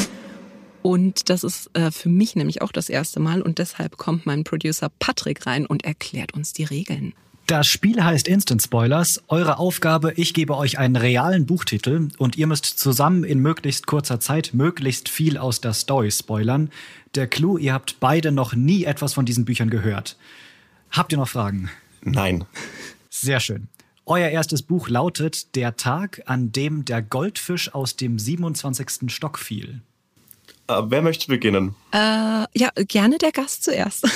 Und 0.81 1.29
das 1.29 1.43
ist 1.43 1.69
äh, 1.73 1.91
für 1.91 2.09
mich 2.09 2.35
nämlich 2.35 2.61
auch 2.61 2.71
das 2.71 2.89
erste 2.89 3.19
Mal 3.19 3.41
und 3.41 3.59
deshalb 3.59 3.97
kommt 3.97 4.25
mein 4.25 4.43
Producer 4.43 4.89
Patrick 4.99 5.45
rein 5.45 5.65
und 5.65 5.85
erklärt 5.85 6.33
uns 6.33 6.53
die 6.53 6.63
Regeln. 6.63 7.13
Das 7.47 7.67
Spiel 7.67 8.01
heißt 8.01 8.29
Instant 8.29 8.61
Spoilers. 8.61 9.21
Eure 9.27 9.59
Aufgabe, 9.59 10.13
ich 10.15 10.33
gebe 10.33 10.55
euch 10.55 10.79
einen 10.79 10.95
realen 10.95 11.45
Buchtitel 11.45 12.07
und 12.17 12.37
ihr 12.37 12.47
müsst 12.47 12.65
zusammen 12.65 13.25
in 13.25 13.39
möglichst 13.39 13.87
kurzer 13.87 14.21
Zeit 14.21 14.51
möglichst 14.53 15.09
viel 15.09 15.37
aus 15.37 15.59
der 15.59 15.73
Story 15.73 16.11
spoilern. 16.11 16.69
Der 17.13 17.27
Clou, 17.27 17.57
ihr 17.57 17.73
habt 17.73 17.99
beide 17.99 18.31
noch 18.31 18.53
nie 18.53 18.85
etwas 18.85 19.13
von 19.13 19.25
diesen 19.25 19.43
Büchern 19.43 19.69
gehört. 19.69 20.15
Habt 20.91 21.11
ihr 21.11 21.17
noch 21.17 21.27
Fragen? 21.27 21.69
Nein. 22.03 22.45
Sehr 23.09 23.41
schön. 23.41 23.67
Euer 24.05 24.29
erstes 24.29 24.61
Buch 24.63 24.87
lautet 24.87 25.55
Der 25.55 25.75
Tag, 25.75 26.21
an 26.25 26.53
dem 26.53 26.85
der 26.85 27.01
Goldfisch 27.01 27.73
aus 27.73 27.97
dem 27.97 28.17
27. 28.17 29.11
Stock 29.11 29.37
fiel. 29.37 29.81
Äh, 30.67 30.81
wer 30.85 31.01
möchte 31.01 31.27
beginnen? 31.27 31.75
Äh, 31.91 31.97
ja, 32.53 32.69
gerne 32.87 33.17
der 33.17 33.31
Gast 33.31 33.63
zuerst. 33.63 34.07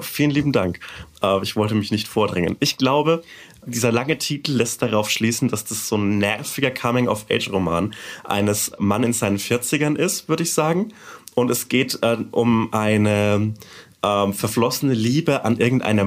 Vielen 0.00 0.30
lieben 0.30 0.52
Dank. 0.52 0.78
Äh, 1.22 1.42
ich 1.42 1.56
wollte 1.56 1.74
mich 1.74 1.90
nicht 1.90 2.06
vordrängen. 2.06 2.56
Ich 2.60 2.76
glaube, 2.76 3.22
dieser 3.66 3.92
lange 3.92 4.18
Titel 4.18 4.52
lässt 4.52 4.82
darauf 4.82 5.10
schließen, 5.10 5.48
dass 5.48 5.64
das 5.64 5.88
so 5.88 5.96
ein 5.96 6.18
nerviger 6.18 6.70
Coming-of-Age-Roman 6.70 7.94
eines 8.24 8.72
Mann 8.78 9.02
in 9.02 9.12
seinen 9.12 9.38
40ern 9.38 9.96
ist, 9.96 10.28
würde 10.28 10.44
ich 10.44 10.52
sagen. 10.52 10.92
Und 11.34 11.50
es 11.50 11.68
geht 11.68 11.98
äh, 12.02 12.18
um 12.30 12.72
eine 12.72 13.54
äh, 14.02 14.32
verflossene 14.32 14.94
Liebe 14.94 15.44
an 15.44 15.58
irgendeiner 15.58 16.06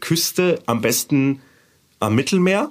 Küste, 0.00 0.62
am 0.66 0.80
besten 0.80 1.40
am 2.00 2.14
Mittelmeer. 2.14 2.70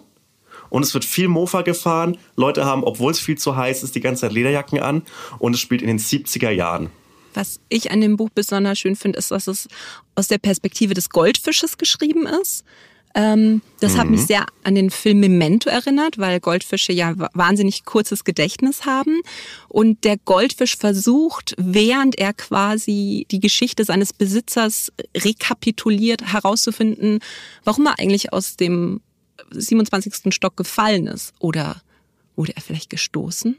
Und 0.73 0.81
es 0.81 0.95
wird 0.95 1.05
viel 1.05 1.27
Mofa 1.27 1.61
gefahren. 1.61 2.17
Leute 2.35 2.65
haben, 2.65 2.83
obwohl 2.83 3.11
es 3.11 3.19
viel 3.19 3.37
zu 3.37 3.55
heiß 3.55 3.83
ist, 3.83 3.93
die 3.93 3.99
ganze 3.99 4.21
Zeit 4.21 4.31
Lederjacken 4.31 4.79
an. 4.79 5.03
Und 5.37 5.53
es 5.53 5.59
spielt 5.59 5.83
in 5.83 5.87
den 5.87 5.99
70er 5.99 6.49
Jahren. 6.49 6.89
Was 7.35 7.59
ich 7.69 7.91
an 7.91 8.01
dem 8.01 8.17
Buch 8.17 8.31
besonders 8.33 8.79
schön 8.79 8.95
finde, 8.95 9.19
ist, 9.19 9.29
dass 9.29 9.45
es 9.45 9.67
aus 10.15 10.29
der 10.29 10.39
Perspektive 10.39 10.95
des 10.95 11.11
Goldfisches 11.11 11.77
geschrieben 11.77 12.25
ist. 12.25 12.63
Ähm, 13.13 13.61
das 13.81 13.93
mhm. 13.93 13.97
hat 13.99 14.09
mich 14.09 14.21
sehr 14.21 14.47
an 14.63 14.73
den 14.73 14.89
Film 14.89 15.19
Memento 15.19 15.69
erinnert, 15.69 16.17
weil 16.17 16.39
Goldfische 16.39 16.91
ja 16.91 17.13
wahnsinnig 17.35 17.85
kurzes 17.85 18.23
Gedächtnis 18.23 18.87
haben. 18.87 19.21
Und 19.67 20.03
der 20.03 20.17
Goldfisch 20.17 20.75
versucht, 20.75 21.53
während 21.59 22.17
er 22.17 22.33
quasi 22.33 23.27
die 23.29 23.39
Geschichte 23.39 23.85
seines 23.85 24.11
Besitzers 24.11 24.91
rekapituliert, 25.15 26.33
herauszufinden, 26.33 27.19
warum 27.63 27.85
er 27.85 27.99
eigentlich 27.99 28.33
aus 28.33 28.55
dem 28.55 29.01
27. 29.51 30.33
Stock 30.33 30.57
gefallen 30.57 31.07
ist. 31.07 31.33
Oder 31.39 31.81
wurde 32.35 32.55
er 32.55 32.61
vielleicht 32.61 32.89
gestoßen? 32.89 33.57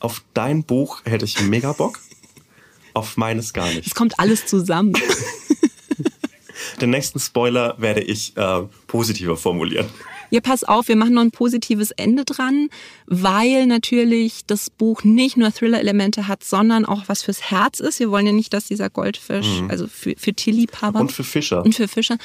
Auf 0.00 0.22
dein 0.34 0.64
Buch 0.64 1.02
hätte 1.04 1.24
ich 1.24 1.40
mega 1.40 1.72
Bock. 1.72 2.00
Auf 2.94 3.16
meines 3.16 3.52
gar 3.52 3.68
nicht. 3.68 3.86
Es 3.86 3.94
kommt 3.94 4.18
alles 4.18 4.46
zusammen. 4.46 4.94
Den 6.80 6.90
nächsten 6.90 7.18
Spoiler 7.18 7.74
werde 7.78 8.00
ich 8.00 8.36
äh, 8.36 8.62
positiver 8.86 9.36
formulieren. 9.36 9.86
Ja, 10.30 10.40
pass 10.40 10.62
auf, 10.64 10.88
wir 10.88 10.96
machen 10.96 11.14
noch 11.14 11.22
ein 11.22 11.30
positives 11.30 11.90
Ende 11.92 12.24
dran, 12.24 12.68
weil 13.06 13.66
natürlich 13.66 14.44
das 14.46 14.68
Buch 14.68 15.02
nicht 15.04 15.36
nur 15.36 15.52
Thriller-Elemente 15.52 16.28
hat, 16.28 16.44
sondern 16.44 16.84
auch 16.84 17.04
was 17.06 17.22
fürs 17.22 17.50
Herz 17.50 17.80
ist. 17.80 17.98
Wir 17.98 18.10
wollen 18.10 18.26
ja 18.26 18.32
nicht, 18.32 18.52
dass 18.52 18.66
dieser 18.66 18.90
Goldfisch, 18.90 19.46
mhm. 19.60 19.70
also 19.70 19.86
für, 19.86 20.14
für 20.18 20.34
Tierliebhaber. 20.34 21.00
Und 21.00 21.12
für 21.12 21.24
Fischer. 21.24 21.64
Und 21.64 21.74
für 21.74 21.88
Fischer. 21.88 22.18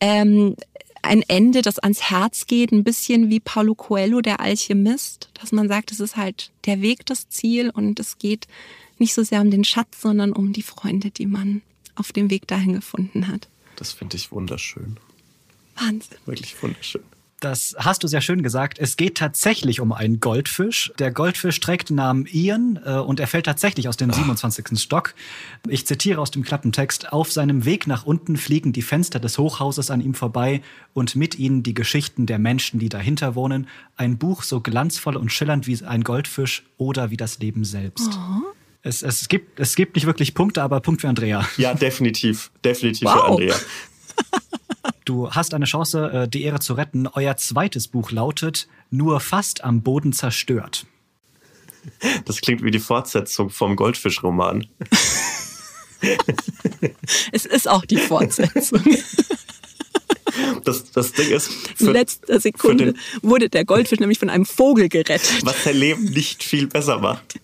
Ähm, 0.00 0.54
ein 1.02 1.22
Ende, 1.22 1.62
das 1.62 1.78
ans 1.78 2.10
Herz 2.10 2.46
geht, 2.46 2.72
ein 2.72 2.84
bisschen 2.84 3.30
wie 3.30 3.40
Paulo 3.40 3.74
Coelho, 3.74 4.20
der 4.20 4.40
Alchemist, 4.40 5.30
dass 5.34 5.52
man 5.52 5.68
sagt, 5.68 5.92
es 5.92 6.00
ist 6.00 6.16
halt 6.16 6.50
der 6.66 6.80
Weg, 6.80 7.06
das 7.06 7.28
Ziel 7.28 7.70
und 7.70 7.98
es 8.00 8.18
geht 8.18 8.46
nicht 8.98 9.14
so 9.14 9.22
sehr 9.22 9.40
um 9.40 9.50
den 9.50 9.64
Schatz, 9.64 10.00
sondern 10.00 10.32
um 10.32 10.52
die 10.52 10.62
Freunde, 10.62 11.10
die 11.10 11.26
man 11.26 11.62
auf 11.94 12.12
dem 12.12 12.30
Weg 12.30 12.46
dahin 12.46 12.74
gefunden 12.74 13.28
hat. 13.28 13.48
Das 13.76 13.92
finde 13.92 14.16
ich 14.16 14.32
wunderschön. 14.32 14.96
Wahnsinn. 15.76 16.18
Wirklich 16.26 16.60
wunderschön. 16.62 17.02
Das 17.40 17.76
hast 17.78 18.02
du 18.02 18.08
sehr 18.08 18.20
schön 18.20 18.42
gesagt. 18.42 18.80
Es 18.80 18.96
geht 18.96 19.16
tatsächlich 19.16 19.80
um 19.80 19.92
einen 19.92 20.18
Goldfisch. 20.18 20.92
Der 20.98 21.12
Goldfisch 21.12 21.60
trägt 21.60 21.88
den 21.88 21.96
Namen 21.96 22.26
Ian 22.26 22.80
äh, 22.84 22.94
und 22.94 23.20
er 23.20 23.28
fällt 23.28 23.46
tatsächlich 23.46 23.88
aus 23.88 23.96
dem 23.96 24.12
27. 24.12 24.64
Ach. 24.72 24.78
Stock. 24.78 25.14
Ich 25.68 25.86
zitiere 25.86 26.20
aus 26.20 26.32
dem 26.32 26.42
Klappentext. 26.42 27.12
Auf 27.12 27.30
seinem 27.30 27.64
Weg 27.64 27.86
nach 27.86 28.04
unten 28.04 28.36
fliegen 28.36 28.72
die 28.72 28.82
Fenster 28.82 29.20
des 29.20 29.38
Hochhauses 29.38 29.92
an 29.92 30.00
ihm 30.00 30.14
vorbei 30.14 30.62
und 30.94 31.14
mit 31.14 31.38
ihnen 31.38 31.62
die 31.62 31.74
Geschichten 31.74 32.26
der 32.26 32.40
Menschen, 32.40 32.80
die 32.80 32.88
dahinter 32.88 33.36
wohnen. 33.36 33.68
Ein 33.96 34.18
Buch 34.18 34.42
so 34.42 34.60
glanzvoll 34.60 35.16
und 35.16 35.30
schillernd 35.30 35.68
wie 35.68 35.80
ein 35.84 36.02
Goldfisch 36.02 36.64
oder 36.76 37.10
wie 37.10 37.16
das 37.16 37.38
Leben 37.38 37.64
selbst. 37.64 38.18
Oh. 38.18 38.52
Es, 38.82 39.02
es, 39.02 39.28
gibt, 39.28 39.60
es 39.60 39.76
gibt 39.76 39.94
nicht 39.94 40.06
wirklich 40.06 40.34
Punkte, 40.34 40.62
aber 40.62 40.80
Punkt 40.80 41.02
für 41.02 41.08
Andrea. 41.08 41.46
Ja, 41.56 41.74
definitiv. 41.74 42.50
Definitiv 42.64 43.06
wow. 43.06 43.14
für 43.14 43.24
Andrea. 43.26 43.54
Du 45.04 45.30
hast 45.30 45.54
eine 45.54 45.64
Chance, 45.64 46.10
äh, 46.10 46.28
die 46.28 46.42
Ehre 46.42 46.60
zu 46.60 46.74
retten. 46.74 47.06
Euer 47.06 47.36
zweites 47.36 47.88
Buch 47.88 48.10
lautet 48.10 48.68
Nur 48.90 49.20
fast 49.20 49.64
am 49.64 49.82
Boden 49.82 50.12
zerstört. 50.12 50.86
Das 52.26 52.40
klingt 52.40 52.62
wie 52.62 52.70
die 52.70 52.78
Fortsetzung 52.78 53.50
vom 53.50 53.76
Goldfischroman. 53.76 54.66
es 57.32 57.46
ist 57.46 57.68
auch 57.68 57.84
die 57.84 57.98
Fortsetzung. 57.98 58.82
Das, 60.64 60.90
das 60.92 61.12
Ding 61.12 61.30
ist. 61.30 61.50
Für, 61.76 61.86
In 61.86 61.92
letzter 61.92 62.38
Sekunde 62.38 62.94
wurde 63.22 63.48
der 63.48 63.64
Goldfisch 63.64 63.98
nämlich 63.98 64.18
von 64.18 64.30
einem 64.30 64.44
Vogel 64.44 64.88
gerettet. 64.88 65.40
Was 65.42 65.64
sein 65.64 65.76
Leben 65.76 66.04
nicht 66.04 66.44
viel 66.44 66.68
besser 66.68 66.98
macht. 66.98 67.40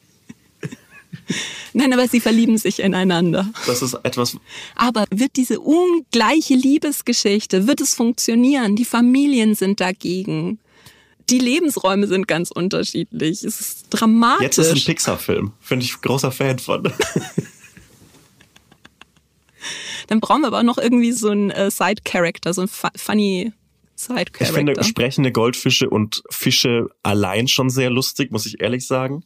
Nein, 1.77 1.93
aber 1.93 2.07
sie 2.07 2.21
verlieben 2.21 2.57
sich 2.57 2.79
ineinander. 2.79 3.51
Das 3.67 3.83
ist 3.83 3.95
etwas. 4.05 4.37
Aber 4.77 5.07
wird 5.11 5.33
diese 5.35 5.59
ungleiche 5.59 6.55
Liebesgeschichte, 6.55 7.67
wird 7.67 7.81
es 7.81 7.95
funktionieren? 7.95 8.77
Die 8.77 8.85
Familien 8.85 9.57
sind 9.57 9.81
dagegen. 9.81 10.61
Die 11.31 11.41
Lebensräume 11.41 12.07
sind 12.07 12.29
ganz 12.29 12.53
unterschiedlich. 12.53 13.43
Es 13.43 13.61
ist 13.61 13.87
dramatisch. 13.91 14.43
Jetzt 14.43 14.59
ist 14.59 14.71
ein 14.71 14.85
Pixar-Film. 14.85 15.53
Finde 15.61 15.85
ich 15.85 16.01
großer 16.01 16.31
Fan 16.31 16.61
von. 16.61 16.85
Dann 20.07 20.21
brauchen 20.21 20.43
wir 20.43 20.49
aber 20.49 20.63
noch 20.63 20.79
irgendwie 20.79 21.11
so 21.11 21.31
einen 21.31 21.51
äh, 21.51 21.73
Side-Character, 21.73 22.55
so 22.55 22.61
einen 22.61 22.71
funny 22.97 23.53
Side-Character. 23.97 24.45
Ich 24.45 24.51
finde 24.53 24.85
sprechende 24.85 25.33
Goldfische 25.33 25.91
und 25.91 26.23
Fische 26.31 26.87
allein 27.03 27.49
schon 27.49 27.69
sehr 27.69 27.91
lustig, 27.91 28.31
muss 28.31 28.47
ich 28.47 28.61
ehrlich 28.61 28.87
sagen 28.87 29.25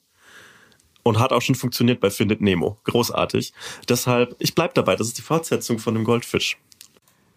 und 1.02 1.18
hat 1.18 1.32
auch 1.32 1.42
schon 1.42 1.54
funktioniert 1.54 2.00
bei 2.00 2.10
Findet 2.10 2.40
Nemo. 2.40 2.78
Großartig. 2.84 3.52
Deshalb, 3.88 4.36
ich 4.38 4.54
bleibe 4.54 4.74
dabei, 4.74 4.96
das 4.96 5.08
ist 5.08 5.18
die 5.18 5.22
Fortsetzung 5.22 5.78
von 5.78 5.94
dem 5.94 6.04
Goldfisch. 6.04 6.58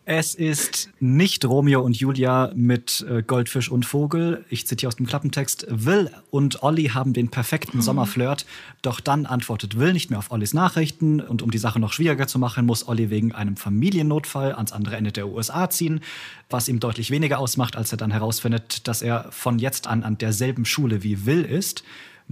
Es 0.04 0.34
ist 0.34 0.90
nicht 1.00 1.46
Romeo 1.46 1.80
und 1.82 1.96
Julia 1.96 2.52
mit 2.56 3.06
äh, 3.08 3.22
Goldfisch 3.22 3.70
und 3.70 3.86
Vogel. 3.86 4.44
Ich 4.50 4.66
zitiere 4.66 4.88
aus 4.88 4.96
dem 4.96 5.06
Klappentext. 5.06 5.68
Will 5.70 6.10
und 6.32 6.64
Olli 6.64 6.88
haben 6.88 7.14
den 7.14 7.30
perfekten 7.30 7.80
oh. 7.80 7.82
Sommerflirt. 7.82 8.48
Doch 8.82 9.00
dann 9.00 9.28
antwortet 9.28 9.78
Will 9.78 9.94
nicht 9.94 10.10
mehr 10.10 10.18
auf 10.18 10.32
Ollis 10.32 10.56
Nachrichten. 10.56 11.22
Und 11.22 11.44
um 11.44 11.52
die 11.52 11.60
Sache 11.60 11.80
noch 11.80 11.94
schwieriger 11.94 12.26
zu 12.26 12.40
machen, 12.40 12.66
muss 12.66 12.88
Olli 12.88 13.12
wegen 13.12 13.32
einem 13.32 13.58
Familiennotfall 13.58 14.54
ans 14.54 14.72
andere 14.72 14.96
Ende 14.96 15.12
der 15.12 15.28
USA 15.28 15.70
ziehen. 15.70 16.02
Was 16.50 16.68
ihm 16.68 16.80
deutlich 16.80 17.12
weniger 17.12 17.38
ausmacht, 17.38 17.76
als 17.76 17.92
er 17.92 17.98
dann 18.00 18.12
herausfindet, 18.12 18.88
dass 18.88 19.04
er 19.04 19.32
von 19.32 19.60
jetzt 19.60 19.86
an 19.86 20.02
an 20.04 20.18
derselben 20.18 20.66
Schule 20.66 21.04
wie 21.04 21.28
Will 21.28 21.44
ist. 21.44 21.84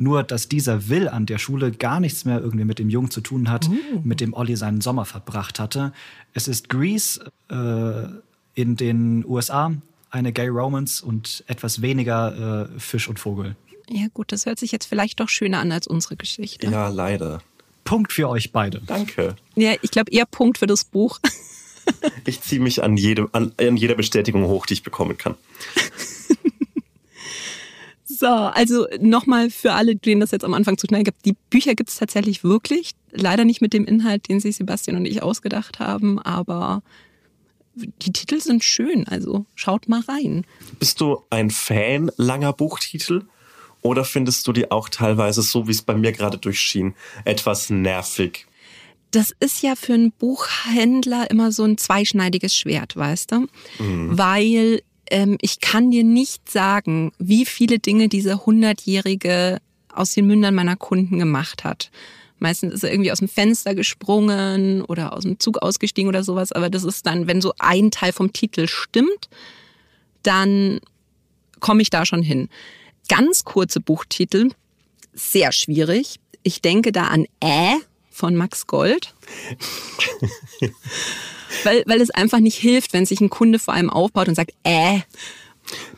Nur, 0.02 0.24
dass 0.24 0.48
dieser 0.48 0.88
Will 0.88 1.10
an 1.10 1.26
der 1.26 1.40
Schule 1.40 1.72
gar 1.74 2.00
nichts 2.00 2.24
mehr 2.24 2.40
irgendwie 2.40 2.64
mit 2.64 2.80
dem 2.80 2.90
Jungen 2.90 3.12
zu 3.12 3.20
tun 3.20 3.50
hat, 3.50 3.68
Oh. 3.70 4.00
mit 4.04 4.22
dem 4.22 4.34
Olli 4.34 4.56
seinen 4.56 4.80
Sommer 4.80 5.04
verbracht 5.04 5.60
hatte. 5.60 5.92
Es 6.34 6.48
ist 6.48 6.70
Grease 6.70 7.30
äh, 7.52 8.08
in 8.60 8.78
den 8.78 9.26
USA, 9.26 9.74
eine 10.10 10.32
Gay 10.32 10.48
Romance 10.48 11.04
und 11.04 11.44
etwas 11.48 11.82
weniger 11.82 12.70
äh, 12.74 12.80
Fisch 12.80 13.10
und 13.10 13.20
Vogel. 13.20 13.58
Ja 13.90 14.08
gut, 14.14 14.32
das 14.32 14.46
hört 14.46 14.58
sich 14.60 14.72
jetzt 14.72 14.86
vielleicht 14.86 15.20
doch 15.20 15.28
schöner 15.30 15.60
an 15.60 15.72
als 15.72 15.86
unsere 15.86 16.16
Geschichte. 16.16 16.68
Ja, 16.68 16.88
leider. 16.88 17.42
Punkt 17.84 18.14
für 18.14 18.30
euch 18.30 18.52
beide. 18.54 18.82
Danke. 18.86 19.36
Ja, 19.56 19.74
ich 19.82 19.92
glaube 19.92 20.12
eher 20.12 20.26
Punkt 20.26 20.60
für 20.60 20.68
das 20.68 20.86
Buch. 20.86 21.20
Ich 22.26 22.40
ziehe 22.42 22.62
mich 22.62 22.84
an, 22.84 22.98
jedem, 22.98 23.30
an, 23.32 23.52
an 23.60 23.76
jeder 23.76 23.96
Bestätigung 23.96 24.46
hoch, 24.46 24.66
die 24.68 24.76
ich 24.76 24.84
bekommen 24.84 25.18
kann. 25.18 25.36
So, 28.20 28.28
also 28.28 28.86
nochmal 29.00 29.50
für 29.50 29.72
alle, 29.72 29.96
denen 29.96 30.20
das 30.20 30.32
jetzt 30.32 30.44
am 30.44 30.54
Anfang 30.54 30.78
zu 30.78 30.88
schnell 30.88 31.04
gibt. 31.04 31.26
Die 31.26 31.38
Bücher 31.50 31.74
gibt 31.74 31.90
es 31.90 31.96
tatsächlich 31.96 32.44
wirklich. 32.44 32.92
Leider 33.12 33.46
nicht 33.46 33.62
mit 33.62 33.72
dem 33.72 33.86
Inhalt, 33.86 34.28
den 34.28 34.42
sich 34.42 34.58
Sebastian 34.58 34.98
und 34.98 35.06
ich 35.06 35.24
ausgedacht 35.24 35.80
haben, 35.80 36.20
aber 36.20 36.84
die 37.76 38.12
Titel 38.12 38.42
sind 38.42 38.62
schön, 38.62 39.08
also 39.08 39.46
schaut 39.56 39.88
mal 39.88 40.02
rein. 40.02 40.46
Bist 40.80 41.00
du 41.00 41.24
ein 41.30 41.50
Fan 41.50 42.12
langer 42.18 42.52
Buchtitel? 42.52 43.24
Oder 43.84 44.04
findest 44.04 44.46
du 44.46 44.52
die 44.52 44.70
auch 44.70 44.90
teilweise, 44.90 45.42
so 45.42 45.70
wie 45.70 45.72
es 45.72 45.82
bei 45.82 45.96
mir 45.96 46.12
gerade 46.12 46.38
durchschien, 46.38 46.96
etwas 47.24 47.70
nervig? 47.70 48.48
Das 49.12 49.34
ist 49.40 49.64
ja 49.64 49.78
für 49.78 49.94
einen 49.94 50.12
Buchhändler 50.12 51.32
immer 51.32 51.54
so 51.54 51.64
ein 51.64 51.78
zweischneidiges 51.78 52.54
Schwert, 52.54 52.98
weißt 52.98 53.32
du? 53.32 53.48
Weil 53.80 54.82
ähm, 55.10 55.38
ich 55.41 55.60
kann 55.60 55.91
dir 55.91 56.04
nicht 56.04 56.50
sagen, 56.50 57.12
wie 57.17 57.45
viele 57.45 57.80
Dinge 57.80 58.10
diese 58.10 58.45
hundertjährige 58.45 59.60
aus 59.93 60.13
den 60.13 60.28
Mündern 60.28 60.56
meiner 60.56 60.76
Kunden 60.76 61.19
gemacht 61.19 61.63
hat. 61.63 61.91
Meistens 62.38 62.74
ist 62.74 62.84
er 62.84 62.91
irgendwie 62.91 63.12
aus 63.12 63.19
dem 63.19 63.28
Fenster 63.28 63.76
gesprungen 63.76 64.82
oder 64.84 65.13
aus 65.13 65.24
dem 65.24 65.39
Zug 65.39 65.58
ausgestiegen 65.58 66.08
oder 66.08 66.24
sowas. 66.24 66.52
Aber 66.52 66.69
das 66.69 66.84
ist 66.86 67.06
dann, 67.06 67.28
wenn 67.28 67.41
so 67.41 67.54
ein 67.60 67.91
Teil 67.91 68.13
vom 68.13 68.32
Titel 68.32 68.67
stimmt, 68.67 69.30
dann 70.24 70.80
komme 71.60 71.82
ich 71.82 71.89
da 71.89 72.06
schon 72.06 72.24
hin. 72.24 72.48
Ganz 73.10 73.43
kurze 73.43 73.82
Buchtitel, 73.82 74.52
sehr 75.13 75.52
schwierig. 75.52 76.15
Ich 76.43 76.62
denke 76.62 76.91
da 76.91 77.06
an 77.06 77.26
Äh 77.41 77.76
von 78.10 78.36
Max 78.36 78.67
Gold. 78.67 79.13
weil, 81.63 81.84
weil 81.86 82.02
es 82.02 82.10
einfach 82.10 82.39
nicht 82.39 82.58
hilft, 82.58 82.94
wenn 82.94 83.06
sich 83.06 83.22
ein 83.22 83.30
Kunde 83.30 83.60
vor 83.60 83.74
einem 83.74 83.89
aufbaut 83.89 84.28
und 84.28 84.36
sagt, 84.36 84.54
äh. 84.63 85.00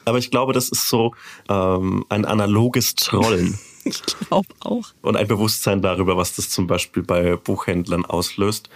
Aber 0.06 0.18
ich 0.18 0.32
glaube, 0.32 0.54
das 0.54 0.70
ist 0.70 0.90
so 0.90 1.14
ähm, 1.50 2.06
ein 2.10 2.26
analoges 2.26 2.96
Trollen 2.96 3.58
Ich 3.84 4.02
glaube 4.04 4.48
auch. 4.60 4.90
und 5.02 5.18
ein 5.18 5.28
Bewusstsein 5.28 5.82
darüber, 5.82 6.18
was 6.18 6.36
das 6.36 6.50
zum 6.50 6.68
Beispiel 6.68 7.04
bei 7.04 7.36
Buchhändlern 7.36 8.06
auslöst. 8.06 8.70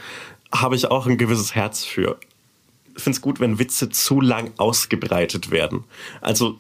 Habe 0.52 0.76
ich 0.76 0.89
auch 0.89 1.06
ein 1.06 1.18
gewisses 1.18 1.54
Herz 1.54 1.84
für. 1.84 2.18
Ich 2.96 3.04
finde 3.04 3.18
es 3.18 3.22
gut, 3.22 3.39
wenn 3.39 3.60
Witze 3.60 3.89
zu 3.89 4.22
lang 4.22 4.52
ausgebreitet 4.58 5.52
werden. 5.52 5.84
Also 6.22 6.60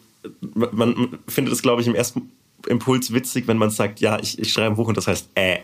man 0.53 1.19
findet 1.27 1.53
es, 1.53 1.61
glaube 1.61 1.81
ich, 1.81 1.87
im 1.87 1.95
ersten 1.95 2.31
Impuls 2.67 3.13
witzig, 3.13 3.47
wenn 3.47 3.57
man 3.57 3.69
sagt, 3.69 3.99
ja, 3.99 4.19
ich, 4.19 4.39
ich 4.39 4.51
schreibe 4.51 4.67
ein 4.67 4.75
Buch 4.75 4.87
und 4.87 4.97
das 4.97 5.07
heißt 5.07 5.29
äh. 5.35 5.59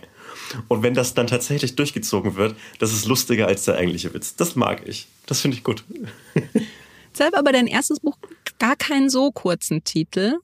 Und 0.68 0.84
wenn 0.84 0.94
das 0.94 1.14
dann 1.14 1.28
tatsächlich 1.28 1.76
durchgezogen 1.76 2.36
wird, 2.36 2.56
das 2.80 2.94
ist 2.94 3.06
lustiger 3.06 3.48
als 3.48 3.66
der 3.66 3.76
eigentliche 3.76 4.14
Witz. 4.14 4.36
Das 4.36 4.56
mag 4.56 4.88
ich. 4.88 5.08
Das 5.26 5.42
finde 5.42 5.58
ich 5.58 5.64
gut. 5.64 5.84
Selber 7.14 7.40
aber 7.40 7.52
dein 7.52 7.68
erstes 7.68 8.00
Buch 8.00 8.18
gar 8.60 8.76
keinen 8.76 9.10
so 9.10 9.32
kurzen 9.32 9.84
Titel. 9.84 10.36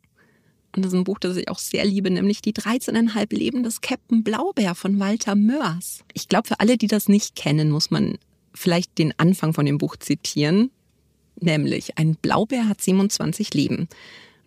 Und 0.75 0.83
das 0.83 0.93
ist 0.93 0.99
ein 0.99 1.05
Buch, 1.05 1.19
das 1.19 1.37
ich 1.37 1.49
auch 1.49 1.59
sehr 1.59 1.85
liebe, 1.85 2.09
nämlich 2.11 2.41
Die 2.41 2.53
13,5 2.53 3.35
Leben 3.35 3.63
des 3.63 3.81
Captain 3.81 4.23
Blaubeer 4.23 4.75
von 4.75 4.99
Walter 4.99 5.35
Mörs. 5.35 6.03
Ich 6.13 6.27
glaube, 6.27 6.47
für 6.47 6.59
alle, 6.59 6.77
die 6.77 6.87
das 6.87 7.07
nicht 7.07 7.35
kennen, 7.35 7.71
muss 7.71 7.89
man 7.89 8.17
vielleicht 8.53 8.97
den 8.97 9.13
Anfang 9.17 9.53
von 9.53 9.65
dem 9.65 9.77
Buch 9.77 9.95
zitieren. 9.95 10.71
Nämlich, 11.39 11.97
ein 11.97 12.15
Blaubeer 12.15 12.67
hat 12.67 12.81
27 12.81 13.53
Leben. 13.53 13.87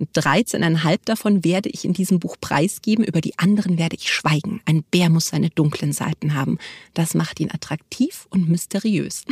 Und 0.00 0.16
13,5 0.16 1.00
davon 1.04 1.44
werde 1.44 1.68
ich 1.68 1.84
in 1.84 1.92
diesem 1.92 2.20
Buch 2.20 2.36
preisgeben, 2.40 3.04
über 3.04 3.20
die 3.20 3.38
anderen 3.38 3.76
werde 3.76 3.96
ich 3.96 4.10
schweigen. 4.10 4.62
Ein 4.64 4.82
Bär 4.82 5.10
muss 5.10 5.26
seine 5.26 5.50
dunklen 5.50 5.92
Seiten 5.92 6.34
haben. 6.34 6.58
Das 6.94 7.12
macht 7.12 7.38
ihn 7.38 7.50
attraktiv 7.50 8.26
und 8.30 8.48
mysteriös. 8.48 9.26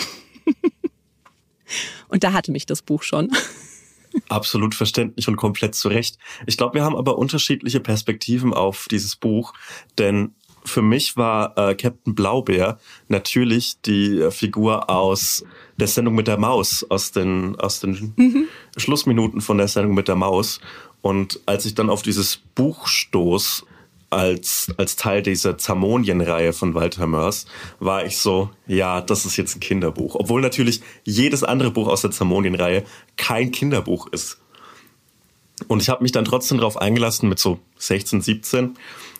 und 2.08 2.22
da 2.22 2.34
hatte 2.34 2.52
mich 2.52 2.66
das 2.66 2.82
Buch 2.82 3.02
schon. 3.02 3.30
Absolut 4.28 4.74
verständlich 4.74 5.26
und 5.26 5.36
komplett 5.36 5.74
zu 5.74 5.88
Recht. 5.88 6.18
Ich 6.44 6.58
glaube, 6.58 6.74
wir 6.74 6.84
haben 6.84 6.96
aber 6.96 7.16
unterschiedliche 7.16 7.80
Perspektiven 7.80 8.52
auf 8.52 8.88
dieses 8.90 9.16
Buch, 9.16 9.54
denn 9.96 10.34
für 10.68 10.82
mich 10.82 11.16
war 11.16 11.56
äh, 11.56 11.74
Captain 11.74 12.14
Blaubeer 12.14 12.78
natürlich 13.08 13.80
die 13.82 14.20
äh, 14.20 14.30
Figur 14.30 14.88
aus 14.90 15.44
der 15.76 15.88
Sendung 15.88 16.14
mit 16.14 16.28
der 16.28 16.38
Maus, 16.38 16.84
aus 16.88 17.12
den, 17.12 17.56
aus 17.56 17.80
den 17.80 18.48
Schlussminuten 18.76 19.40
von 19.40 19.58
der 19.58 19.68
Sendung 19.68 19.94
mit 19.94 20.08
der 20.08 20.16
Maus. 20.16 20.60
Und 21.02 21.40
als 21.46 21.64
ich 21.64 21.74
dann 21.74 21.90
auf 21.90 22.02
dieses 22.02 22.36
Buch 22.36 22.86
stoß, 22.86 23.64
als, 24.10 24.68
als 24.76 24.96
Teil 24.96 25.22
dieser 25.22 25.58
Zamonien-Reihe 25.58 26.52
von 26.52 26.74
Walter 26.74 27.06
Mörs, 27.06 27.46
war 27.78 28.06
ich 28.06 28.18
so, 28.18 28.50
ja, 28.66 29.00
das 29.00 29.26
ist 29.26 29.36
jetzt 29.36 29.56
ein 29.56 29.60
Kinderbuch. 29.60 30.14
Obwohl 30.14 30.40
natürlich 30.40 30.80
jedes 31.04 31.44
andere 31.44 31.70
Buch 31.70 31.88
aus 31.88 32.02
der 32.02 32.10
Zamonien-Reihe 32.10 32.84
kein 33.16 33.52
Kinderbuch 33.52 34.06
ist. 34.08 34.38
Und 35.66 35.82
ich 35.82 35.88
habe 35.88 36.02
mich 36.02 36.12
dann 36.12 36.24
trotzdem 36.24 36.58
darauf 36.58 36.76
eingelassen 36.76 37.28
mit 37.28 37.38
so 37.38 37.58
16, 37.78 38.22
17, 38.22 38.76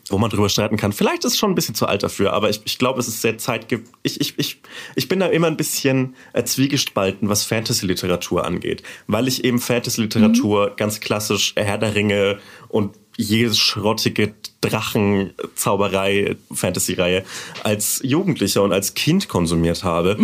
wo 0.09 0.19
man 0.19 0.31
drüber 0.31 0.49
streiten 0.49 0.77
kann. 0.77 0.93
Vielleicht 0.93 1.25
ist 1.25 1.33
es 1.33 1.39
schon 1.39 1.53
ein 1.53 1.55
bisschen 1.55 1.75
zu 1.75 1.87
alt 1.87 2.03
dafür, 2.03 2.33
aber 2.33 2.49
ich, 2.49 2.61
ich 2.65 2.79
glaube, 2.79 3.01
es 3.01 3.09
ist 3.09 3.21
sehr 3.21 3.39
zeitge... 3.39 3.83
Ich, 4.03 4.21
ich, 4.21 4.35
ich, 4.39 4.61
ich 4.95 5.09
bin 5.09 5.21
da 5.21 5.27
immer 5.27 5.47
ein 5.47 5.57
bisschen 5.57 6.17
äh, 6.33 6.45
zwiegespalten, 6.45 7.29
was 7.29 7.45
Fantasy-Literatur 7.45 8.45
angeht. 8.45 8.83
Weil 9.07 9.29
ich 9.29 9.45
eben 9.45 9.59
Fantasy-Literatur 9.59 10.75
ganz 10.77 11.01
klassisch 11.01 11.53
Herr 11.57 11.79
der 11.79 11.95
Ringe 11.95 12.39
und 12.69 12.97
jede 13.17 13.55
schrottige 13.55 14.35
Drachenzauberei, 14.61 16.37
Fantasy-Reihe 16.53 17.25
als 17.65 18.01
Jugendlicher 18.03 18.63
und 18.63 18.73
als 18.73 18.95
Kind 18.95 19.29
konsumiert 19.29 19.85
habe. 19.85 20.17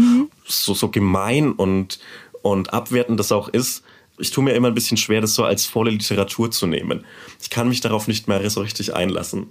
So, 0.46 0.74
so 0.74 0.88
gemein 0.88 1.52
und, 1.52 1.98
und 2.42 2.72
abwertend 2.72 3.18
das 3.18 3.32
auch 3.32 3.48
ist, 3.48 3.82
ich 4.18 4.30
tue 4.30 4.44
mir 4.44 4.52
immer 4.52 4.68
ein 4.68 4.74
bisschen 4.74 4.96
schwer, 4.96 5.20
das 5.20 5.34
so 5.34 5.44
als 5.44 5.66
volle 5.66 5.90
Literatur 5.90 6.50
zu 6.50 6.66
nehmen. 6.66 7.04
Ich 7.42 7.50
kann 7.50 7.68
mich 7.68 7.80
darauf 7.80 8.06
nicht 8.06 8.28
mehr 8.28 8.48
so 8.48 8.60
richtig 8.60 8.94
einlassen. 8.94 9.48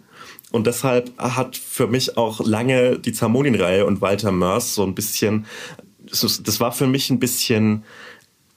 Und 0.52 0.68
deshalb 0.68 1.12
hat 1.18 1.58
für 1.58 1.88
mich 1.88 2.18
auch 2.18 2.40
lange 2.46 3.00
die 3.00 3.12
Zamonin-Reihe 3.12 3.86
und 3.86 4.02
Walter 4.02 4.32
Mörs 4.32 4.76
so 4.76 4.84
ein 4.84 4.94
bisschen, 4.94 5.46
das 6.10 6.60
war 6.60 6.72
für 6.72 6.86
mich 6.86 7.10
ein 7.10 7.20
bisschen, 7.20 7.84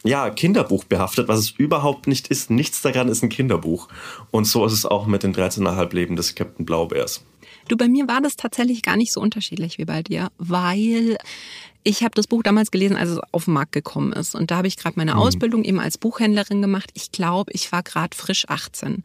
ja, 0.04 0.28
Kinderbuch 0.30 0.84
behaftet, 0.84 1.28
was 1.28 1.40
es 1.40 1.50
überhaupt 1.50 2.06
nicht 2.06 2.28
ist. 2.28 2.50
Nichts 2.50 2.82
daran 2.82 3.08
ist 3.08 3.22
ein 3.22 3.28
Kinderbuch. 3.28 3.88
Und 4.30 4.46
so 4.46 4.66
ist 4.66 4.72
es 4.72 4.84
auch 4.84 5.06
mit 5.06 5.22
den 5.22 5.34
13,5 5.34 5.94
Leben 5.94 6.16
des 6.16 6.34
Captain 6.34 6.66
Blaubeers. 6.66 7.24
Du, 7.68 7.76
bei 7.76 7.88
mir 7.88 8.06
war 8.06 8.20
das 8.20 8.36
tatsächlich 8.36 8.82
gar 8.82 8.96
nicht 8.96 9.12
so 9.12 9.20
unterschiedlich 9.20 9.78
wie 9.78 9.84
bei 9.84 10.02
dir, 10.02 10.28
weil 10.38 11.16
ich 11.82 12.02
habe 12.02 12.12
das 12.14 12.26
Buch 12.26 12.42
damals 12.42 12.70
gelesen, 12.70 12.96
als 12.96 13.10
es 13.10 13.20
auf 13.32 13.46
den 13.46 13.54
Markt 13.54 13.72
gekommen 13.72 14.12
ist. 14.12 14.34
Und 14.34 14.50
da 14.50 14.58
habe 14.58 14.68
ich 14.68 14.76
gerade 14.76 14.96
meine 14.96 15.16
Ausbildung 15.16 15.64
eben 15.64 15.80
als 15.80 15.98
Buchhändlerin 15.98 16.62
gemacht. 16.62 16.90
Ich 16.94 17.10
glaube, 17.10 17.52
ich 17.52 17.72
war 17.72 17.82
gerade 17.82 18.16
frisch 18.16 18.48
18. 18.48 19.02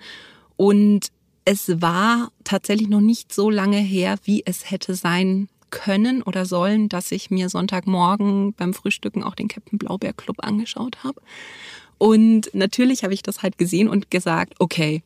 Und 0.57 1.07
es 1.51 1.81
war 1.81 2.31
tatsächlich 2.45 2.87
noch 2.87 3.01
nicht 3.01 3.33
so 3.33 3.49
lange 3.49 3.77
her, 3.77 4.15
wie 4.23 4.41
es 4.45 4.71
hätte 4.71 4.95
sein 4.95 5.49
können 5.69 6.21
oder 6.21 6.45
sollen, 6.45 6.87
dass 6.87 7.11
ich 7.11 7.29
mir 7.29 7.49
Sonntagmorgen 7.49 8.53
beim 8.53 8.73
Frühstücken 8.73 9.21
auch 9.21 9.35
den 9.35 9.49
Captain 9.49 9.77
Blaubeer 9.77 10.13
Club 10.13 10.37
angeschaut 10.45 11.03
habe. 11.03 11.21
Und 11.97 12.49
natürlich 12.53 13.03
habe 13.03 13.13
ich 13.13 13.21
das 13.21 13.43
halt 13.43 13.57
gesehen 13.57 13.89
und 13.89 14.09
gesagt, 14.09 14.53
okay, 14.59 15.03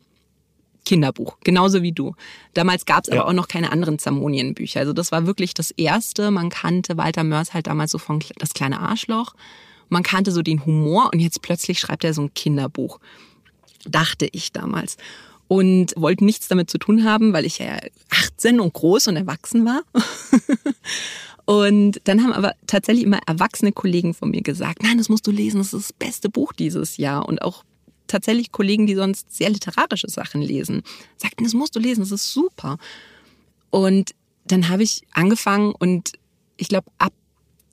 Kinderbuch, 0.85 1.37
genauso 1.43 1.81
wie 1.81 1.93
du. 1.93 2.13
Damals 2.53 2.85
gab 2.85 3.05
es 3.05 3.09
aber 3.09 3.21
Ja. 3.21 3.25
auch 3.25 3.33
noch 3.33 3.47
keine 3.47 3.71
anderen 3.71 3.97
Zamonien-Bücher. 3.97 4.81
Also 4.81 4.93
das 4.93 5.11
war 5.11 5.25
wirklich 5.25 5.55
das 5.55 5.71
erste. 5.71 6.29
Man 6.29 6.49
kannte 6.49 6.95
Walter 6.95 7.23
Mörs 7.23 7.55
halt 7.55 7.65
damals 7.65 7.91
so 7.91 7.97
von 7.97 8.23
Das 8.37 8.53
kleine 8.53 8.79
Arschloch. 8.79 9.33
Man 9.89 10.03
kannte 10.03 10.31
so 10.31 10.43
den 10.43 10.63
Humor 10.63 11.09
und 11.11 11.21
jetzt 11.21 11.41
plötzlich 11.41 11.79
schreibt 11.79 12.03
er 12.03 12.13
so 12.13 12.21
ein 12.21 12.35
Kinderbuch. 12.35 12.99
Dachte 13.87 14.27
ich 14.31 14.51
damals. 14.51 14.97
Und 15.47 15.93
wollte 15.95 16.25
nichts 16.25 16.47
damit 16.47 16.71
zu 16.71 16.79
tun 16.79 17.03
haben, 17.03 17.31
weil 17.33 17.45
ich 17.45 17.59
ja 17.59 17.79
18 18.09 18.59
und 18.59 18.73
groß 18.73 19.07
und 19.07 19.15
erwachsen 19.15 19.65
war. 19.65 19.83
Und 21.45 22.01
dann 22.05 22.23
haben 22.23 22.33
aber 22.33 22.55
tatsächlich 22.65 23.05
immer 23.05 23.19
erwachsene 23.27 23.71
Kollegen 23.71 24.15
von 24.15 24.31
mir 24.31 24.41
gesagt, 24.41 24.81
nein, 24.81 24.97
das 24.97 25.09
musst 25.09 25.27
du 25.27 25.31
lesen, 25.31 25.59
das 25.59 25.73
ist 25.73 25.89
das 25.89 25.93
beste 25.93 26.27
Buch 26.27 26.53
dieses 26.53 26.97
Jahr. 26.97 27.27
Und 27.27 27.43
auch 27.43 27.63
tatsächlich 28.07 28.51
Kollegen, 28.51 28.87
die 28.87 28.95
sonst 28.95 29.31
sehr 29.31 29.51
literarische 29.51 30.09
Sachen 30.09 30.41
lesen, 30.41 30.81
sagten, 31.17 31.43
das 31.43 31.53
musst 31.53 31.75
du 31.75 31.79
lesen, 31.79 32.01
das 32.01 32.11
ist 32.11 32.33
super. 32.33 32.77
Und 33.69 34.11
dann 34.45 34.69
habe 34.69 34.83
ich 34.83 35.03
angefangen 35.11 35.73
und 35.77 36.13
ich 36.57 36.67
glaube, 36.67 36.91
ab 36.97 37.13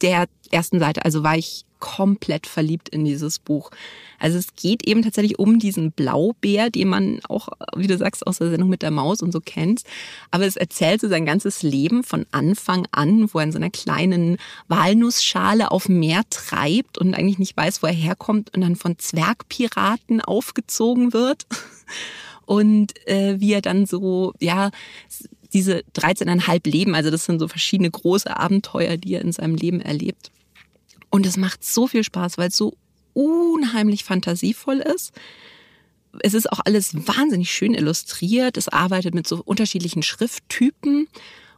der 0.03 0.27
ersten 0.51 0.79
Seite, 0.79 1.05
also 1.05 1.23
war 1.23 1.37
ich 1.37 1.65
komplett 1.83 2.47
verliebt 2.47 2.89
in 2.91 3.05
dieses 3.05 3.41
Buch. 3.41 3.73
Also 4.21 4.39
es 4.39 4.55
geht 4.55 4.87
eben 4.87 5.03
tatsächlich 5.03 5.41
um 5.41 5.59
diesen 5.59 5.91
Blaubär, 5.91 6.71
den 6.71 6.89
man 6.89 7.19
auch, 7.29 7.49
wie 7.75 7.89
du 7.89 7.99
sagst, 7.99 8.25
aus 8.25 8.39
der 8.39 8.51
Sendung 8.51 8.69
mit 8.69 8.83
der 8.83 8.93
Maus 8.93 9.21
und 9.21 9.33
so 9.33 9.41
kennt. 9.41 9.83
Aber 10.31 10.47
es 10.47 10.55
erzählt 10.55 11.01
so 11.01 11.09
sein 11.09 11.27
ganzes 11.27 11.65
Leben 11.65 12.05
von 12.05 12.25
Anfang 12.31 12.87
an, 12.93 13.29
wo 13.33 13.41
er 13.41 13.45
in 13.47 13.53
so 13.53 13.59
einer 13.59 13.71
kleinen 13.71 14.37
Walnussschale 14.69 15.73
auf 15.73 15.87
dem 15.87 15.99
Meer 15.99 16.23
treibt 16.31 16.99
und 16.99 17.15
eigentlich 17.15 17.41
nicht 17.41 17.57
weiß, 17.57 17.83
wo 17.83 17.89
er 17.89 17.93
herkommt 17.93 18.55
und 18.55 18.61
dann 18.61 18.77
von 18.77 18.97
Zwergpiraten 18.97 20.21
aufgezogen 20.21 21.13
wird. 21.13 21.47
Und 22.45 23.07
äh, 23.07 23.41
wie 23.41 23.53
er 23.53 23.63
dann 23.63 23.87
so, 23.87 24.35
ja, 24.41 24.73
diese 25.53 25.83
13,5 25.95 26.71
Leben, 26.71 26.95
also 26.95 27.11
das 27.11 27.25
sind 27.25 27.39
so 27.39 27.49
verschiedene 27.49 27.91
große 27.91 28.35
Abenteuer, 28.35 28.97
die 28.97 29.15
er 29.15 29.23
in 29.23 29.33
seinem 29.33 29.55
Leben 29.55 29.81
erlebt. 29.81 30.31
Und 31.11 31.27
es 31.27 31.37
macht 31.37 31.65
so 31.65 31.87
viel 31.87 32.05
Spaß, 32.05 32.39
weil 32.39 32.49
es 32.49 32.57
so 32.57 32.75
unheimlich 33.15 34.05
fantasievoll 34.05 34.79
ist. 34.79 35.13
Es 36.21 36.35
ist 36.35 36.51
auch 36.51 36.61
alles 36.65 36.95
wahnsinnig 36.95 37.51
schön 37.51 37.75
illustriert. 37.75 38.57
Es 38.57 38.69
arbeitet 38.69 39.15
mit 39.15 39.27
so 39.27 39.43
unterschiedlichen 39.45 40.03
Schrifttypen. 40.03 41.09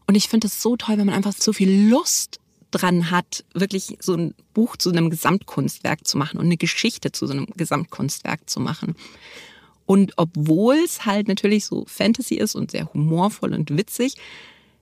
Und 0.06 0.14
ich 0.14 0.28
finde 0.28 0.48
es 0.48 0.60
so 0.60 0.76
toll, 0.76 0.98
wenn 0.98 1.06
man 1.06 1.14
einfach 1.14 1.32
so 1.32 1.52
viel 1.52 1.88
Lust 1.88 2.40
dran 2.70 3.10
hat, 3.10 3.44
wirklich 3.54 3.96
so 4.00 4.14
ein 4.14 4.34
Buch 4.52 4.76
zu 4.76 4.90
einem 4.90 5.10
Gesamtkunstwerk 5.10 6.06
zu 6.06 6.18
machen 6.18 6.38
und 6.38 6.46
eine 6.46 6.56
Geschichte 6.56 7.12
zu 7.12 7.26
so 7.26 7.32
einem 7.32 7.46
Gesamtkunstwerk 7.56 8.48
zu 8.50 8.60
machen. 8.60 8.96
Und 9.86 10.12
obwohl 10.16 10.76
es 10.76 11.04
halt 11.04 11.28
natürlich 11.28 11.66
so 11.66 11.84
Fantasy 11.86 12.36
ist 12.36 12.54
und 12.54 12.70
sehr 12.70 12.92
humorvoll 12.92 13.52
und 13.52 13.76
witzig, 13.76 14.16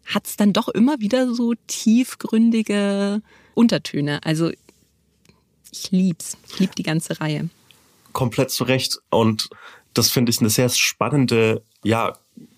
hat 0.07 0.27
es 0.27 0.37
dann 0.37 0.53
doch 0.53 0.69
immer 0.69 1.01
wieder 1.01 1.33
so 1.35 1.55
tiefgründige 1.67 3.23
Untertöne. 3.55 4.21
Also 4.25 4.51
ich 5.73 5.91
lieb's. 5.91 6.37
Ich 6.49 6.59
lieb 6.59 6.75
die 6.77 6.83
ganze 6.83 7.21
Reihe. 7.21 7.49
Komplett 8.13 8.51
zu 8.51 8.65
Recht. 8.65 9.01
Und 9.11 9.49
das 9.95 10.11
finde 10.11 10.31
ich 10.31 10.41
eine 10.41 10.51
sehr 10.51 10.69
spannende, 10.69 11.63
ja, 11.83 12.17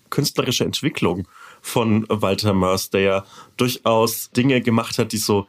künstlerische 0.09 0.63
Entwicklung 0.63 1.27
von 1.61 2.05
Walter 2.09 2.53
Mörs, 2.53 2.89
der 2.89 3.01
ja 3.01 3.25
durchaus 3.57 4.31
Dinge 4.31 4.61
gemacht 4.61 4.97
hat, 4.99 5.11
die 5.11 5.17
so 5.17 5.47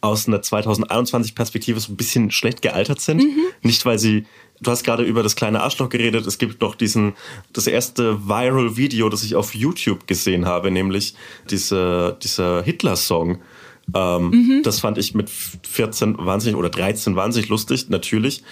aus 0.00 0.28
einer 0.28 0.42
2021 0.42 1.34
Perspektive 1.34 1.80
so 1.80 1.92
ein 1.92 1.96
bisschen 1.96 2.30
schlecht 2.30 2.62
gealtert 2.62 3.00
sind. 3.00 3.18
Mhm. 3.18 3.46
Nicht, 3.62 3.84
weil 3.84 3.98
sie, 3.98 4.26
du 4.60 4.70
hast 4.70 4.84
gerade 4.84 5.02
über 5.02 5.22
das 5.22 5.36
kleine 5.36 5.62
Arschloch 5.62 5.88
geredet, 5.88 6.26
es 6.26 6.38
gibt 6.38 6.60
noch 6.60 6.74
diesen, 6.74 7.14
das 7.52 7.66
erste 7.66 8.28
viral 8.28 8.76
Video, 8.76 9.08
das 9.08 9.22
ich 9.22 9.34
auf 9.34 9.54
YouTube 9.54 10.06
gesehen 10.06 10.46
habe, 10.46 10.70
nämlich 10.70 11.14
diese, 11.48 12.16
dieser 12.22 12.62
Hitler-Song 12.62 13.38
ähm, 13.94 14.30
mhm. 14.30 14.62
Das 14.62 14.80
fand 14.80 14.98
ich 14.98 15.14
mit 15.14 15.30
14 15.30 16.18
wahnsinnig 16.18 16.58
oder 16.58 16.68
13 16.68 17.16
wahnsinnig 17.16 17.48
lustig, 17.48 17.88
natürlich. 17.88 18.42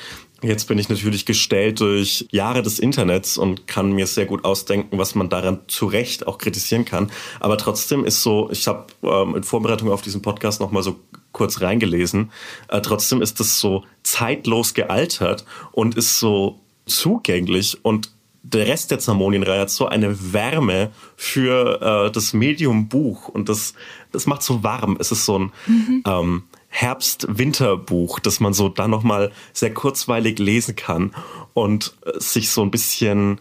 Jetzt 0.42 0.68
bin 0.68 0.78
ich 0.78 0.88
natürlich 0.88 1.24
gestellt 1.24 1.80
durch 1.80 2.26
Jahre 2.30 2.62
des 2.62 2.78
Internets 2.78 3.38
und 3.38 3.66
kann 3.66 3.92
mir 3.92 4.06
sehr 4.06 4.26
gut 4.26 4.44
ausdenken, 4.44 4.98
was 4.98 5.14
man 5.14 5.28
daran 5.28 5.60
zu 5.66 5.86
Recht 5.86 6.26
auch 6.26 6.38
kritisieren 6.38 6.84
kann. 6.84 7.10
Aber 7.40 7.56
trotzdem 7.56 8.04
ist 8.04 8.22
so, 8.22 8.50
ich 8.50 8.66
habe 8.66 8.86
ähm, 9.02 9.34
in 9.34 9.42
Vorbereitung 9.42 9.90
auf 9.90 10.02
diesen 10.02 10.22
Podcast 10.22 10.60
nochmal 10.60 10.82
so 10.82 11.00
kurz 11.36 11.60
reingelesen, 11.60 12.30
äh, 12.68 12.80
trotzdem 12.80 13.20
ist 13.20 13.40
das 13.40 13.60
so 13.60 13.84
zeitlos 14.02 14.72
gealtert 14.72 15.44
und 15.72 15.94
ist 15.94 16.18
so 16.18 16.60
zugänglich 16.86 17.84
und 17.84 18.10
der 18.42 18.66
Rest 18.68 18.90
der 18.90 19.00
Zermonienreihe 19.00 19.60
hat 19.60 19.70
so 19.70 19.86
eine 19.86 20.32
Wärme 20.32 20.92
für 21.16 22.06
äh, 22.06 22.10
das 22.10 22.32
Medium 22.32 22.88
Buch 22.88 23.28
und 23.28 23.50
das, 23.50 23.74
das 24.12 24.26
macht 24.26 24.42
so 24.42 24.62
warm. 24.62 24.96
Es 25.00 25.10
ist 25.10 25.26
so 25.26 25.38
ein 25.38 25.52
mhm. 25.66 26.02
ähm, 26.06 26.42
Herbst-Winter-Buch, 26.68 28.20
das 28.20 28.40
man 28.40 28.54
so 28.54 28.68
dann 28.68 28.90
nochmal 28.90 29.32
sehr 29.52 29.74
kurzweilig 29.74 30.38
lesen 30.38 30.76
kann 30.76 31.12
und 31.54 31.96
äh, 32.06 32.18
sich 32.18 32.50
so 32.50 32.62
ein 32.62 32.70
bisschen 32.70 33.40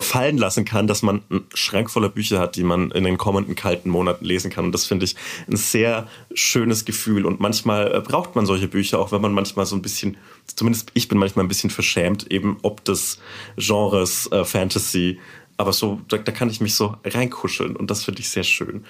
fallen 0.00 0.38
lassen 0.38 0.64
kann, 0.64 0.86
dass 0.86 1.02
man 1.02 1.22
einen 1.30 1.46
Schrank 1.54 1.90
voller 1.90 2.08
Bücher 2.08 2.38
hat, 2.38 2.56
die 2.56 2.62
man 2.62 2.90
in 2.90 3.04
den 3.04 3.18
kommenden 3.18 3.54
kalten 3.54 3.90
Monaten 3.90 4.24
lesen 4.24 4.50
kann. 4.50 4.64
Und 4.64 4.72
das 4.72 4.86
finde 4.86 5.04
ich 5.04 5.14
ein 5.48 5.56
sehr 5.56 6.08
schönes 6.34 6.84
Gefühl. 6.84 7.26
Und 7.26 7.38
manchmal 7.38 7.94
äh, 7.94 8.00
braucht 8.00 8.34
man 8.34 8.46
solche 8.46 8.66
Bücher, 8.66 8.98
auch 8.98 9.12
wenn 9.12 9.20
man 9.20 9.32
manchmal 9.32 9.66
so 9.66 9.76
ein 9.76 9.82
bisschen, 9.82 10.16
zumindest 10.46 10.90
ich 10.94 11.08
bin 11.08 11.18
manchmal 11.18 11.44
ein 11.44 11.48
bisschen 11.48 11.70
verschämt, 11.70 12.30
eben 12.32 12.58
ob 12.62 12.84
des 12.84 13.20
Genres 13.56 14.26
äh, 14.32 14.44
Fantasy 14.44 15.18
aber 15.60 15.74
so, 15.74 16.00
da, 16.08 16.16
da, 16.16 16.32
kann 16.32 16.48
ich 16.48 16.62
mich 16.62 16.74
so 16.74 16.96
reinkuscheln 17.04 17.76
und 17.76 17.90
das 17.90 18.04
finde 18.04 18.20
ich 18.20 18.30
sehr 18.30 18.44
schön. 18.44 18.86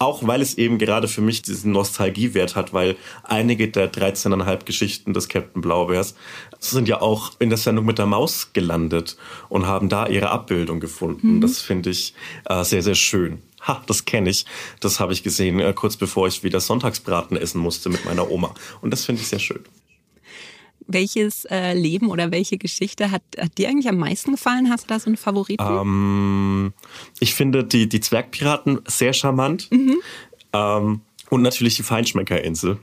Auch 0.00 0.26
weil 0.26 0.42
es 0.42 0.58
eben 0.58 0.78
gerade 0.78 1.06
für 1.06 1.20
mich 1.20 1.42
diesen 1.42 1.70
Nostalgiewert 1.70 2.56
hat, 2.56 2.72
weil 2.72 2.96
einige 3.22 3.68
der 3.68 3.92
13,5 3.92 4.64
Geschichten 4.64 5.14
des 5.14 5.28
Captain 5.28 5.62
Blaubeers 5.62 6.16
sind 6.58 6.88
ja 6.88 7.00
auch 7.00 7.30
in 7.38 7.48
der 7.48 7.58
Sendung 7.58 7.86
mit 7.86 7.98
der 7.98 8.06
Maus 8.06 8.52
gelandet 8.52 9.16
und 9.48 9.66
haben 9.66 9.88
da 9.88 10.08
ihre 10.08 10.30
Abbildung 10.30 10.80
gefunden. 10.80 11.36
Mhm. 11.36 11.40
Das 11.40 11.60
finde 11.60 11.90
ich 11.90 12.12
äh, 12.46 12.64
sehr, 12.64 12.82
sehr 12.82 12.96
schön. 12.96 13.40
Ha, 13.60 13.80
das 13.86 14.04
kenne 14.04 14.30
ich. 14.30 14.46
Das 14.80 14.98
habe 14.98 15.12
ich 15.12 15.22
gesehen, 15.22 15.60
äh, 15.60 15.72
kurz 15.74 15.96
bevor 15.96 16.26
ich 16.26 16.42
wieder 16.42 16.58
Sonntagsbraten 16.58 17.36
essen 17.36 17.60
musste 17.60 17.88
mit 17.88 18.04
meiner 18.04 18.28
Oma. 18.32 18.52
Und 18.80 18.90
das 18.90 19.04
finde 19.04 19.22
ich 19.22 19.28
sehr 19.28 19.38
schön. 19.38 19.60
Welches 20.86 21.46
äh, 21.46 21.72
Leben 21.72 22.10
oder 22.10 22.30
welche 22.30 22.58
Geschichte 22.58 23.10
hat, 23.10 23.22
hat, 23.38 23.56
dir 23.56 23.68
eigentlich 23.68 23.88
am 23.88 23.96
meisten 23.96 24.32
gefallen? 24.32 24.70
Hast 24.70 24.84
du 24.84 24.88
da 24.88 25.00
so 25.00 25.06
einen 25.06 25.16
Favoriten? 25.16 25.64
Ähm, 25.64 26.72
ich 27.20 27.34
finde 27.34 27.64
die, 27.64 27.88
die 27.88 28.00
Zwergpiraten 28.00 28.80
sehr 28.86 29.12
charmant. 29.12 29.70
Mhm. 29.70 29.96
Ähm, 30.52 31.00
und 31.30 31.42
natürlich 31.42 31.76
die 31.76 31.82
Feinschmeckerinsel. 31.82 32.78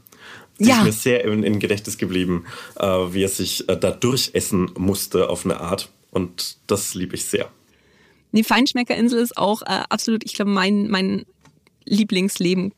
Die 0.60 0.68
ja. 0.68 0.80
ist 0.80 0.84
mir 0.84 0.92
sehr 0.92 1.24
in, 1.26 1.44
in 1.44 1.60
Gedächtnis 1.60 1.98
geblieben, 1.98 2.46
äh, 2.78 2.86
wie 2.86 3.24
er 3.24 3.30
sich 3.30 3.68
äh, 3.70 3.78
da 3.78 3.92
durchessen 3.92 4.72
musste 4.78 5.30
auf 5.30 5.46
eine 5.46 5.60
Art. 5.60 5.92
Und 6.12 6.58
das 6.68 6.94
liebe 6.94 7.16
ich 7.16 7.26
sehr. 7.26 7.50
Die 8.32 8.44
Feinschmeckerinsel 8.44 9.20
ist 9.20 9.38
auch 9.38 9.62
äh, 9.64 9.84
absolut, 9.90 10.24
ich 10.24 10.34
glaube, 10.34 10.52
mein, 10.52 10.90
mein 10.90 11.26
Lieblingsleben 11.86 12.74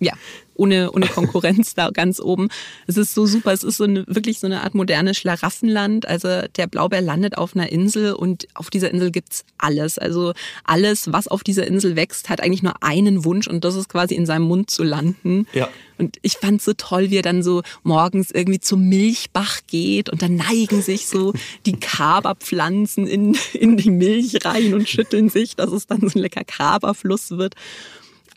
ja, 0.00 0.12
ohne, 0.54 0.90
ohne 0.92 1.06
Konkurrenz 1.06 1.74
da 1.74 1.90
ganz 1.90 2.20
oben. 2.20 2.48
Es 2.86 2.96
ist 2.96 3.14
so 3.14 3.26
super. 3.26 3.52
Es 3.52 3.62
ist 3.62 3.76
so 3.76 3.84
eine, 3.84 4.04
wirklich 4.06 4.38
so 4.38 4.46
eine 4.46 4.62
Art 4.62 4.74
modernes 4.74 5.16
Schlaraffenland. 5.16 6.06
Also 6.06 6.42
der 6.56 6.66
Blaubär 6.66 7.00
landet 7.00 7.36
auf 7.38 7.54
einer 7.54 7.70
Insel 7.70 8.12
und 8.14 8.46
auf 8.54 8.70
dieser 8.70 8.90
Insel 8.90 9.10
gibt's 9.10 9.44
alles. 9.58 9.98
Also 9.98 10.32
alles, 10.64 11.12
was 11.12 11.28
auf 11.28 11.44
dieser 11.44 11.66
Insel 11.66 11.96
wächst, 11.96 12.28
hat 12.28 12.42
eigentlich 12.42 12.62
nur 12.62 12.82
einen 12.82 13.24
Wunsch 13.24 13.46
und 13.46 13.64
das 13.64 13.74
ist 13.74 13.88
quasi 13.88 14.14
in 14.14 14.26
seinem 14.26 14.44
Mund 14.44 14.70
zu 14.70 14.82
landen. 14.82 15.46
Ja. 15.52 15.68
Und 15.98 16.18
ich 16.22 16.34
fand 16.34 16.60
so 16.60 16.74
toll, 16.74 17.10
wie 17.10 17.16
er 17.16 17.22
dann 17.22 17.42
so 17.42 17.62
morgens 17.82 18.30
irgendwie 18.30 18.60
zum 18.60 18.88
Milchbach 18.88 19.60
geht 19.66 20.10
und 20.10 20.20
dann 20.20 20.36
neigen 20.36 20.82
sich 20.82 21.06
so 21.06 21.32
die 21.64 21.78
Kaberpflanzen 21.78 23.06
in, 23.06 23.36
in 23.54 23.76
die 23.76 23.90
Milch 23.90 24.44
rein 24.44 24.74
und 24.74 24.88
schütteln 24.88 25.30
sich, 25.30 25.56
dass 25.56 25.72
es 25.72 25.86
dann 25.86 26.00
so 26.00 26.18
ein 26.18 26.22
lecker 26.22 26.44
Kaberfluss 26.44 27.30
wird. 27.32 27.54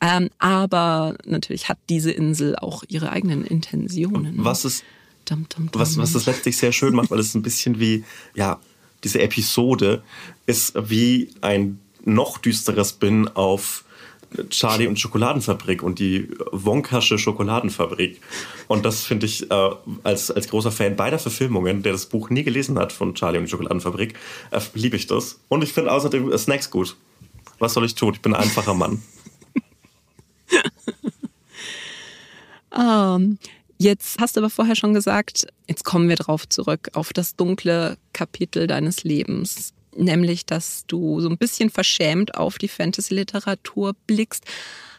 Ähm, 0.01 0.29
aber 0.39 1.15
natürlich 1.25 1.69
hat 1.69 1.77
diese 1.89 2.11
Insel 2.11 2.55
auch 2.55 2.83
ihre 2.87 3.11
eigenen 3.11 3.43
Intentionen. 3.43 4.35
Was 4.37 4.65
ist 4.65 4.83
dum, 5.25 5.45
dum, 5.49 5.71
dum. 5.71 5.81
Was, 5.81 5.97
was 5.97 6.13
das 6.13 6.25
letztlich 6.25 6.57
sehr 6.57 6.71
schön 6.71 6.95
macht, 6.95 7.11
weil 7.11 7.19
es 7.19 7.35
ein 7.35 7.41
bisschen 7.41 7.79
wie, 7.79 8.03
ja, 8.33 8.59
diese 9.03 9.21
Episode 9.21 10.03
ist 10.45 10.73
wie 10.89 11.29
ein 11.41 11.79
noch 12.05 12.37
düsteres 12.37 12.89
Spin 12.89 13.27
auf 13.27 13.83
Charlie 14.49 14.87
und 14.87 14.99
Schokoladenfabrik 14.99 15.81
und 15.81 15.99
die 15.99 16.29
Wonkasche 16.51 17.17
Schokoladenfabrik. 17.17 18.21
Und 18.67 18.85
das 18.85 19.03
finde 19.03 19.25
ich 19.25 19.49
äh, 19.49 19.69
als, 20.03 20.29
als 20.29 20.47
großer 20.47 20.71
Fan 20.71 20.95
beider 20.95 21.19
Verfilmungen, 21.19 21.81
der 21.81 21.93
das 21.93 22.05
Buch 22.05 22.29
nie 22.29 22.43
gelesen 22.43 22.77
hat 22.77 22.93
von 22.93 23.15
Charlie 23.15 23.39
und 23.39 23.45
die 23.45 23.49
Schokoladenfabrik, 23.49 24.13
äh, 24.51 24.61
liebe 24.75 24.95
ich 24.95 25.07
das. 25.07 25.39
Und 25.49 25.63
ich 25.63 25.73
finde 25.73 25.91
außerdem 25.91 26.37
Snacks 26.37 26.69
gut. 26.69 26.95
Was 27.57 27.73
soll 27.73 27.85
ich 27.85 27.95
tun? 27.95 28.13
Ich 28.13 28.21
bin 28.21 28.33
ein 28.33 28.41
einfacher 28.41 28.73
Mann. 28.73 29.01
ähm, 32.77 33.37
jetzt 33.77 34.19
hast 34.19 34.35
du 34.35 34.41
aber 34.41 34.49
vorher 34.49 34.75
schon 34.75 34.93
gesagt, 34.93 35.47
jetzt 35.67 35.83
kommen 35.83 36.09
wir 36.09 36.15
drauf 36.15 36.47
zurück, 36.47 36.89
auf 36.93 37.13
das 37.13 37.35
dunkle 37.35 37.97
Kapitel 38.13 38.67
deines 38.67 39.03
Lebens. 39.03 39.73
Nämlich, 39.95 40.45
dass 40.45 40.85
du 40.87 41.19
so 41.19 41.29
ein 41.29 41.37
bisschen 41.37 41.69
verschämt 41.69 42.35
auf 42.35 42.57
die 42.57 42.67
Fantasy-Literatur 42.67 43.95
blickst. 44.07 44.45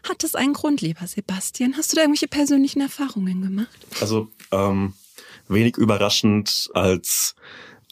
Hat 0.08 0.24
das 0.24 0.34
einen 0.34 0.52
Grund, 0.52 0.80
lieber 0.80 1.06
Sebastian? 1.06 1.76
Hast 1.76 1.92
du 1.92 1.96
da 1.96 2.02
irgendwelche 2.02 2.28
persönlichen 2.28 2.80
Erfahrungen 2.80 3.42
gemacht? 3.42 3.86
Also, 4.00 4.28
ähm, 4.50 4.94
wenig 5.48 5.76
überraschend 5.76 6.70
als 6.74 7.34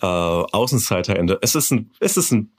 äh, 0.01 0.07
Außenseiterende. 0.07 1.38
Es 1.42 1.54
ist 1.54 1.71
ein, 1.71 1.90
es 2.00 2.17
ist 2.17 2.33
ein 2.33 2.50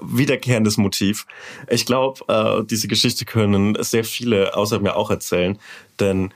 wiederkehrendes 0.00 0.76
Motiv. 0.76 1.26
Ich 1.68 1.86
glaube, 1.86 2.20
äh, 2.28 2.64
diese 2.64 2.88
Geschichte 2.88 3.24
können 3.24 3.76
sehr 3.80 4.04
viele 4.04 4.56
außer 4.56 4.80
mir 4.80 4.96
auch 4.96 5.10
erzählen, 5.10 5.58
denn 6.00 6.32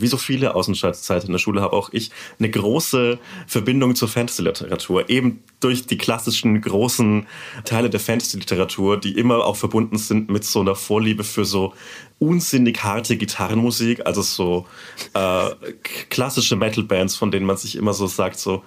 wie 0.00 0.06
so 0.06 0.16
viele 0.16 0.54
Außenseiter 0.54 1.24
in 1.24 1.32
der 1.32 1.38
Schule 1.38 1.60
habe 1.60 1.74
auch 1.74 1.90
ich 1.92 2.10
eine 2.38 2.50
große 2.50 3.18
Verbindung 3.46 3.94
zur 3.94 4.08
Fantasy-Literatur. 4.08 5.08
Eben 5.08 5.42
durch 5.60 5.86
die 5.86 5.96
klassischen 5.96 6.60
großen 6.60 7.26
Teile 7.64 7.90
der 7.90 8.00
Fantasy-Literatur, 8.00 8.98
die 8.98 9.16
immer 9.16 9.44
auch 9.44 9.56
verbunden 9.56 9.98
sind 9.98 10.28
mit 10.28 10.44
so 10.44 10.60
einer 10.60 10.74
Vorliebe 10.74 11.24
für 11.24 11.44
so 11.44 11.72
unsinnig 12.18 12.82
harte 12.82 13.16
Gitarrenmusik, 13.16 14.06
also 14.06 14.22
so 14.22 14.66
äh, 15.14 15.50
klassische 16.10 16.56
Metal-Bands, 16.56 17.16
von 17.16 17.30
denen 17.30 17.46
man 17.46 17.56
sich 17.56 17.76
immer 17.76 17.92
so 17.92 18.06
sagt, 18.06 18.38
so 18.38 18.62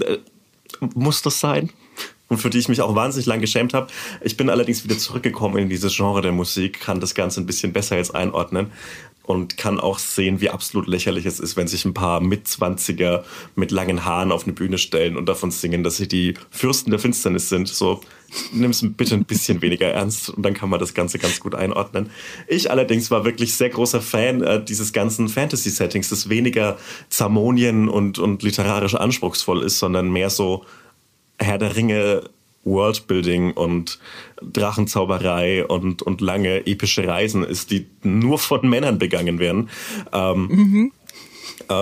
äh, 0.00 0.18
muss 0.94 1.22
das 1.22 1.40
sein? 1.40 1.70
Und 2.28 2.38
für 2.38 2.50
die 2.50 2.58
ich 2.58 2.68
mich 2.68 2.80
auch 2.80 2.94
wahnsinnig 2.94 3.26
lang 3.26 3.40
geschämt 3.40 3.74
habe. 3.74 3.88
Ich 4.20 4.36
bin 4.36 4.50
allerdings 4.50 4.84
wieder 4.84 4.98
zurückgekommen 4.98 5.58
in 5.58 5.68
dieses 5.68 5.94
Genre 5.94 6.22
der 6.22 6.32
Musik, 6.32 6.80
kann 6.80 7.00
das 7.00 7.14
Ganze 7.14 7.40
ein 7.40 7.46
bisschen 7.46 7.72
besser 7.72 7.96
jetzt 7.96 8.14
einordnen 8.14 8.72
und 9.26 9.56
kann 9.56 9.80
auch 9.80 9.98
sehen, 9.98 10.40
wie 10.40 10.50
absolut 10.50 10.86
lächerlich 10.86 11.26
es 11.26 11.40
ist, 11.40 11.56
wenn 11.56 11.66
sich 11.66 11.84
ein 11.84 11.94
paar 11.94 12.20
Mitzwanziger 12.20 13.24
mit 13.56 13.72
langen 13.72 14.04
Haaren 14.04 14.30
auf 14.30 14.44
eine 14.44 14.52
Bühne 14.52 14.78
stellen 14.78 15.16
und 15.16 15.28
davon 15.28 15.50
singen, 15.50 15.82
dass 15.82 15.96
sie 15.96 16.06
die 16.06 16.34
Fürsten 16.50 16.90
der 16.90 17.00
Finsternis 17.00 17.48
sind. 17.48 17.66
So, 17.66 18.00
nimm 18.52 18.70
es 18.70 18.86
bitte 18.96 19.14
ein 19.14 19.24
bisschen 19.24 19.62
weniger 19.62 19.88
ernst 19.88 20.30
und 20.30 20.44
dann 20.44 20.54
kann 20.54 20.70
man 20.70 20.78
das 20.78 20.94
Ganze 20.94 21.18
ganz 21.18 21.40
gut 21.40 21.56
einordnen. 21.56 22.10
Ich 22.46 22.70
allerdings 22.70 23.10
war 23.10 23.24
wirklich 23.24 23.54
sehr 23.54 23.70
großer 23.70 24.00
Fan 24.00 24.42
äh, 24.42 24.64
dieses 24.64 24.92
ganzen 24.92 25.28
Fantasy-Settings, 25.28 26.08
das 26.08 26.28
weniger 26.28 26.78
Zamonien 27.08 27.88
und, 27.88 28.20
und 28.20 28.44
literarisch 28.44 28.94
anspruchsvoll 28.94 29.64
ist, 29.64 29.80
sondern 29.80 30.08
mehr 30.10 30.30
so 30.30 30.64
Herr 31.38 31.58
der 31.58 31.76
Ringe 31.76 32.22
Worldbuilding 32.66 33.52
und 33.52 33.98
Drachenzauberei 34.42 35.64
und, 35.64 36.02
und 36.02 36.20
lange 36.20 36.66
epische 36.66 37.06
Reisen 37.06 37.42
ist, 37.44 37.70
die 37.70 37.86
nur 38.02 38.38
von 38.38 38.68
Männern 38.68 38.98
begangen 38.98 39.38
werden. 39.38 39.70
Ähm, 40.12 40.48
mhm. 40.48 40.92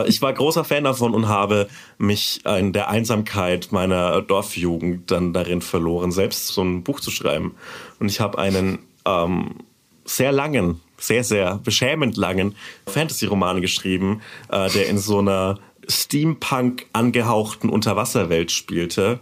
ich 0.07 0.22
war 0.22 0.32
großer 0.32 0.64
Fan 0.64 0.84
davon 0.84 1.14
und 1.14 1.26
habe 1.26 1.68
mich 1.98 2.44
in 2.44 2.72
der 2.72 2.90
Einsamkeit 2.90 3.72
meiner 3.72 4.22
Dorfjugend 4.22 5.11
dann 5.11 5.32
darin 5.32 5.62
verloren, 5.62 6.12
selbst 6.12 6.48
so 6.48 6.62
ein 6.62 6.84
Buch 6.84 7.00
zu 7.00 7.11
schreiben. 7.11 7.55
Und 7.98 8.09
ich 8.09 8.20
habe 8.20 8.38
einen 8.38 8.78
ähm, 9.07 9.57
sehr 10.05 10.32
langen, 10.32 10.80
sehr, 10.98 11.24
sehr 11.24 11.57
beschämend 11.57 12.16
langen 12.16 12.55
Fantasy-Roman 12.86 13.62
geschrieben, 13.62 14.20
äh, 14.50 14.68
der 14.70 14.88
in 14.88 14.98
so 14.98 15.18
einer 15.18 15.59
Steampunk 15.88 16.86
angehauchten 16.92 17.68
Unterwasserwelt 17.68 18.52
spielte 18.52 19.20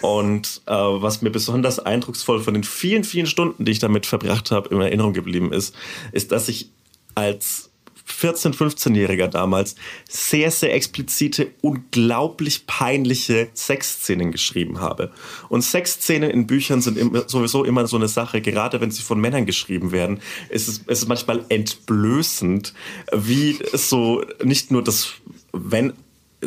und 0.00 0.62
äh, 0.66 0.72
was 0.72 1.22
mir 1.22 1.30
besonders 1.30 1.78
eindrucksvoll 1.78 2.40
von 2.40 2.54
den 2.54 2.64
vielen, 2.64 3.04
vielen 3.04 3.26
Stunden, 3.26 3.64
die 3.64 3.72
ich 3.72 3.78
damit 3.78 4.06
verbracht 4.06 4.50
habe, 4.50 4.68
in 4.74 4.80
Erinnerung 4.80 5.12
geblieben 5.12 5.52
ist, 5.52 5.74
ist, 6.12 6.32
dass 6.32 6.48
ich 6.48 6.70
als 7.14 7.72
14-, 8.08 8.54
15-Jähriger 8.54 9.28
damals 9.28 9.74
sehr, 10.08 10.50
sehr 10.50 10.74
explizite, 10.74 11.48
unglaublich 11.60 12.66
peinliche 12.66 13.48
Sexszenen 13.54 14.32
geschrieben 14.32 14.80
habe. 14.80 15.12
Und 15.48 15.62
Sexszenen 15.62 16.30
in 16.30 16.46
Büchern 16.46 16.80
sind 16.82 16.98
immer, 16.98 17.28
sowieso 17.28 17.64
immer 17.64 17.86
so 17.86 17.96
eine 17.96 18.08
Sache, 18.08 18.40
gerade 18.40 18.80
wenn 18.80 18.90
sie 18.90 19.02
von 19.02 19.20
Männern 19.20 19.46
geschrieben 19.46 19.92
werden. 19.92 20.20
Es 20.48 20.68
ist, 20.68 20.84
es 20.86 21.02
ist 21.02 21.08
manchmal 21.08 21.44
entblößend, 21.48 22.74
wie 23.12 23.58
so 23.72 24.24
nicht 24.42 24.70
nur 24.70 24.82
das, 24.82 25.12
wenn 25.52 25.92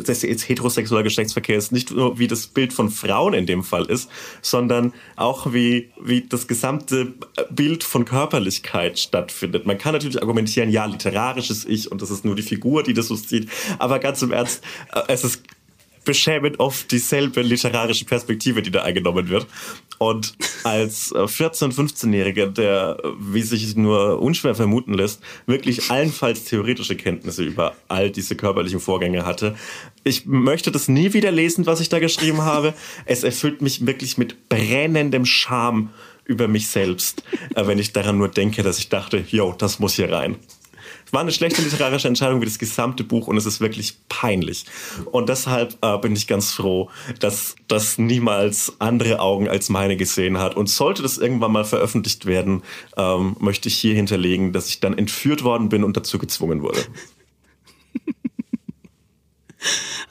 dass 0.04 0.22
jetzt 0.22 0.48
heterosexueller 0.48 1.02
Geschlechtsverkehr 1.02 1.56
ist, 1.56 1.72
nicht 1.72 1.90
nur 1.90 2.18
wie 2.18 2.26
das 2.26 2.46
Bild 2.46 2.72
von 2.72 2.90
Frauen 2.90 3.34
in 3.34 3.46
dem 3.46 3.64
Fall 3.64 3.86
ist, 3.86 4.10
sondern 4.42 4.92
auch 5.16 5.52
wie, 5.52 5.90
wie 6.00 6.22
das 6.22 6.46
gesamte 6.46 7.14
Bild 7.50 7.82
von 7.84 8.04
Körperlichkeit 8.04 8.98
stattfindet. 8.98 9.66
Man 9.66 9.78
kann 9.78 9.92
natürlich 9.92 10.20
argumentieren, 10.20 10.70
ja, 10.70 10.84
literarisches 10.84 11.64
Ich 11.64 11.90
und 11.90 12.02
das 12.02 12.10
ist 12.10 12.24
nur 12.24 12.36
die 12.36 12.42
Figur, 12.42 12.82
die 12.82 12.94
das 12.94 13.08
so 13.08 13.14
sieht, 13.14 13.48
aber 13.78 13.98
ganz 13.98 14.22
im 14.22 14.32
Ernst, 14.32 14.62
äh, 14.92 15.02
es 15.08 15.24
ist 15.24 15.42
beschämend 16.06 16.58
oft 16.58 16.90
dieselbe 16.90 17.42
literarische 17.42 18.06
Perspektive, 18.06 18.62
die 18.62 18.70
da 18.70 18.82
eingenommen 18.82 19.28
wird. 19.28 19.46
Und 19.98 20.34
als 20.64 21.14
14-, 21.14 21.68
äh, 21.68 21.72
15-Jähriger, 21.72 22.46
der, 22.46 22.96
wie 23.18 23.42
sich 23.42 23.76
nur 23.76 24.22
unschwer 24.22 24.54
vermuten 24.54 24.94
lässt, 24.94 25.20
wirklich 25.46 25.90
allenfalls 25.90 26.44
theoretische 26.44 26.96
Kenntnisse 26.96 27.42
über 27.44 27.76
all 27.88 28.10
diese 28.10 28.36
körperlichen 28.36 28.80
Vorgänge 28.80 29.26
hatte. 29.26 29.54
Ich 30.04 30.24
möchte 30.24 30.70
das 30.70 30.88
nie 30.88 31.12
wieder 31.12 31.30
lesen, 31.30 31.66
was 31.66 31.80
ich 31.80 31.90
da 31.90 31.98
geschrieben 31.98 32.42
habe. 32.42 32.72
Es 33.04 33.22
erfüllt 33.22 33.60
mich 33.60 33.84
wirklich 33.84 34.16
mit 34.16 34.48
brennendem 34.48 35.26
Scham 35.26 35.90
über 36.24 36.48
mich 36.48 36.68
selbst, 36.68 37.22
äh, 37.54 37.66
wenn 37.66 37.78
ich 37.78 37.92
daran 37.92 38.18
nur 38.18 38.28
denke, 38.28 38.62
dass 38.62 38.78
ich 38.78 38.88
dachte, 38.88 39.24
yo, 39.28 39.54
das 39.56 39.78
muss 39.78 39.94
hier 39.94 40.10
rein. 40.10 40.36
Es 41.06 41.12
war 41.12 41.20
eine 41.20 41.30
schlechte 41.30 41.62
literarische 41.62 42.08
Entscheidung 42.08 42.40
wie 42.40 42.46
das 42.46 42.58
gesamte 42.58 43.04
Buch 43.04 43.28
und 43.28 43.36
es 43.36 43.46
ist 43.46 43.60
wirklich 43.60 43.96
peinlich. 44.08 44.64
Und 45.12 45.28
deshalb 45.28 45.76
äh, 45.80 45.98
bin 45.98 46.16
ich 46.16 46.26
ganz 46.26 46.52
froh, 46.52 46.90
dass 47.20 47.54
das 47.68 47.96
niemals 47.96 48.74
andere 48.80 49.20
Augen 49.20 49.48
als 49.48 49.68
meine 49.68 49.96
gesehen 49.96 50.38
hat. 50.38 50.56
Und 50.56 50.68
sollte 50.68 51.02
das 51.02 51.16
irgendwann 51.16 51.52
mal 51.52 51.64
veröffentlicht 51.64 52.26
werden, 52.26 52.62
ähm, 52.96 53.36
möchte 53.38 53.68
ich 53.68 53.76
hier 53.76 53.94
hinterlegen, 53.94 54.52
dass 54.52 54.68
ich 54.68 54.80
dann 54.80 54.98
entführt 54.98 55.44
worden 55.44 55.68
bin 55.68 55.84
und 55.84 55.96
dazu 55.96 56.18
gezwungen 56.18 56.62
wurde. 56.62 56.84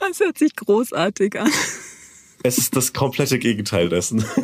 Das 0.00 0.20
hört 0.20 0.38
sich 0.38 0.54
großartig 0.56 1.38
an. 1.38 1.50
Es 2.42 2.58
ist 2.58 2.76
das 2.76 2.92
komplette 2.92 3.38
Gegenteil 3.38 3.88
dessen. 3.88 4.24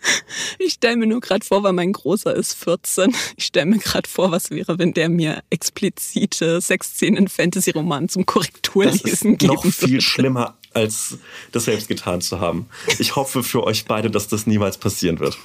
Ich 0.58 0.74
stelle 0.74 0.96
mir 0.96 1.06
nur 1.06 1.20
gerade 1.20 1.44
vor, 1.44 1.62
weil 1.62 1.72
mein 1.72 1.92
Großer 1.92 2.34
ist 2.34 2.54
14. 2.54 3.14
Ich 3.36 3.46
stelle 3.46 3.66
mir 3.66 3.78
gerade 3.78 4.08
vor, 4.08 4.30
was 4.30 4.50
wäre, 4.50 4.78
wenn 4.78 4.92
der 4.92 5.08
mir 5.08 5.42
explizite 5.50 6.60
Sexszenen 6.60 7.28
Fantasy-Roman 7.28 8.08
zum 8.08 8.26
Korrekturlesen 8.26 9.38
geben 9.38 9.54
noch 9.54 9.64
viel 9.64 9.90
würde. 9.90 10.02
schlimmer, 10.02 10.58
als 10.72 11.18
das 11.52 11.64
selbst 11.64 11.88
getan 11.88 12.20
zu 12.20 12.40
haben. 12.40 12.68
Ich 12.98 13.16
hoffe 13.16 13.42
für 13.42 13.64
euch 13.64 13.84
beide, 13.86 14.10
dass 14.10 14.28
das 14.28 14.46
niemals 14.46 14.78
passieren 14.78 15.18
wird. 15.18 15.38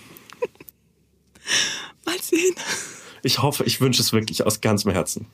Mal 2.06 2.22
sehen. 2.22 2.56
Ich 3.24 3.42
hoffe, 3.42 3.64
ich 3.64 3.82
wünsche 3.82 4.02
es 4.02 4.14
wirklich 4.14 4.46
aus 4.46 4.62
ganzem 4.62 4.92
Herzen. 4.92 5.28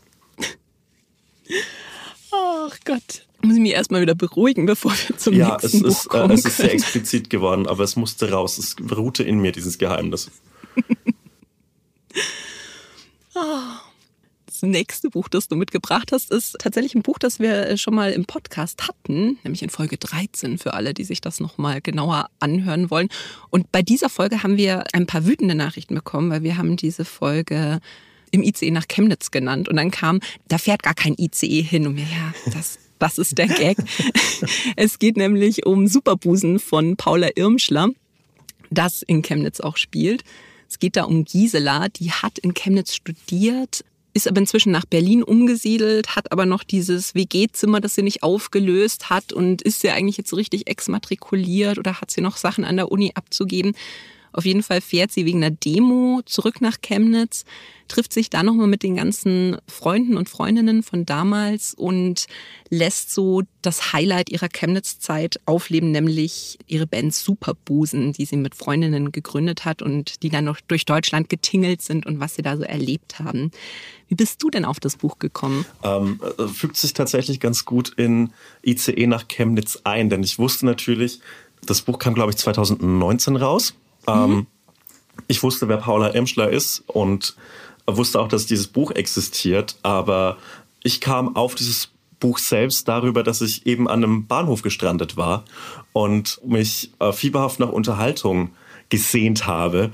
Ach 2.31 2.77
Gott 2.85 3.25
muss 3.45 3.55
ich 3.55 3.61
mich 3.61 3.73
erstmal 3.73 4.01
wieder 4.01 4.15
beruhigen, 4.15 4.65
bevor 4.65 4.91
wir 4.91 5.17
zum 5.17 5.33
ja, 5.33 5.51
nächsten 5.51 5.77
es 5.77 5.81
Buch 5.83 5.89
ist, 5.89 6.09
kommen. 6.09 6.29
Ja, 6.29 6.31
äh, 6.31 6.39
es 6.39 6.45
ist 6.45 6.57
sehr 6.57 6.73
explizit 6.73 7.29
geworden, 7.29 7.67
aber 7.67 7.83
es 7.83 7.95
musste 7.95 8.31
raus. 8.31 8.57
Es 8.57 8.75
ruhte 8.95 9.23
in 9.23 9.39
mir, 9.39 9.51
dieses 9.51 9.77
Geheimnis. 9.77 10.31
Das 14.61 14.69
nächste 14.69 15.09
Buch, 15.09 15.27
das 15.27 15.47
du 15.47 15.55
mitgebracht 15.55 16.11
hast, 16.11 16.29
ist 16.29 16.55
tatsächlich 16.59 16.93
ein 16.93 17.01
Buch, 17.01 17.17
das 17.17 17.39
wir 17.39 17.77
schon 17.77 17.95
mal 17.95 18.11
im 18.11 18.25
Podcast 18.25 18.87
hatten, 18.87 19.39
nämlich 19.43 19.63
in 19.63 19.71
Folge 19.71 19.97
13 19.97 20.59
für 20.59 20.75
alle, 20.75 20.93
die 20.93 21.03
sich 21.03 21.19
das 21.19 21.39
nochmal 21.39 21.81
genauer 21.81 22.27
anhören 22.39 22.91
wollen. 22.91 23.07
Und 23.49 23.71
bei 23.71 23.81
dieser 23.81 24.09
Folge 24.09 24.43
haben 24.43 24.57
wir 24.57 24.83
ein 24.93 25.07
paar 25.07 25.25
wütende 25.25 25.55
Nachrichten 25.55 25.95
bekommen, 25.95 26.29
weil 26.29 26.43
wir 26.43 26.57
haben 26.57 26.77
diese 26.77 27.05
Folge 27.05 27.79
im 28.29 28.43
ICE 28.43 28.69
nach 28.69 28.87
Chemnitz 28.87 29.31
genannt. 29.31 29.67
Und 29.67 29.77
dann 29.77 29.89
kam, 29.89 30.19
da 30.47 30.59
fährt 30.59 30.83
gar 30.83 30.93
kein 30.93 31.15
ICE 31.17 31.63
hin. 31.63 31.87
Und 31.87 31.95
mir, 31.95 32.03
ja, 32.03 32.51
das 32.51 32.77
das 33.01 33.17
ist 33.17 33.37
der 33.37 33.47
Gag. 33.47 33.77
es 34.75 34.99
geht 34.99 35.17
nämlich 35.17 35.65
um 35.65 35.87
Superbusen 35.87 36.59
von 36.59 36.95
Paula 36.95 37.29
Irmschler, 37.35 37.89
das 38.69 39.01
in 39.01 39.23
Chemnitz 39.23 39.59
auch 39.59 39.77
spielt. 39.77 40.23
Es 40.69 40.79
geht 40.79 40.95
da 40.95 41.03
um 41.03 41.25
Gisela, 41.25 41.89
die 41.89 42.11
hat 42.11 42.37
in 42.37 42.53
Chemnitz 42.53 42.93
studiert, 42.93 43.83
ist 44.13 44.27
aber 44.27 44.39
inzwischen 44.39 44.71
nach 44.71 44.85
Berlin 44.85 45.23
umgesiedelt, 45.23 46.15
hat 46.15 46.31
aber 46.31 46.45
noch 46.45 46.63
dieses 46.63 47.15
WG-Zimmer, 47.15 47.81
das 47.81 47.95
sie 47.95 48.03
nicht 48.03 48.23
aufgelöst 48.23 49.09
hat 49.09 49.33
und 49.33 49.61
ist 49.61 49.81
sie 49.81 49.89
eigentlich 49.89 50.17
jetzt 50.17 50.33
richtig 50.33 50.67
exmatrikuliert 50.67 51.77
oder 51.77 52.01
hat 52.01 52.11
sie 52.11 52.21
noch 52.21 52.37
Sachen 52.37 52.63
an 52.63 52.77
der 52.77 52.91
Uni 52.91 53.11
abzugeben? 53.15 53.73
Auf 54.33 54.45
jeden 54.45 54.63
Fall 54.63 54.81
fährt 54.81 55.11
sie 55.11 55.25
wegen 55.25 55.43
einer 55.43 55.55
Demo 55.55 56.21
zurück 56.25 56.61
nach 56.61 56.77
Chemnitz, 56.81 57.45
trifft 57.87 58.13
sich 58.13 58.29
da 58.29 58.43
nochmal 58.43 58.67
mit 58.67 58.83
den 58.83 58.95
ganzen 58.95 59.57
Freunden 59.67 60.15
und 60.15 60.29
Freundinnen 60.29 60.81
von 60.81 61.05
damals 61.05 61.73
und 61.73 62.27
lässt 62.69 63.13
so 63.13 63.41
das 63.61 63.91
Highlight 63.91 64.29
ihrer 64.29 64.47
Chemnitz-Zeit 64.47 65.41
aufleben, 65.45 65.91
nämlich 65.91 66.57
ihre 66.67 66.87
Band 66.87 67.13
Superbusen, 67.13 68.13
die 68.13 68.25
sie 68.25 68.37
mit 68.37 68.55
Freundinnen 68.55 69.11
gegründet 69.11 69.65
hat 69.65 69.81
und 69.81 70.23
die 70.23 70.29
dann 70.29 70.45
noch 70.45 70.61
durch 70.61 70.85
Deutschland 70.85 71.27
getingelt 71.27 71.81
sind 71.81 72.05
und 72.05 72.19
was 72.19 72.35
sie 72.35 72.41
da 72.41 72.55
so 72.55 72.63
erlebt 72.63 73.19
haben. 73.19 73.51
Wie 74.07 74.15
bist 74.15 74.41
du 74.41 74.49
denn 74.49 74.65
auf 74.65 74.79
das 74.79 74.95
Buch 74.95 75.19
gekommen? 75.19 75.65
Ähm, 75.83 76.21
äh, 76.37 76.47
fügt 76.47 76.77
sich 76.77 76.93
tatsächlich 76.93 77.39
ganz 77.39 77.65
gut 77.65 77.89
in 77.97 78.31
ICE 78.65 79.07
nach 79.07 79.27
Chemnitz 79.27 79.81
ein, 79.83 80.09
denn 80.09 80.23
ich 80.23 80.39
wusste 80.39 80.65
natürlich, 80.65 81.19
das 81.65 81.81
Buch 81.81 81.99
kam, 81.99 82.13
glaube 82.13 82.31
ich, 82.31 82.37
2019 82.37 83.35
raus. 83.35 83.75
Mhm. 84.07 84.47
ich 85.27 85.43
wusste, 85.43 85.67
wer 85.67 85.77
Paula 85.77 86.09
Emschler 86.09 86.49
ist 86.49 86.83
und 86.87 87.35
wusste 87.87 88.19
auch, 88.19 88.27
dass 88.27 88.45
dieses 88.45 88.67
Buch 88.67 88.91
existiert, 88.91 89.77
aber 89.83 90.37
ich 90.83 91.01
kam 91.01 91.35
auf 91.35 91.55
dieses 91.55 91.89
Buch 92.19 92.37
selbst 92.37 92.87
darüber, 92.87 93.23
dass 93.23 93.41
ich 93.41 93.65
eben 93.65 93.87
an 93.87 94.03
einem 94.03 94.27
Bahnhof 94.27 94.61
gestrandet 94.61 95.17
war 95.17 95.43
und 95.93 96.39
mich 96.45 96.91
äh, 96.99 97.11
fieberhaft 97.11 97.59
nach 97.59 97.69
Unterhaltung 97.69 98.51
gesehnt 98.89 99.47
habe 99.47 99.91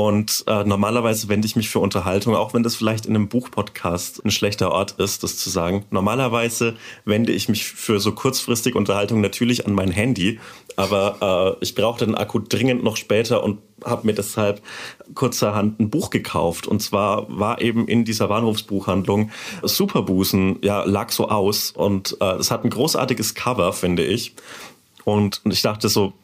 Und 0.00 0.44
äh, 0.46 0.64
normalerweise 0.64 1.28
wende 1.28 1.44
ich 1.44 1.56
mich 1.56 1.68
für 1.68 1.78
Unterhaltung, 1.78 2.34
auch 2.34 2.54
wenn 2.54 2.62
das 2.62 2.74
vielleicht 2.74 3.04
in 3.04 3.14
einem 3.14 3.28
Buchpodcast 3.28 4.24
ein 4.24 4.30
schlechter 4.30 4.70
Ort 4.72 4.92
ist, 4.92 5.22
das 5.22 5.36
zu 5.36 5.50
sagen. 5.50 5.84
Normalerweise 5.90 6.74
wende 7.04 7.32
ich 7.32 7.50
mich 7.50 7.66
für 7.66 8.00
so 8.00 8.12
kurzfristig 8.12 8.76
Unterhaltung 8.76 9.20
natürlich 9.20 9.66
an 9.66 9.74
mein 9.74 9.90
Handy, 9.90 10.40
aber 10.74 11.58
äh, 11.60 11.62
ich 11.62 11.74
brauchte 11.74 12.06
den 12.06 12.14
Akku 12.14 12.38
dringend 12.38 12.82
noch 12.82 12.96
später 12.96 13.44
und 13.44 13.58
habe 13.84 14.06
mir 14.06 14.14
deshalb 14.14 14.62
kurzerhand 15.14 15.78
ein 15.80 15.90
Buch 15.90 16.08
gekauft. 16.08 16.66
Und 16.66 16.80
zwar 16.80 17.26
war 17.28 17.60
eben 17.60 17.86
in 17.86 18.06
dieser 18.06 18.28
Bahnhofsbuchhandlung 18.28 19.30
Superbusen, 19.62 20.60
ja, 20.62 20.82
lag 20.84 21.10
so 21.10 21.28
aus. 21.28 21.72
Und 21.72 22.16
äh, 22.22 22.36
es 22.36 22.50
hat 22.50 22.64
ein 22.64 22.70
großartiges 22.70 23.34
Cover, 23.34 23.74
finde 23.74 24.06
ich. 24.06 24.34
Und 25.04 25.42
ich 25.44 25.60
dachte 25.60 25.90
so, 25.90 26.14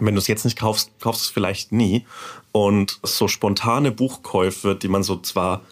wenn 0.00 0.14
du 0.14 0.18
es 0.18 0.26
jetzt 0.26 0.44
nicht 0.44 0.58
kaufst, 0.58 0.90
kaufst 1.00 1.22
du 1.22 1.24
es 1.24 1.30
vielleicht 1.30 1.72
nie. 1.72 2.04
Und 2.52 2.98
so 3.02 3.28
spontane 3.28 3.90
Buchkäufe, 3.90 4.74
die 4.74 4.88
man 4.88 5.02
so 5.02 5.16
zwar 5.16 5.62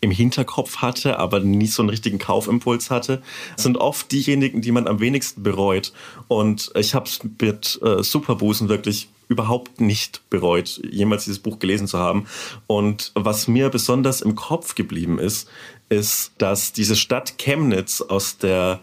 im 0.00 0.10
Hinterkopf 0.10 0.78
hatte, 0.78 1.18
aber 1.18 1.40
nie 1.40 1.66
so 1.66 1.82
einen 1.82 1.88
richtigen 1.88 2.18
Kaufimpuls 2.18 2.90
hatte, 2.90 3.22
sind 3.56 3.78
oft 3.78 4.12
diejenigen, 4.12 4.60
die 4.60 4.70
man 4.70 4.86
am 4.86 5.00
wenigsten 5.00 5.42
bereut. 5.42 5.92
Und 6.28 6.70
ich 6.74 6.94
habe 6.94 7.06
es 7.06 7.20
mit 7.40 7.80
äh, 7.82 8.02
Superbusen 8.02 8.68
wirklich 8.68 9.08
überhaupt 9.28 9.80
nicht 9.80 10.28
bereut, 10.30 10.80
jemals 10.88 11.24
dieses 11.24 11.40
Buch 11.40 11.58
gelesen 11.58 11.88
zu 11.88 11.98
haben. 11.98 12.26
Und 12.66 13.10
was 13.14 13.48
mir 13.48 13.70
besonders 13.70 14.20
im 14.20 14.36
Kopf 14.36 14.74
geblieben 14.74 15.18
ist, 15.18 15.48
ist, 15.88 16.32
dass 16.38 16.72
diese 16.72 16.94
Stadt 16.94 17.38
Chemnitz 17.38 18.00
aus 18.00 18.38
der 18.38 18.80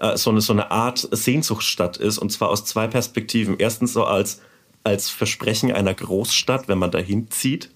äh, 0.00 0.16
so, 0.16 0.30
eine, 0.30 0.40
so 0.40 0.52
eine 0.52 0.70
Art 0.70 1.08
Sehnsuchtsstadt 1.10 1.96
ist, 1.96 2.18
und 2.18 2.30
zwar 2.30 2.48
aus 2.48 2.64
zwei 2.64 2.86
Perspektiven. 2.86 3.56
Erstens 3.58 3.92
so 3.92 4.04
als, 4.04 4.40
als 4.84 5.10
Versprechen 5.10 5.72
einer 5.72 5.94
Großstadt, 5.94 6.68
wenn 6.68 6.78
man 6.78 6.90
dahin 6.90 7.30
zieht. 7.30 7.70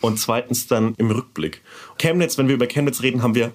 Und 0.00 0.18
zweitens 0.18 0.66
dann 0.66 0.94
im 0.98 1.10
Rückblick. 1.10 1.62
Chemnitz, 1.98 2.36
wenn 2.36 2.48
wir 2.48 2.56
über 2.56 2.66
Chemnitz 2.66 3.02
reden, 3.02 3.22
haben 3.22 3.36
wir, 3.36 3.52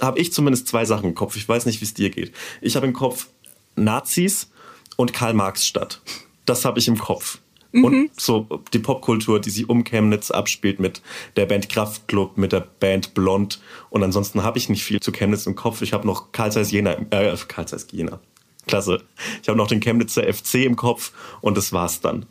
habe 0.00 0.18
ich 0.20 0.32
zumindest 0.32 0.68
zwei 0.68 0.84
Sachen 0.84 1.10
im 1.10 1.14
Kopf. 1.14 1.36
Ich 1.36 1.48
weiß 1.48 1.66
nicht, 1.66 1.80
wie 1.80 1.84
es 1.84 1.94
dir 1.94 2.10
geht. 2.10 2.32
Ich 2.60 2.76
habe 2.76 2.86
im 2.86 2.92
Kopf 2.92 3.26
Nazis 3.74 4.50
und 4.96 5.12
Karl-Marx-Stadt. 5.12 6.00
Das 6.46 6.64
habe 6.64 6.78
ich 6.78 6.88
im 6.88 6.98
Kopf. 6.98 7.38
Mhm. 7.72 7.84
Und 7.84 8.20
so 8.20 8.46
die 8.72 8.78
Popkultur, 8.78 9.40
die 9.40 9.50
sich 9.50 9.68
um 9.68 9.84
Chemnitz 9.84 10.30
abspielt 10.30 10.80
mit 10.80 11.02
der 11.36 11.46
Band 11.46 11.68
Kraftklub, 11.68 12.38
mit 12.38 12.52
der 12.52 12.60
Band 12.60 13.14
Blond. 13.14 13.60
Und 13.90 14.02
ansonsten 14.02 14.42
habe 14.42 14.58
ich 14.58 14.68
nicht 14.68 14.84
viel 14.84 15.00
zu 15.00 15.12
Chemnitz 15.12 15.46
im 15.46 15.54
Kopf. 15.54 15.82
Ich 15.82 15.92
habe 15.92 16.06
noch 16.06 16.32
Karl 16.32 16.52
Zeiss 16.52 16.70
Jena, 16.70 16.92
äh, 17.10 17.36
Karl 17.48 17.68
Zeiss 17.68 17.88
Jena. 17.90 18.20
Klasse. 18.68 19.02
Ich 19.42 19.48
habe 19.48 19.58
noch 19.58 19.66
den 19.66 19.80
Chemnitzer 19.80 20.22
FC 20.32 20.54
im 20.64 20.76
Kopf 20.76 21.12
und 21.40 21.56
das 21.56 21.72
war's 21.72 22.00
dann. 22.00 22.26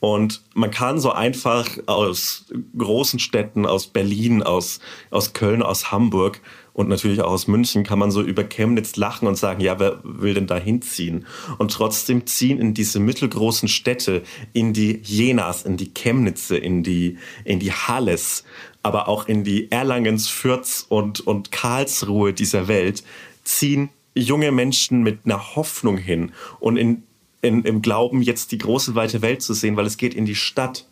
Und 0.00 0.42
man 0.54 0.70
kann 0.70 1.00
so 1.00 1.12
einfach 1.12 1.66
aus 1.86 2.46
großen 2.76 3.18
Städten, 3.18 3.64
aus 3.64 3.86
Berlin, 3.86 4.42
aus, 4.42 4.80
aus 5.10 5.32
Köln, 5.32 5.62
aus 5.62 5.92
Hamburg 5.92 6.42
und 6.74 6.88
natürlich 6.88 7.22
auch 7.22 7.30
aus 7.30 7.46
München 7.46 7.84
kann 7.84 8.00
man 8.00 8.10
so 8.10 8.20
über 8.20 8.44
Chemnitz 8.44 8.96
lachen 8.96 9.28
und 9.28 9.36
sagen, 9.36 9.60
ja, 9.62 9.78
wer 9.78 10.00
will 10.02 10.34
denn 10.34 10.48
da 10.48 10.58
hinziehen? 10.58 11.24
Und 11.56 11.70
trotzdem 11.72 12.26
ziehen 12.26 12.58
in 12.58 12.74
diese 12.74 12.98
mittelgroßen 12.98 13.68
Städte, 13.68 14.22
in 14.52 14.72
die 14.72 15.00
Jenas, 15.02 15.62
in 15.62 15.76
die 15.76 15.94
Chemnitze, 15.94 16.58
in 16.58 16.82
die, 16.82 17.16
in 17.44 17.60
die 17.60 17.72
Halles, 17.72 18.44
aber 18.82 19.08
auch 19.08 19.28
in 19.28 19.44
die 19.44 19.70
Erlangens, 19.70 20.28
Fürth 20.28 20.84
und, 20.88 21.20
und 21.20 21.52
Karlsruhe 21.52 22.34
dieser 22.34 22.66
Welt, 22.66 23.04
ziehen 23.44 23.88
junge 24.14 24.52
Menschen 24.52 25.02
mit 25.02 25.20
einer 25.24 25.56
Hoffnung 25.56 25.96
hin 25.96 26.32
und 26.60 26.76
in, 26.76 27.02
in, 27.42 27.62
im 27.64 27.82
Glauben, 27.82 28.22
jetzt 28.22 28.52
die 28.52 28.58
große 28.58 28.94
weite 28.94 29.22
Welt 29.22 29.42
zu 29.42 29.54
sehen, 29.54 29.76
weil 29.76 29.86
es 29.86 29.96
geht 29.96 30.14
in 30.14 30.24
die 30.24 30.34
Stadt. 30.34 30.86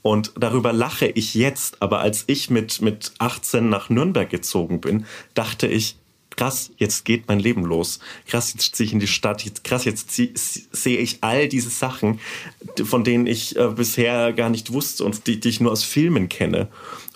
Und 0.00 0.32
darüber 0.38 0.72
lache 0.72 1.06
ich 1.06 1.34
jetzt. 1.34 1.82
Aber 1.82 2.00
als 2.00 2.24
ich 2.26 2.50
mit, 2.50 2.80
mit 2.80 3.12
18 3.18 3.68
nach 3.68 3.90
Nürnberg 3.90 4.28
gezogen 4.28 4.80
bin, 4.80 5.06
dachte 5.34 5.66
ich, 5.66 5.96
krass, 6.30 6.70
jetzt 6.76 7.04
geht 7.04 7.28
mein 7.28 7.38
Leben 7.38 7.64
los. 7.64 8.00
Krass, 8.26 8.52
jetzt 8.52 8.74
ziehe 8.74 8.86
ich 8.86 8.92
in 8.92 9.00
die 9.00 9.06
Stadt. 9.06 9.44
Jetzt, 9.44 9.64
krass, 9.64 9.84
jetzt 9.84 10.10
sehe 10.10 10.98
ich 10.98 11.18
all 11.20 11.48
diese 11.48 11.70
Sachen, 11.70 12.20
von 12.82 13.04
denen 13.04 13.26
ich 13.26 13.56
äh, 13.56 13.68
bisher 13.68 14.32
gar 14.32 14.50
nicht 14.50 14.72
wusste 14.72 15.04
und 15.04 15.26
die, 15.26 15.40
die 15.40 15.48
ich 15.48 15.60
nur 15.60 15.72
aus 15.72 15.84
Filmen 15.84 16.28
kenne. 16.28 16.68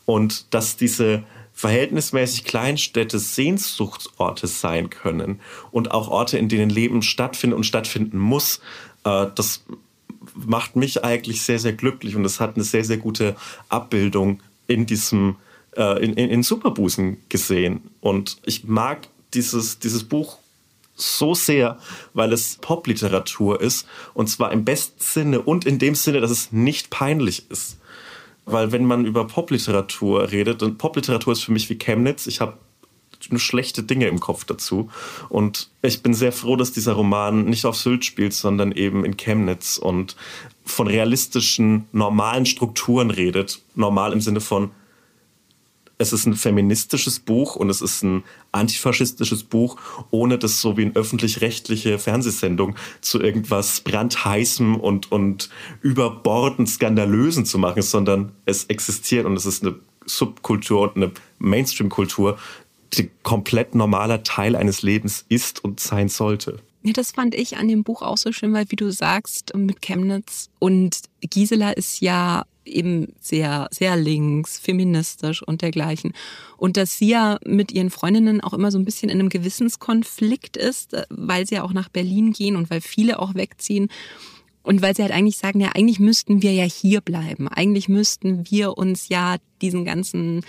Und 0.05 0.55
dass 0.55 0.77
diese 0.77 1.25
verhältnismäßig 1.57 2.45
Kleinstädte 2.45 3.19
Sehnsuchtsorte 3.19 4.47
sein 4.47 4.91
können 4.91 5.41
und 5.71 5.91
auch 5.91 6.09
Orte, 6.09 6.37
in 6.37 6.51
denen 6.51 6.71
Leben 6.71 7.01
stattfindet 7.01 7.57
und 7.57 7.65
stattfinden 7.65 8.19
muss, 8.19 8.61
äh, 9.05 9.27
das 9.35 9.65
macht 10.35 10.77
mich 10.77 11.03
eigentlich 11.03 11.41
sehr, 11.41 11.59
sehr 11.59 11.73
glücklich 11.73 12.15
und 12.15 12.27
es 12.27 12.41
hat 12.41 12.57
eine 12.57 12.65
sehr, 12.65 12.85
sehr 12.85 12.99
gute 12.99 13.37
Abbildung 13.71 14.43
in 14.67 14.85
diesem, 14.85 15.37
äh, 15.75 16.05
in, 16.05 16.13
in, 16.13 16.29
in 16.29 16.43
Superbusen 16.43 17.23
gesehen. 17.31 17.91
Und 18.03 18.37
ich 18.45 18.65
mag 18.65 19.09
dieses, 19.33 19.79
dieses 19.79 20.05
Buch 20.05 20.37
so 20.95 21.35
sehr, 21.35 21.79
weil 22.13 22.35
es 22.35 22.57
Popliteratur 22.57 23.63
ist 23.63 23.87
und 24.13 24.29
zwar 24.29 24.53
im 24.53 24.67
besten 24.67 25.01
Sinne 25.01 25.41
und 25.41 25.65
in 25.65 25.79
dem 25.79 25.95
Sinne, 25.95 26.21
dass 26.21 26.31
es 26.31 26.53
nicht 26.53 26.91
peinlich 26.91 27.51
ist. 27.51 27.79
Weil 28.47 28.73
wenn 28.73 28.85
man 28.85 29.05
über 29.05 29.27
Popliteratur 29.27 30.31
redet, 30.31 30.63
und 30.63 30.79
Popliteratur 30.79 31.33
ist 31.33 31.43
für 31.43 31.53
mich 31.53 31.69
wie 31.69 31.77
Chemnitz, 31.77 32.27
ich 32.27 32.41
habe 32.41 32.57
nur 33.31 33.41
schlechte 33.41 33.83
Dinge 33.83 34.07
im 34.09 34.21
Kopf 34.21 34.45
dazu. 34.45 34.89
Und 35.29 35.69
ich 35.83 36.03
bin 36.03 36.15
sehr 36.15 36.33
froh, 36.33 36.57
dass 36.57 36.73
dieser 36.73 36.93
Roman 36.93 37.45
nicht 37.45 37.65
auf 37.65 37.77
Sylt 37.77 38.05
spielt, 38.05 38.33
sondern 38.33 38.73
eben 38.73 39.05
in 39.05 39.17
Chemnitz 39.17 39.79
und 39.79 40.17
von 40.65 40.87
realistischen, 40.87 41.87
normalen 41.93 42.47
Strukturen 42.47 43.11
redet. 43.11 43.63
Normal 43.75 44.13
im 44.13 44.21
Sinne 44.21 44.41
von, 44.41 44.71
es 45.99 46.13
ist 46.13 46.27
ein 46.27 46.35
feministisches 46.35 47.21
Buch 47.21 47.57
und 47.57 47.71
es 47.71 47.81
ist 47.81 48.03
ein 48.03 48.25
antifaschistisches 48.53 49.45
Buch, 49.45 49.77
ohne 50.11 50.39
das 50.39 50.61
so 50.61 50.77
wie 50.77 50.83
eine 50.83 50.95
öffentlich-rechtliche 50.95 51.99
Fernsehsendung 51.99 52.77
zu 53.01 53.21
irgendwas 53.21 53.81
brandheißem 53.81 54.77
und, 54.77 55.11
und 55.11 55.51
überbordend 55.81 56.69
skandalösen 56.69 57.47
zu 57.47 57.59
machen, 57.59 57.83
sondern 57.83 58.33
es 58.45 58.65
existiert 58.65 59.27
und 59.27 59.37
es 59.37 59.47
ist 59.47 59.63
eine 59.63 59.77
Subkultur 60.05 60.83
und 60.83 60.97
eine 60.97 61.13
Mainstream-Kultur, 61.39 62.39
die 62.93 63.11
komplett 63.23 63.75
normaler 63.75 64.23
Teil 64.23 64.55
eines 64.55 64.83
Lebens 64.83 65.25
ist 65.29 65.65
und 65.65 65.81
sein 65.81 66.09
sollte. 66.09 66.61
Ja, 66.83 66.93
das 66.93 67.11
fand 67.11 67.35
ich 67.35 67.57
an 67.57 67.67
dem 67.67 67.83
Buch 67.83 68.03
auch 68.03 68.17
so 68.17 68.31
schön, 68.31 68.53
weil 68.53 68.71
wie 68.71 68.77
du 68.77 68.93
sagst, 68.93 69.53
mit 69.57 69.83
Chemnitz 69.83 70.51
und 70.61 71.01
Gisela 71.21 71.73
ist 71.73 72.01
ja 72.01 72.45
eben 72.67 73.15
sehr, 73.21 73.69
sehr 73.71 73.97
links, 73.97 74.59
feministisch 74.59 75.43
und 75.43 75.63
dergleichen. 75.63 76.13
Und 76.57 76.77
dass 76.77 76.99
sie 76.99 77.09
ja 77.09 77.39
mit 77.45 77.73
ihren 77.73 77.91
Freundinnen 77.91 78.41
auch 78.41 78.55
immer 78.55 78.71
so 78.71 78.79
ein 78.79 78.85
bisschen 78.85 79.09
in 79.09 79.21
einem 79.21 79.29
Gewissenskonflikt 79.29 80.57
ist, 80.57 80.97
weil 81.09 81.47
sie 81.47 81.57
ja 81.57 81.63
auch 81.63 81.73
nach 81.73 81.89
Berlin 81.89 82.33
gehen 82.33 82.57
und 82.57 82.71
weil 82.71 82.81
viele 82.81 83.19
auch 83.19 83.35
wegziehen. 83.35 83.89
Und 84.67 84.83
weil 84.83 84.97
sie 84.97 85.03
halt 85.03 85.13
eigentlich 85.13 85.37
sagen, 85.37 85.61
ja, 85.61 85.71
eigentlich 85.77 86.01
müssten 86.01 86.43
wir 86.43 86.53
ja 86.53 86.65
hier 86.65 87.01
bleiben. 87.01 87.47
Eigentlich 87.47 87.89
müssten 87.89 88.51
wir 88.51 88.77
uns 88.77 89.09
ja 89.09 89.37
diesen 89.63 89.85
ganzen 89.85 90.45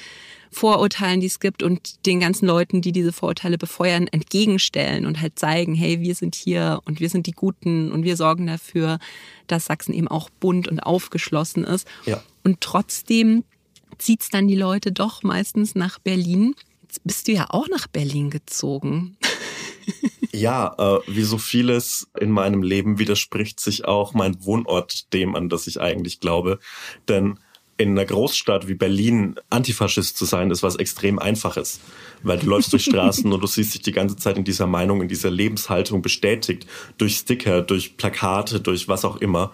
Vorurteilen, 0.50 1.20
die 1.20 1.28
es 1.28 1.40
gibt 1.40 1.62
und 1.62 2.04
den 2.08 2.20
ganzen 2.20 2.48
Leuten, 2.48 2.82
die 2.82 2.92
diese 2.92 3.14
Vorurteile 3.14 3.60
befeuern, 3.60 4.08
entgegenstellen 4.08 5.06
und 5.06 5.22
halt 5.22 5.38
zeigen, 5.38 5.76
hey, 5.76 6.02
wir 6.02 6.16
sind 6.16 6.34
hier 6.34 6.80
und 6.86 7.00
wir 7.00 7.10
sind 7.10 7.28
die 7.28 7.32
Guten 7.32 7.92
und 7.92 8.06
wir 8.06 8.18
sorgen 8.18 8.48
dafür, 8.48 8.98
dass 9.46 9.66
Sachsen 9.66 9.94
eben 9.94 10.08
auch 10.08 10.32
bunt 10.32 10.68
und 10.68 10.80
aufgeschlossen 10.80 11.64
ist. 11.64 11.88
Ja. 12.08 12.24
Und 12.44 12.60
trotzdem 12.60 13.44
zieht 14.00 14.24
es 14.24 14.30
dann 14.30 14.48
die 14.48 14.56
Leute 14.56 14.92
doch 14.92 15.22
meistens 15.22 15.76
nach 15.76 16.00
Berlin. 16.00 16.56
Jetzt 16.82 17.04
bist 17.04 17.28
du 17.28 17.34
ja 17.34 17.52
auch 17.52 17.68
nach 17.68 17.86
Berlin 17.86 18.32
gezogen. 18.32 19.16
Ja, 20.32 20.76
äh, 20.78 21.00
wie 21.08 21.24
so 21.24 21.38
vieles 21.38 22.08
in 22.20 22.32
meinem 22.32 22.64
Leben 22.64 23.00
widerspricht 23.00 23.60
sich 23.60 23.86
auch 23.86 24.14
mein 24.14 24.44
Wohnort 24.46 25.14
dem, 25.14 25.36
an 25.36 25.50
das 25.50 25.68
ich 25.68 25.80
eigentlich 25.80 26.20
glaube. 26.20 26.60
Denn 27.08 27.40
in 27.78 27.92
einer 27.92 28.06
Großstadt 28.06 28.68
wie 28.68 28.74
Berlin 28.74 29.36
Antifaschist 29.50 30.18
zu 30.18 30.26
sein, 30.26 30.50
ist 30.50 30.64
was 30.64 30.76
extrem 30.76 31.20
Einfaches. 31.20 31.80
Weil 32.24 32.40
du 32.40 32.48
läufst 32.48 32.74
durch 32.74 32.86
Straßen 32.86 33.32
und 33.34 33.42
du 33.42 33.48
siehst 33.48 33.76
dich 33.76 33.82
die 33.82 33.92
ganze 33.92 34.18
Zeit 34.18 34.38
in 34.38 34.44
dieser 34.44 34.68
Meinung, 34.68 35.02
in 35.02 35.08
dieser 35.08 35.30
Lebenshaltung 35.30 36.02
bestätigt. 36.02 36.66
Durch 36.98 37.18
Sticker, 37.18 37.62
durch 37.62 37.96
Plakate, 37.98 38.60
durch 38.60 38.88
was 38.88 39.06
auch 39.06 39.18
immer. 39.18 39.52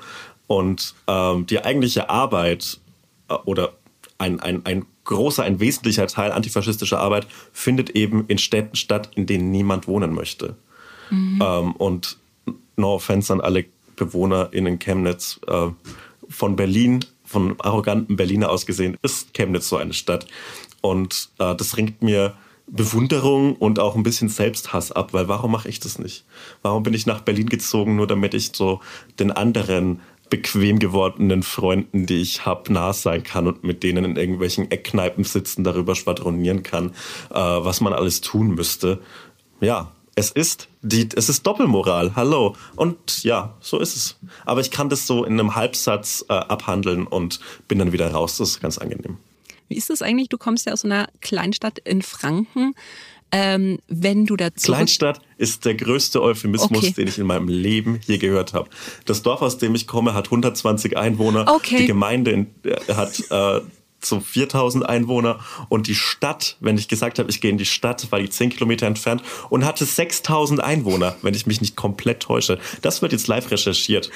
Und 0.48 0.96
ähm, 1.08 1.46
die 1.46 1.64
eigentliche 1.64 2.10
Arbeit 2.10 2.80
äh, 3.28 3.34
oder 3.46 3.74
ein, 4.18 4.40
ein, 4.40 4.66
ein 4.66 4.86
großer, 5.06 5.44
ein 5.44 5.60
wesentlicher 5.60 6.08
Teil 6.08 6.32
antifaschistischer 6.32 7.00
Arbeit 7.00 7.28
findet 7.52 7.92
eben 7.92 8.26
in 8.28 8.38
Städten 8.38 8.76
statt, 8.76 9.12
in 9.16 9.26
denen 9.26 9.52
niemand 9.52 9.88
wohnen 9.88 10.14
möchte. 10.14 10.56
Mhm. 11.10 11.42
Ähm, 11.44 11.72
und 11.74 12.18
no 12.76 12.96
offense 12.96 13.32
an 13.32 13.42
alle 13.42 13.66
Bewohner 13.96 14.50
in 14.52 14.80
Chemnitz 14.80 15.40
äh, 15.48 15.68
von 16.30 16.56
Berlin 16.56 17.06
von 17.34 17.60
arroganten 17.60 18.16
Berliner 18.16 18.50
aus 18.50 18.66
gesehen 18.66 18.98
ist 19.02 19.34
Chemnitz 19.34 19.68
so 19.68 19.78
eine 19.78 19.94
Stadt. 19.94 20.28
Und 20.82 21.30
äh, 21.40 21.56
das 21.56 21.78
ringt 21.78 22.02
mir 22.02 22.36
Bewunderung 22.68 23.56
und 23.56 23.80
auch 23.80 23.96
ein 23.96 24.04
bisschen 24.04 24.30
Selbsthass 24.30 24.92
ab, 24.92 25.14
weil 25.14 25.28
warum 25.28 25.52
mache 25.52 25.68
ich 25.68 25.80
das 25.80 26.00
nicht? 26.00 26.24
Warum 26.62 26.84
bin 26.84 26.94
ich 26.94 27.06
nach 27.06 27.22
Berlin 27.22 27.50
gezogen, 27.50 27.96
nur 27.96 28.08
damit 28.08 28.34
ich 28.34 28.52
so 28.54 28.80
den 29.20 29.32
anderen 29.32 30.00
bequem 30.34 30.80
gewordenen 30.80 31.44
Freunden, 31.44 32.08
die 32.08 32.20
ich 32.20 32.44
habe, 32.44 32.74
nah 32.74 32.92
sein 32.92 33.22
kann 33.22 33.46
und 33.46 33.64
mit 33.64 33.84
denen 33.84 34.04
in 34.04 34.16
irgendwelchen 34.16 34.72
Eckkneipen 34.72 35.24
sitzen, 35.26 35.64
darüber 35.64 35.94
schwadronieren 35.94 36.64
kann, 36.64 36.90
äh, 37.30 37.36
was 37.36 37.82
man 37.82 37.94
alles 37.94 38.22
tun 38.22 38.56
müsste. 38.56 39.00
Ja, 39.62 39.92
es 40.16 40.32
ist 40.32 40.70
die, 40.82 41.08
es 41.16 41.30
ist 41.30 41.46
Doppelmoral. 41.46 42.16
Hallo. 42.16 42.56
Und 42.76 43.24
ja, 43.24 43.54
so 43.60 43.78
ist 43.78 43.96
es. 43.96 44.16
Aber 44.44 44.62
ich 44.62 44.72
kann 44.72 44.90
das 44.90 45.06
so 45.06 45.24
in 45.24 45.34
einem 45.34 45.54
Halbsatz 45.54 46.26
äh, 46.30 46.34
abhandeln 46.34 47.06
und 47.06 47.40
bin 47.68 47.78
dann 47.78 47.92
wieder 47.92 48.10
raus. 48.12 48.38
Das 48.38 48.50
ist 48.50 48.60
ganz 48.60 48.80
angenehm. 48.80 49.18
Wie 49.68 49.76
ist 49.76 49.92
das 49.92 50.02
eigentlich? 50.02 50.30
Du 50.30 50.40
kommst 50.40 50.66
ja 50.66 50.74
aus 50.74 50.84
einer 50.84 51.10
Kleinstadt 51.22 51.78
in 51.78 52.02
Franken. 52.02 52.74
Ähm, 53.36 53.80
wenn 53.88 54.28
du 54.28 54.36
dazu. 54.36 54.72
Kleinstadt 54.72 55.20
ist 55.38 55.66
der 55.66 55.74
größte 55.74 56.22
Euphemismus, 56.22 56.84
okay. 56.84 56.94
den 56.94 57.08
ich 57.08 57.18
in 57.18 57.26
meinem 57.26 57.48
Leben 57.48 58.00
je 58.06 58.20
gehört 58.20 58.54
habe. 58.54 58.70
Das 59.06 59.24
Dorf, 59.24 59.42
aus 59.42 59.58
dem 59.58 59.74
ich 59.74 59.88
komme, 59.88 60.14
hat 60.14 60.26
120 60.26 60.96
Einwohner. 60.98 61.52
Okay. 61.52 61.80
Die 61.80 61.88
Gemeinde 61.88 62.30
in, 62.30 62.48
äh, 62.64 62.94
hat 62.94 63.20
äh, 63.32 63.62
so 64.06 64.20
4000 64.20 64.88
Einwohner 64.88 65.40
und 65.70 65.88
die 65.88 65.96
Stadt, 65.96 66.58
wenn 66.60 66.78
ich 66.78 66.88
gesagt 66.88 67.20
habe, 67.20 67.30
ich 67.30 67.42
gehe 67.42 67.50
in 67.50 67.58
die 67.58 67.66
Stadt, 67.66 68.12
war 68.12 68.20
die 68.20 68.30
10 68.30 68.52
Kilometer 68.52 68.86
entfernt 68.86 69.24
und 69.50 69.66
hatte 69.66 69.86
6000 69.86 70.64
Einwohner, 70.64 71.16
wenn 71.22 71.34
ich 71.34 71.48
mich 71.48 71.62
nicht 71.62 71.76
komplett 71.76 72.22
täusche. 72.22 72.60
Das 72.82 73.02
wird 73.02 73.14
jetzt 73.14 73.28
live 73.28 73.50
recherchiert. 73.50 74.12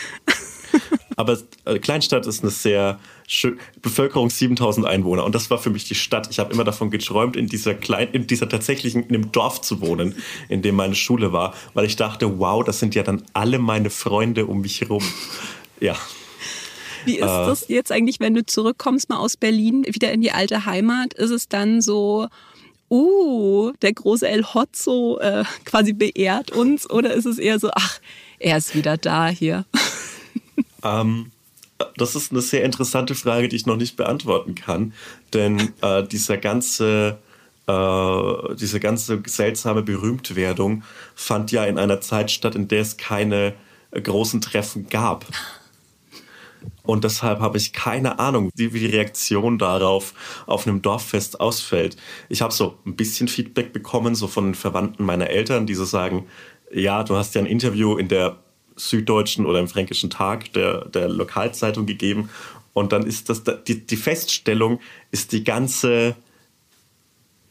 Aber 1.16 1.38
äh, 1.66 1.80
Kleinstadt 1.80 2.28
ist 2.28 2.44
eine 2.44 2.52
sehr 2.52 3.00
schön, 3.28 3.60
Bevölkerung 3.82 4.30
7000 4.30 4.86
Einwohner 4.86 5.26
und 5.26 5.34
das 5.34 5.50
war 5.50 5.58
für 5.58 5.70
mich 5.70 5.86
die 5.86 5.96
Stadt. 5.96 6.28
Ich 6.30 6.40
habe 6.40 6.54
immer 6.54 6.64
davon 6.64 6.92
geträumt, 6.92 7.36
in 7.36 7.48
dieser 7.48 7.74
kleinen, 7.74 8.14
in 8.14 8.28
dieser 8.28 8.48
tatsächlichen, 8.48 9.04
in 9.04 9.16
einem 9.16 9.32
Dorf 9.32 9.62
zu 9.62 9.82
wohnen, 9.82 10.16
in 10.48 10.62
dem 10.62 10.76
meine 10.76 10.96
Schule 10.96 11.34
war, 11.34 11.54
weil 11.74 11.86
ich 11.86 11.96
dachte, 11.96 12.40
wow, 12.40 12.64
das 12.64 12.80
sind 12.80 12.96
ja 12.96 13.04
dann 13.04 13.24
alle 13.34 13.60
meine 13.60 13.90
Freunde 13.90 14.46
um 14.46 14.62
mich 14.62 14.82
herum. 14.82 15.04
Ja. 15.80 15.96
Wie 17.06 17.16
ist 17.16 17.24
äh, 17.24 17.26
das 17.26 17.68
jetzt 17.68 17.92
eigentlich, 17.92 18.20
wenn 18.20 18.34
du 18.34 18.46
zurückkommst 18.46 19.10
mal 19.10 19.18
aus 19.18 19.38
Berlin, 19.38 19.86
wieder 19.88 20.12
in 20.12 20.22
die 20.22 20.32
alte 20.32 20.66
Heimat? 20.66 21.14
Ist 21.14 21.32
es 21.32 21.48
dann 21.48 21.82
so, 21.82 22.28
uh, 22.90 23.72
der 23.82 23.94
große 23.94 24.28
El 24.28 24.44
Hotzo 24.44 25.20
äh, 25.20 25.44
quasi 25.66 25.94
beehrt 25.94 26.52
uns? 26.52 26.90
Oder 26.90 27.14
ist 27.14 27.26
es 27.26 27.38
eher 27.38 27.60
so, 27.60 27.70
ach, 27.74 28.00
er 28.40 28.58
ist 28.58 28.76
wieder 28.76 28.98
da 28.98 29.30
hier? 29.30 29.66
Ähm, 30.88 31.32
das 31.96 32.16
ist 32.16 32.32
eine 32.32 32.42
sehr 32.42 32.64
interessante 32.64 33.16
Frage, 33.16 33.50
die 33.50 33.56
ich 33.56 33.66
noch 33.66 33.78
nicht 33.78 33.98
beantworten 33.98 34.56
kann. 34.56 34.94
Denn 35.34 35.74
äh, 35.82 36.04
dieser 36.04 36.38
ganze, 36.38 37.20
äh, 37.68 38.56
diese 38.56 38.80
ganze 38.80 39.22
seltsame 39.26 39.84
Berühmtwerdung 39.84 40.84
fand 41.16 41.52
ja 41.52 41.66
in 41.66 41.78
einer 41.78 42.02
Zeit 42.02 42.32
statt, 42.32 42.56
in 42.56 42.68
der 42.68 42.82
es 42.82 42.98
keine 42.98 43.54
großen 43.92 44.42
Treffen 44.42 44.90
gab. 44.90 45.26
Und 46.84 47.04
deshalb 47.04 47.42
habe 47.42 47.58
ich 47.58 47.74
keine 47.74 48.18
Ahnung, 48.18 48.50
wie 48.56 48.70
die 48.70 48.86
Reaktion 48.86 49.58
darauf 49.58 50.14
auf 50.46 50.66
einem 50.66 50.82
Dorffest 50.82 51.40
ausfällt. 51.40 51.98
Ich 52.30 52.42
habe 52.42 52.54
so 52.54 52.78
ein 52.86 52.96
bisschen 52.96 53.28
Feedback 53.28 53.74
bekommen, 53.74 54.16
so 54.16 54.28
von 54.28 54.46
den 54.46 54.56
Verwandten 54.56 55.06
meiner 55.06 55.30
Eltern, 55.30 55.66
die 55.66 55.76
so 55.76 55.86
sagen, 55.86 56.28
ja, 56.72 57.04
du 57.04 57.16
hast 57.16 57.36
ja 57.36 57.42
ein 57.42 57.48
Interview 57.48 57.98
in 57.98 58.08
der 58.08 58.38
Süddeutschen 58.78 59.46
oder 59.46 59.60
im 59.60 59.68
Fränkischen 59.68 60.10
Tag 60.10 60.54
der, 60.54 60.86
der 60.86 61.10
Lokalzeitung 61.10 61.86
gegeben. 61.86 62.30
Und 62.74 62.94
dann 62.94 63.06
ist 63.06 63.30
das 63.30 63.44
die, 63.68 63.86
die 63.86 63.98
Feststellung 63.98 64.80
ist 65.12 65.32
die 65.32 65.44
ganze 65.44 66.16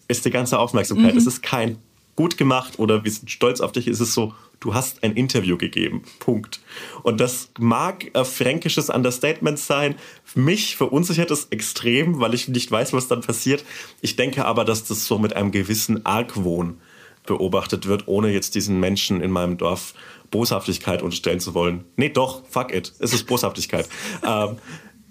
ist 0.08 0.24
die 0.24 0.30
ganze 0.30 0.58
Aufmerksamkeit. 0.58 1.12
Mhm. 1.12 1.18
Es 1.18 1.26
ist 1.26 1.42
kein 1.42 1.78
gut 2.14 2.36
gemacht 2.38 2.78
oder 2.78 3.04
wir 3.04 3.10
sind 3.10 3.30
stolz 3.30 3.60
auf 3.60 3.72
dich. 3.72 3.86
Es 3.86 4.00
ist 4.00 4.14
so, 4.14 4.34
du 4.60 4.74
hast 4.74 5.02
ein 5.04 5.12
Interview 5.12 5.56
gegeben. 5.58 6.02
Punkt. 6.18 6.60
Und 7.02 7.20
das 7.20 7.50
mag 7.58 8.06
ein 8.14 8.24
fränkisches 8.24 8.88
Understatement 8.88 9.58
sein. 9.58 9.96
Mich 10.34 10.76
verunsichert 10.76 11.30
es 11.30 11.46
extrem, 11.50 12.20
weil 12.20 12.34
ich 12.34 12.48
nicht 12.48 12.70
weiß, 12.70 12.92
was 12.92 13.08
dann 13.08 13.20
passiert. 13.20 13.64
Ich 14.00 14.16
denke 14.16 14.44
aber, 14.46 14.64
dass 14.64 14.84
das 14.84 15.06
so 15.06 15.18
mit 15.18 15.34
einem 15.34 15.52
gewissen 15.52 16.06
Argwohn 16.06 16.80
beobachtet 17.26 17.86
wird, 17.86 18.06
ohne 18.06 18.30
jetzt 18.30 18.54
diesen 18.54 18.80
Menschen 18.80 19.20
in 19.20 19.30
meinem 19.30 19.58
Dorf 19.58 19.94
Boshaftigkeit 20.30 21.02
unterstellen 21.02 21.40
zu 21.40 21.54
wollen. 21.54 21.84
Nee, 21.96 22.08
doch, 22.08 22.42
fuck 22.48 22.72
it. 22.72 22.92
Es 22.98 23.12
ist 23.12 23.26
Boshaftigkeit. 23.26 23.88
ähm, 24.26 24.58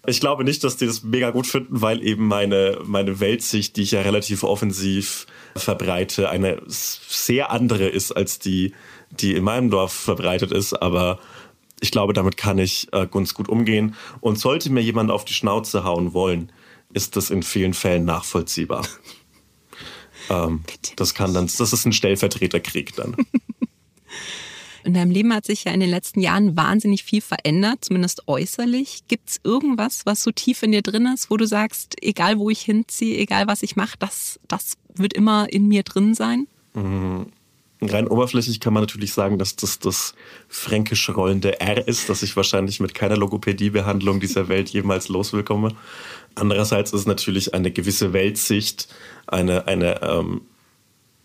ich 0.07 0.19
glaube 0.19 0.43
nicht, 0.43 0.63
dass 0.63 0.77
die 0.77 0.85
das 0.85 1.03
mega 1.03 1.31
gut 1.31 1.47
finden, 1.47 1.81
weil 1.81 2.03
eben 2.03 2.27
meine, 2.27 2.79
meine 2.83 3.19
Weltsicht, 3.19 3.75
die 3.75 3.83
ich 3.83 3.91
ja 3.91 4.01
relativ 4.01 4.43
offensiv 4.43 5.25
verbreite, 5.55 6.29
eine 6.29 6.61
sehr 6.67 7.51
andere 7.51 7.87
ist 7.87 8.11
als 8.11 8.39
die, 8.39 8.73
die 9.09 9.33
in 9.33 9.43
meinem 9.43 9.69
Dorf 9.69 9.93
verbreitet 9.93 10.51
ist. 10.51 10.73
Aber 10.73 11.19
ich 11.79 11.91
glaube, 11.91 12.13
damit 12.13 12.37
kann 12.37 12.57
ich 12.57 12.87
äh, 12.93 13.07
ganz 13.07 13.33
gut 13.33 13.49
umgehen. 13.49 13.95
Und 14.21 14.39
sollte 14.39 14.69
mir 14.69 14.81
jemand 14.81 15.11
auf 15.11 15.25
die 15.25 15.33
Schnauze 15.33 15.83
hauen 15.83 16.13
wollen, 16.13 16.51
ist 16.93 17.15
das 17.15 17.29
in 17.29 17.43
vielen 17.43 17.73
Fällen 17.73 18.05
nachvollziehbar. 18.05 18.87
ähm, 20.29 20.63
das 20.95 21.13
kann 21.13 21.33
dann, 21.33 21.47
das 21.47 21.73
ist 21.73 21.85
ein 21.85 21.93
Stellvertreterkrieg 21.93 22.95
dann. 22.95 23.15
In 24.85 24.93
deinem 24.93 25.09
Leben 25.09 25.33
hat 25.33 25.45
sich 25.45 25.63
ja 25.63 25.71
in 25.71 25.79
den 25.79 25.89
letzten 25.89 26.19
Jahren 26.19 26.55
wahnsinnig 26.55 27.03
viel 27.03 27.21
verändert, 27.21 27.83
zumindest 27.83 28.27
äußerlich. 28.27 29.01
Gibt 29.07 29.29
es 29.29 29.39
irgendwas, 29.43 30.05
was 30.05 30.21
so 30.21 30.31
tief 30.31 30.61
in 30.61 30.71
dir 30.71 30.83
drin 30.83 31.07
ist, 31.11 31.31
wo 31.31 31.37
du 31.37 31.47
sagst, 31.47 31.95
egal 32.01 32.37
wo 32.37 32.51
ich 32.51 32.61
hinziehe, 32.61 33.17
egal 33.17 33.47
was 33.47 33.63
ich 33.63 33.75
mache, 33.75 33.97
das, 33.97 34.39
das 34.47 34.73
wird 34.93 35.13
immer 35.13 35.51
in 35.51 35.67
mir 35.67 35.81
drin 35.81 36.13
sein? 36.13 36.47
Mhm. 36.75 37.25
Rein 37.81 38.07
oberflächlich 38.07 38.59
kann 38.59 38.73
man 38.73 38.83
natürlich 38.83 39.11
sagen, 39.11 39.37
dass 39.37 39.55
das 39.55 39.79
das 39.79 40.13
fränkisch 40.47 41.09
rollende 41.09 41.59
R 41.59 41.87
ist, 41.87 42.07
dass 42.09 42.23
ich 42.23 42.35
wahrscheinlich 42.35 42.79
mit 42.79 42.93
keiner 42.93 43.17
Logopädiebehandlung 43.17 44.19
dieser 44.19 44.47
Welt 44.49 44.69
jemals 44.69 45.09
loswillkomme. 45.09 45.75
Andererseits 46.35 46.93
ist 46.93 47.07
natürlich 47.07 47.53
eine 47.53 47.71
gewisse 47.71 48.13
Weltsicht, 48.13 48.87
eine, 49.27 49.67
eine 49.67 50.01
ähm, 50.03 50.41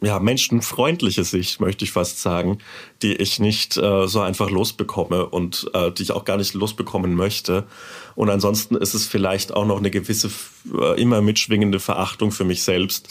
ja, 0.02 0.18
menschenfreundliche 0.18 1.24
Sicht, 1.24 1.60
möchte 1.60 1.84
ich 1.84 1.92
fast 1.92 2.22
sagen, 2.22 2.58
die 3.02 3.14
ich 3.14 3.38
nicht 3.38 3.76
äh, 3.76 4.06
so 4.06 4.20
einfach 4.20 4.50
losbekomme 4.50 5.26
und 5.26 5.70
äh, 5.74 5.90
die 5.92 6.04
ich 6.04 6.12
auch 6.12 6.24
gar 6.24 6.36
nicht 6.36 6.54
losbekommen 6.54 7.14
möchte. 7.14 7.66
Und 8.14 8.30
ansonsten 8.30 8.76
ist 8.76 8.94
es 8.94 9.06
vielleicht 9.06 9.52
auch 9.52 9.66
noch 9.66 9.78
eine 9.78 9.90
gewisse, 9.90 10.30
äh, 10.74 11.00
immer 11.00 11.20
mitschwingende 11.20 11.80
Verachtung 11.80 12.32
für 12.32 12.44
mich 12.44 12.62
selbst, 12.62 13.08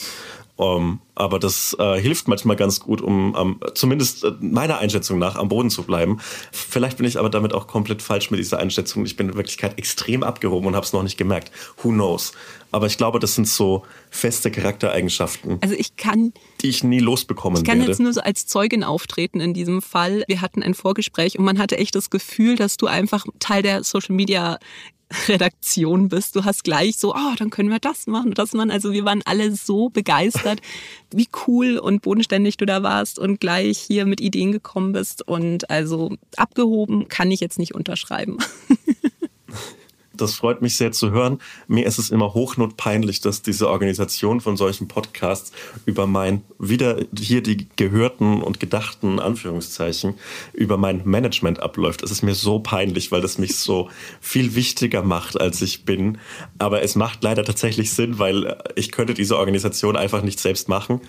um, 0.60 0.82
ähm, 0.82 0.98
aber 1.14 1.38
das 1.38 1.74
äh, 1.78 1.98
hilft 2.00 2.28
manchmal 2.28 2.56
ganz 2.56 2.80
gut, 2.80 3.00
um 3.00 3.34
ähm, 3.38 3.60
zumindest 3.74 4.24
äh, 4.24 4.32
meiner 4.40 4.78
Einschätzung 4.78 5.18
nach 5.18 5.36
am 5.36 5.48
Boden 5.48 5.70
zu 5.70 5.84
bleiben. 5.84 6.18
Vielleicht 6.52 6.98
bin 6.98 7.06
ich 7.06 7.18
aber 7.18 7.30
damit 7.30 7.54
auch 7.54 7.66
komplett 7.66 8.02
falsch 8.02 8.30
mit 8.30 8.40
dieser 8.40 8.58
Einschätzung. 8.58 9.06
Ich 9.06 9.16
bin 9.16 9.30
in 9.30 9.34
Wirklichkeit 9.36 9.78
extrem 9.78 10.22
abgehoben 10.22 10.66
und 10.66 10.76
habe 10.76 10.84
es 10.84 10.92
noch 10.92 11.02
nicht 11.02 11.16
gemerkt. 11.16 11.50
Who 11.82 11.90
knows? 11.90 12.32
Aber 12.72 12.86
ich 12.86 12.98
glaube, 12.98 13.18
das 13.18 13.34
sind 13.34 13.48
so 13.48 13.84
feste 14.10 14.50
Charaktereigenschaften. 14.50 15.58
Also 15.62 15.74
ich 15.76 15.96
kann, 15.96 16.32
die 16.60 16.68
ich 16.68 16.84
nie 16.84 17.00
losbekommen 17.00 17.62
Ich 17.62 17.64
kann 17.64 17.78
werde. 17.78 17.90
jetzt 17.90 18.00
nur 18.00 18.12
so 18.12 18.20
als 18.20 18.46
Zeugin 18.46 18.84
auftreten 18.84 19.40
in 19.40 19.54
diesem 19.54 19.80
Fall. 19.82 20.24
Wir 20.28 20.40
hatten 20.40 20.62
ein 20.62 20.74
Vorgespräch 20.74 21.38
und 21.38 21.44
man 21.44 21.58
hatte 21.58 21.78
echt 21.78 21.94
das 21.94 22.10
Gefühl, 22.10 22.56
dass 22.56 22.76
du 22.76 22.86
einfach 22.86 23.24
Teil 23.38 23.62
der 23.62 23.82
Social 23.82 24.14
Media 24.14 24.58
Redaktion 25.28 26.08
bist. 26.08 26.36
Du 26.36 26.44
hast 26.44 26.64
gleich 26.64 26.96
so, 26.96 27.14
oh, 27.14 27.34
dann 27.36 27.50
können 27.50 27.70
wir 27.70 27.78
das 27.78 28.06
machen 28.06 28.28
und 28.28 28.38
das 28.38 28.52
machen. 28.52 28.70
Also 28.70 28.92
wir 28.92 29.04
waren 29.04 29.22
alle 29.24 29.54
so 29.54 29.88
begeistert, 29.88 30.60
wie 31.10 31.28
cool 31.46 31.78
und 31.78 32.02
bodenständig 32.02 32.56
du 32.56 32.66
da 32.66 32.82
warst 32.82 33.18
und 33.18 33.40
gleich 33.40 33.78
hier 33.78 34.06
mit 34.06 34.20
Ideen 34.20 34.52
gekommen 34.52 34.92
bist. 34.92 35.26
Und 35.26 35.70
also 35.70 36.16
abgehoben 36.36 37.08
kann 37.08 37.30
ich 37.30 37.40
jetzt 37.40 37.58
nicht 37.58 37.74
unterschreiben. 37.74 38.38
Das 40.20 40.34
freut 40.34 40.62
mich 40.62 40.76
sehr 40.76 40.92
zu 40.92 41.10
hören. 41.10 41.40
Mir 41.68 41.86
ist 41.86 41.98
es 41.98 42.10
immer 42.10 42.34
hochnotpeinlich, 42.34 43.20
dass 43.20 43.42
diese 43.42 43.68
Organisation 43.68 44.40
von 44.40 44.56
solchen 44.56 44.88
Podcasts 44.88 45.52
über 45.86 46.06
mein, 46.06 46.42
wieder 46.58 46.98
hier 47.18 47.42
die 47.42 47.68
gehörten 47.76 48.42
und 48.42 48.60
gedachten 48.60 49.18
Anführungszeichen, 49.18 50.14
über 50.52 50.76
mein 50.76 51.02
Management 51.04 51.60
abläuft. 51.60 52.02
Es 52.02 52.10
ist 52.10 52.22
mir 52.22 52.34
so 52.34 52.58
peinlich, 52.58 53.12
weil 53.12 53.20
das 53.20 53.38
mich 53.38 53.56
so 53.56 53.88
viel 54.20 54.54
wichtiger 54.54 55.02
macht, 55.02 55.40
als 55.40 55.62
ich 55.62 55.84
bin. 55.84 56.18
Aber 56.58 56.82
es 56.82 56.96
macht 56.96 57.22
leider 57.22 57.44
tatsächlich 57.44 57.92
Sinn, 57.92 58.18
weil 58.18 58.62
ich 58.76 58.92
könnte 58.92 59.14
diese 59.14 59.38
Organisation 59.38 59.96
einfach 59.96 60.22
nicht 60.22 60.40
selbst 60.40 60.68
machen. 60.68 61.00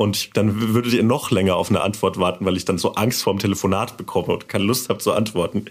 Und 0.00 0.34
dann 0.38 0.72
würdet 0.72 0.94
ihr 0.94 1.02
noch 1.02 1.30
länger 1.30 1.56
auf 1.56 1.68
eine 1.68 1.82
Antwort 1.82 2.18
warten, 2.18 2.46
weil 2.46 2.56
ich 2.56 2.64
dann 2.64 2.78
so 2.78 2.94
Angst 2.94 3.22
vorm 3.22 3.38
Telefonat 3.38 3.98
bekomme 3.98 4.28
und 4.28 4.48
keine 4.48 4.64
Lust 4.64 4.88
habe 4.88 4.98
zu 4.98 5.12
antworten. 5.12 5.66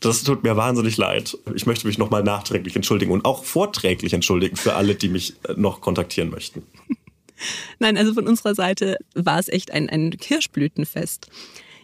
Das 0.00 0.24
tut 0.24 0.42
mir 0.42 0.56
wahnsinnig 0.56 0.96
leid. 0.96 1.38
Ich 1.54 1.64
möchte 1.64 1.86
mich 1.86 1.96
nochmal 1.96 2.24
nachträglich 2.24 2.74
entschuldigen 2.74 3.12
und 3.12 3.24
auch 3.24 3.44
vorträglich 3.44 4.14
entschuldigen 4.14 4.56
für 4.56 4.74
alle, 4.74 4.96
die 4.96 5.08
mich 5.08 5.34
äh, 5.44 5.52
noch 5.56 5.80
kontaktieren 5.80 6.28
möchten. 6.28 6.64
Nein, 7.78 7.96
also 7.96 8.14
von 8.14 8.26
unserer 8.26 8.56
Seite 8.56 8.96
war 9.14 9.38
es 9.38 9.46
echt 9.46 9.70
ein, 9.70 9.88
ein 9.88 10.10
Kirschblütenfest. 10.10 11.28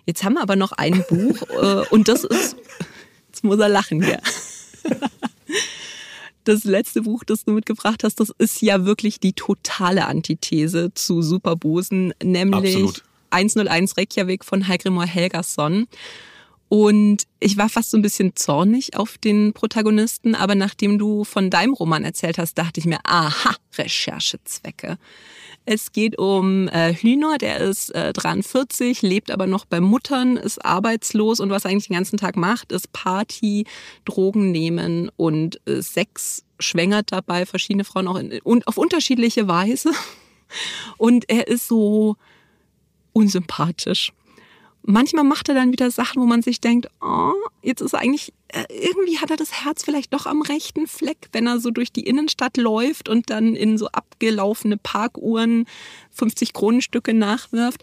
Jetzt 0.05 0.25
haben 0.25 0.35
wir 0.35 0.43
aber 0.43 0.57
noch 0.57 0.73
ein 0.73 1.05
Buch 1.09 1.43
äh, 1.63 1.87
und 1.91 2.09
das 2.09 2.25
ist, 2.25 2.57
jetzt 3.29 3.45
muss 3.45 3.61
er 3.61 3.69
lachen 3.69 4.03
hier 4.03 4.21
das 6.45 6.65
letzte 6.65 7.03
Buch, 7.03 7.25
das 7.25 7.45
du 7.45 7.53
mitgebracht 7.53 8.05
hast, 8.05 8.21
das 8.21 8.31
ist 8.39 8.63
ja 8.63 8.85
wirklich 8.85 9.21
die 9.21 9.33
totale 9.33 10.07
Antithese 10.07 10.93
zu 10.95 11.23
Superbusen, 11.23 12.15
nämlich 12.23 12.77
Absolut. 12.77 13.03
101 13.31 13.97
Reykjavik 13.97 14.45
von 14.45 14.69
Heigrimor 14.69 15.07
Helgason. 15.07 15.87
Und 16.69 17.25
ich 17.41 17.57
war 17.57 17.69
fast 17.69 17.91
so 17.91 17.97
ein 17.97 18.03
bisschen 18.03 18.35
zornig 18.37 18.97
auf 18.97 19.19
den 19.19 19.53
Protagonisten, 19.53 20.35
aber 20.35 20.55
nachdem 20.55 20.99
du 20.99 21.25
von 21.25 21.51
deinem 21.51 21.75
Roman 21.75 22.05
erzählt 22.05 22.39
hast, 22.39 22.59
dachte 22.59 22.81
ich 22.81 22.87
mir, 22.87 22.99
aha, 23.05 23.55
Recherchezwecke. 23.77 24.99
Es 25.67 25.93
geht 25.93 26.19
um 26.19 26.69
äh, 26.69 26.93
Hühner, 26.95 27.39
der 27.39 27.59
ist 27.59 27.95
äh, 27.95 28.13
43, 28.13 29.01
lebt 29.01 29.31
aber 29.31 29.47
noch 29.47 29.65
bei 29.65 29.81
Muttern, 29.81 30.37
ist 30.37 30.63
arbeitslos 30.65 31.41
und 31.41 31.49
was 31.49 31.65
er 31.65 31.71
eigentlich 31.71 31.89
den 31.89 31.95
ganzen 31.95 32.19
Tag 32.19 32.37
macht, 32.37 32.71
ist 32.71 32.93
Party, 32.93 33.65
Drogen 34.05 34.51
nehmen 34.53 35.11
und 35.17 35.61
äh, 35.67 35.81
Sex 35.81 36.45
schwängert 36.61 37.13
dabei 37.13 37.47
verschiedene 37.47 37.85
Frauen 37.85 38.09
auch 38.09 38.17
in, 38.17 38.41
und 38.43 38.69
auf 38.69 38.77
unterschiedliche 38.77 39.49
Weise. 39.49 39.91
Und 40.99 41.29
er 41.29 41.49
ist 41.49 41.67
so 41.67 42.17
unsympathisch. 43.13 44.13
Manchmal 44.87 45.25
macht 45.25 45.49
er 45.49 45.55
dann 45.55 45.73
wieder 45.73 45.91
Sachen, 45.91 46.21
wo 46.21 46.27
man 46.27 46.43
sich 46.43 46.61
denkt, 46.61 46.89
oh, 47.01 47.33
jetzt 47.63 47.81
ist 47.81 47.95
er 47.95 48.01
eigentlich, 48.01 48.35
äh, 48.49 48.65
irgendwie 48.69 49.19
hat 49.19 49.31
er 49.31 49.39
das 49.39 49.65
Herz 49.65 49.83
vielleicht 49.83 50.13
doch 50.13 50.27
am 50.27 50.43
rechten 50.43 50.87
Fleck, 50.87 51.29
wenn 51.33 51.47
er 51.47 51.59
so 51.59 51.71
durch 51.71 51.91
die 51.91 52.07
Innenstadt 52.07 52.59
läuft 52.59 53.09
und 53.09 53.31
dann 53.31 53.57
in 53.57 53.79
so 53.79 53.89
abgelaufene 53.89 54.77
Parkuhren 54.77 55.65
50 56.11 56.53
Kronenstücke 56.53 57.15
nachwirft. 57.15 57.83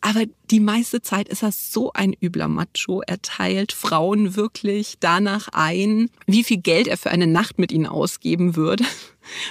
Aber 0.00 0.24
die 0.50 0.60
meiste 0.60 1.02
Zeit 1.02 1.28
ist 1.28 1.42
er 1.42 1.52
so 1.52 1.92
ein 1.92 2.14
übler 2.20 2.48
Macho. 2.48 3.02
Er 3.06 3.20
teilt 3.20 3.72
Frauen 3.72 4.34
wirklich 4.34 4.96
danach 5.00 5.48
ein, 5.52 6.10
wie 6.26 6.44
viel 6.44 6.56
Geld 6.56 6.88
er 6.88 6.96
für 6.96 7.10
eine 7.10 7.26
Nacht 7.26 7.58
mit 7.58 7.70
ihnen 7.70 7.86
ausgeben 7.86 8.56
würde. 8.56 8.84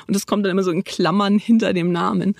Und 0.07 0.15
das 0.15 0.25
kommt 0.25 0.45
dann 0.45 0.51
immer 0.51 0.63
so 0.63 0.71
in 0.71 0.83
Klammern 0.83 1.37
hinter 1.37 1.73
dem 1.73 1.91
Namen. 1.91 2.35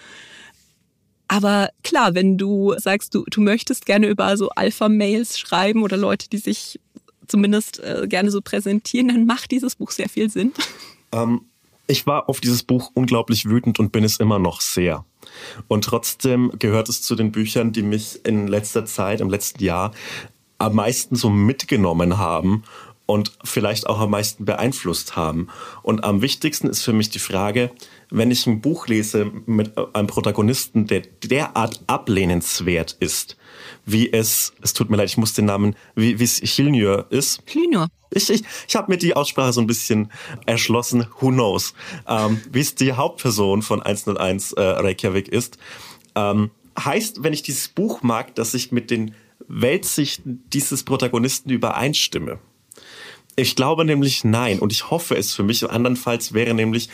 Aber 1.32 1.69
klar, 1.82 2.13
wenn 2.13 2.38
du 2.38 2.75
sagst, 2.77 3.15
du, 3.15 3.23
du 3.23 3.39
möchtest 3.39 3.86
gerne 3.86 4.07
über 4.07 4.36
so 4.36 4.49
Alpha-Mails 4.49 5.39
schreiben 5.39 5.82
oder 5.82 5.95
Leute, 5.95 6.27
die 6.27 6.39
sich 6.39 6.77
zumindest 7.25 7.79
äh, 7.79 8.05
gerne 8.09 8.29
so 8.29 8.41
präsentieren, 8.41 9.07
dann 9.07 9.25
macht 9.25 9.51
dieses 9.51 9.75
Buch 9.77 9.91
sehr 9.91 10.09
viel 10.09 10.29
Sinn. 10.29 10.51
Ähm, 11.13 11.43
ich 11.88 12.05
war 12.05 12.27
auf 12.27 12.41
dieses 12.41 12.63
Buch 12.63 12.91
unglaublich 12.95 13.45
wütend 13.45 13.79
und 13.79 13.93
bin 13.93 14.03
es 14.03 14.17
immer 14.17 14.39
noch 14.39 14.59
sehr. 14.59 15.05
Und 15.69 15.86
trotzdem 15.86 16.51
gehört 16.59 16.89
es 16.89 17.01
zu 17.01 17.15
den 17.15 17.32
Büchern, 17.32 17.71
die 17.71 17.84
mich 17.84 18.19
in 18.25 18.47
letzter 18.47 18.84
Zeit, 18.84 19.21
im 19.21 19.29
letzten 19.29 19.63
Jahr, 19.63 19.93
am 20.57 20.75
meisten 20.75 21.15
so 21.15 21.29
mitgenommen 21.29 22.17
haben 22.17 22.65
und 23.05 23.32
vielleicht 23.45 23.88
auch 23.88 24.01
am 24.01 24.11
meisten 24.11 24.43
beeinflusst 24.43 25.15
haben. 25.15 25.47
Und 25.82 26.03
am 26.03 26.21
wichtigsten 26.21 26.67
ist 26.67 26.84
für 26.84 26.93
mich 26.93 27.09
die 27.09 27.19
Frage, 27.19 27.71
wenn 28.12 28.30
ich 28.30 28.45
ein 28.45 28.62
Buch 28.62 28.88
lese 28.88 29.32
mit 29.45 29.72
einem 29.95 30.07
Protagonisten, 30.07 30.86
der 30.86 31.01
derart 31.24 31.82
ablehnenswert 31.88 32.97
ist, 32.99 33.38
wie 33.86 34.12
es, 34.12 34.53
es 34.62 34.74
tut 34.74 34.89
mir 34.89 34.97
leid, 34.97 35.09
ich 35.09 35.18
muss 35.18 35.34
den 35.34 35.45
Namen, 35.45 35.76
wie, 35.95 36.20
wie 36.20 36.24
es 36.24 36.41
Chilnur 36.41 37.07
ist. 37.09 37.45
Chilnur. 37.47 37.88
Ich, 38.14 38.30
ich, 38.30 38.43
ich 38.68 38.76
habe 38.76 38.91
mir 38.91 38.97
die 38.97 39.16
Aussprache 39.16 39.53
so 39.53 39.62
ein 39.62 39.68
bisschen 39.68 40.12
erschlossen, 40.45 41.07
who 41.20 41.30
knows, 41.30 41.74
ähm, 42.07 42.41
wie 42.51 42.59
es 42.59 42.76
die 42.76 42.91
Hauptperson 42.91 43.62
von 43.62 43.82
101 43.82 44.51
äh, 44.53 44.62
Reykjavik 44.62 45.30
ist. 45.30 45.57
Ähm, 46.16 46.51
heißt, 46.78 47.24
wenn 47.24 47.32
ich 47.32 47.43
dieses 47.43 47.70
Buch 47.70 48.03
mag, 48.03 48.36
dass 48.36 48.53
ich 48.53 48.74
mit 48.74 48.91
den 48.91 49.16
Weltsichten 49.47 50.43
dieses 50.51 50.84
Protagonisten 50.84 51.49
übereinstimme. 51.49 52.39
Ich 53.41 53.55
glaube 53.55 53.85
nämlich 53.85 54.23
nein 54.23 54.59
und 54.59 54.71
ich 54.71 54.91
hoffe 54.91 55.17
es 55.17 55.33
für 55.33 55.41
mich. 55.41 55.67
Andernfalls 55.67 56.31
wäre 56.33 56.53
nämlich 56.53 56.89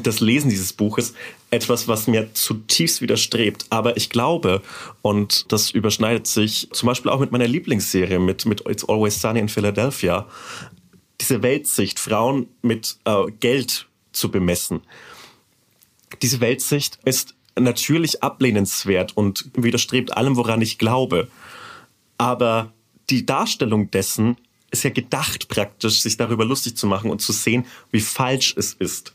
das 0.00 0.20
Lesen 0.20 0.48
dieses 0.48 0.72
Buches 0.72 1.14
etwas, 1.50 1.88
was 1.88 2.06
mir 2.06 2.32
zutiefst 2.32 3.00
widerstrebt. 3.02 3.66
Aber 3.70 3.96
ich 3.96 4.08
glaube, 4.08 4.62
und 5.02 5.50
das 5.50 5.72
überschneidet 5.72 6.28
sich 6.28 6.68
zum 6.70 6.86
Beispiel 6.86 7.10
auch 7.10 7.18
mit 7.18 7.32
meiner 7.32 7.48
Lieblingsserie, 7.48 8.20
mit, 8.20 8.46
mit 8.46 8.68
It's 8.68 8.88
Always 8.88 9.20
Sunny 9.20 9.40
in 9.40 9.48
Philadelphia, 9.48 10.28
diese 11.20 11.42
Weltsicht, 11.42 11.98
Frauen 11.98 12.46
mit 12.62 12.98
äh, 13.04 13.24
Geld 13.40 13.88
zu 14.12 14.30
bemessen. 14.30 14.82
Diese 16.22 16.40
Weltsicht 16.40 17.00
ist 17.04 17.34
natürlich 17.58 18.22
ablehnenswert 18.22 19.16
und 19.16 19.50
widerstrebt 19.54 20.16
allem, 20.16 20.36
woran 20.36 20.62
ich 20.62 20.78
glaube. 20.78 21.26
Aber 22.16 22.72
die 23.10 23.26
Darstellung 23.26 23.90
dessen 23.90 24.36
ist 24.70 24.84
ja 24.84 24.90
gedacht 24.90 25.48
praktisch, 25.48 26.02
sich 26.02 26.16
darüber 26.16 26.44
lustig 26.44 26.76
zu 26.76 26.86
machen 26.86 27.10
und 27.10 27.20
zu 27.20 27.32
sehen, 27.32 27.66
wie 27.90 28.00
falsch 28.00 28.54
es 28.56 28.74
ist. 28.74 29.14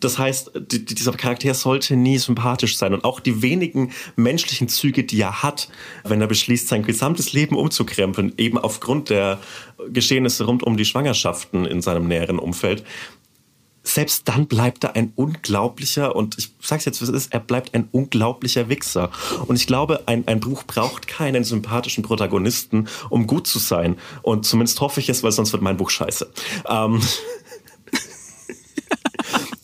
Das 0.00 0.18
heißt, 0.18 0.52
die, 0.54 0.84
dieser 0.84 1.12
Charakter 1.12 1.52
sollte 1.54 1.96
nie 1.96 2.18
sympathisch 2.18 2.76
sein. 2.76 2.94
Und 2.94 3.04
auch 3.04 3.20
die 3.20 3.42
wenigen 3.42 3.92
menschlichen 4.16 4.68
Züge, 4.68 5.04
die 5.04 5.20
er 5.20 5.42
hat, 5.42 5.68
wenn 6.04 6.20
er 6.20 6.26
beschließt, 6.26 6.68
sein 6.68 6.84
gesamtes 6.84 7.32
Leben 7.32 7.56
umzukrempeln, 7.56 8.34
eben 8.36 8.58
aufgrund 8.58 9.10
der 9.10 9.40
Geschehnisse 9.88 10.44
rund 10.44 10.62
um 10.62 10.76
die 10.76 10.84
Schwangerschaften 10.84 11.64
in 11.64 11.82
seinem 11.82 12.06
näheren 12.06 12.38
Umfeld, 12.38 12.84
selbst 13.88 14.28
dann 14.28 14.46
bleibt 14.46 14.84
er 14.84 14.96
ein 14.96 15.12
unglaublicher, 15.16 16.14
und 16.14 16.36
ich 16.38 16.52
sag's 16.60 16.84
jetzt, 16.84 17.00
was 17.00 17.08
es 17.08 17.14
ist, 17.14 17.32
er 17.32 17.40
bleibt 17.40 17.74
ein 17.74 17.88
unglaublicher 17.90 18.68
Wichser. 18.68 19.10
Und 19.46 19.56
ich 19.56 19.66
glaube, 19.66 20.02
ein, 20.06 20.26
ein 20.28 20.40
Buch 20.40 20.64
braucht 20.64 21.06
keinen 21.06 21.44
sympathischen 21.44 22.02
Protagonisten, 22.02 22.88
um 23.08 23.26
gut 23.26 23.46
zu 23.46 23.58
sein. 23.58 23.96
Und 24.22 24.44
zumindest 24.44 24.80
hoffe 24.80 25.00
ich 25.00 25.08
es, 25.08 25.22
weil 25.22 25.32
sonst 25.32 25.52
wird 25.52 25.62
mein 25.62 25.76
Buch 25.76 25.90
scheiße. 25.90 26.30
Ähm, 26.68 27.00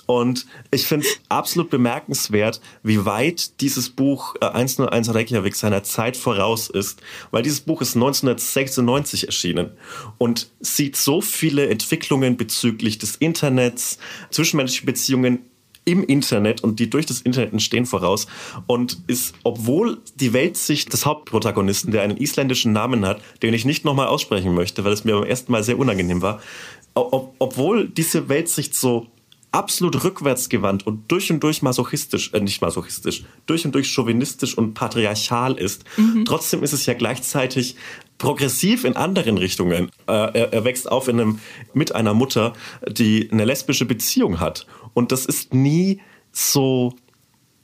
Und 0.06 0.46
ich 0.70 0.86
finde 0.86 1.06
es 1.06 1.20
absolut 1.28 1.70
bemerkenswert, 1.70 2.60
wie 2.82 3.04
weit 3.04 3.60
dieses 3.60 3.90
Buch 3.90 4.34
äh, 4.40 4.46
101 4.46 5.14
Reykjavik 5.14 5.54
seiner 5.54 5.82
Zeit 5.82 6.16
voraus 6.16 6.68
ist, 6.68 7.02
weil 7.30 7.42
dieses 7.42 7.60
Buch 7.60 7.80
ist 7.80 7.94
1996 7.96 9.26
erschienen 9.26 9.70
und 10.18 10.50
sieht 10.60 10.96
so 10.96 11.20
viele 11.20 11.68
Entwicklungen 11.68 12.36
bezüglich 12.36 12.98
des 12.98 13.16
Internets, 13.16 13.98
zwischenmenschliche 14.30 14.86
Beziehungen 14.86 15.40
im 15.84 16.02
Internet 16.02 16.62
und 16.62 16.80
die 16.80 16.88
durch 16.88 17.06
das 17.06 17.20
Internet 17.20 17.52
entstehen 17.52 17.86
voraus 17.86 18.26
und 18.66 18.98
ist, 19.06 19.34
obwohl 19.42 19.98
die 20.16 20.32
Weltsicht 20.32 20.92
des 20.92 21.04
Hauptprotagonisten, 21.04 21.92
der 21.92 22.02
einen 22.02 22.16
isländischen 22.16 22.72
Namen 22.72 23.04
hat, 23.06 23.20
den 23.42 23.54
ich 23.54 23.64
nicht 23.64 23.84
nochmal 23.84 24.08
aussprechen 24.08 24.54
möchte, 24.54 24.84
weil 24.84 24.92
es 24.92 25.04
mir 25.04 25.14
beim 25.14 25.28
ersten 25.28 25.52
Mal 25.52 25.62
sehr 25.62 25.78
unangenehm 25.78 26.22
war, 26.22 26.40
ob, 26.94 27.34
obwohl 27.38 27.88
diese 27.88 28.28
Weltsicht 28.28 28.74
so 28.74 29.08
absolut 29.54 30.02
rückwärtsgewandt 30.02 30.84
und 30.84 31.10
durch 31.12 31.30
und 31.30 31.40
durch 31.40 31.62
masochistisch, 31.62 32.32
äh, 32.32 32.40
nicht 32.40 32.60
masochistisch, 32.60 33.24
durch 33.46 33.64
und 33.64 33.72
durch 33.72 33.88
chauvinistisch 33.88 34.58
und 34.58 34.74
patriarchal 34.74 35.54
ist. 35.54 35.84
Mhm. 35.96 36.24
Trotzdem 36.24 36.64
ist 36.64 36.72
es 36.72 36.86
ja 36.86 36.94
gleichzeitig 36.94 37.76
progressiv 38.18 38.82
in 38.84 38.96
anderen 38.96 39.38
Richtungen. 39.38 39.90
Äh, 40.08 40.12
er, 40.12 40.52
er, 40.52 40.64
wächst 40.64 40.90
auf 40.90 41.06
in 41.06 41.20
einem, 41.20 41.38
mit 41.72 41.94
einer 41.94 42.14
Mutter, 42.14 42.52
die 42.88 43.30
eine 43.30 43.44
lesbische 43.44 43.84
Beziehung 43.84 44.40
hat. 44.40 44.66
Und 44.92 45.12
das 45.12 45.24
ist 45.24 45.54
nie 45.54 46.00
so, 46.32 46.94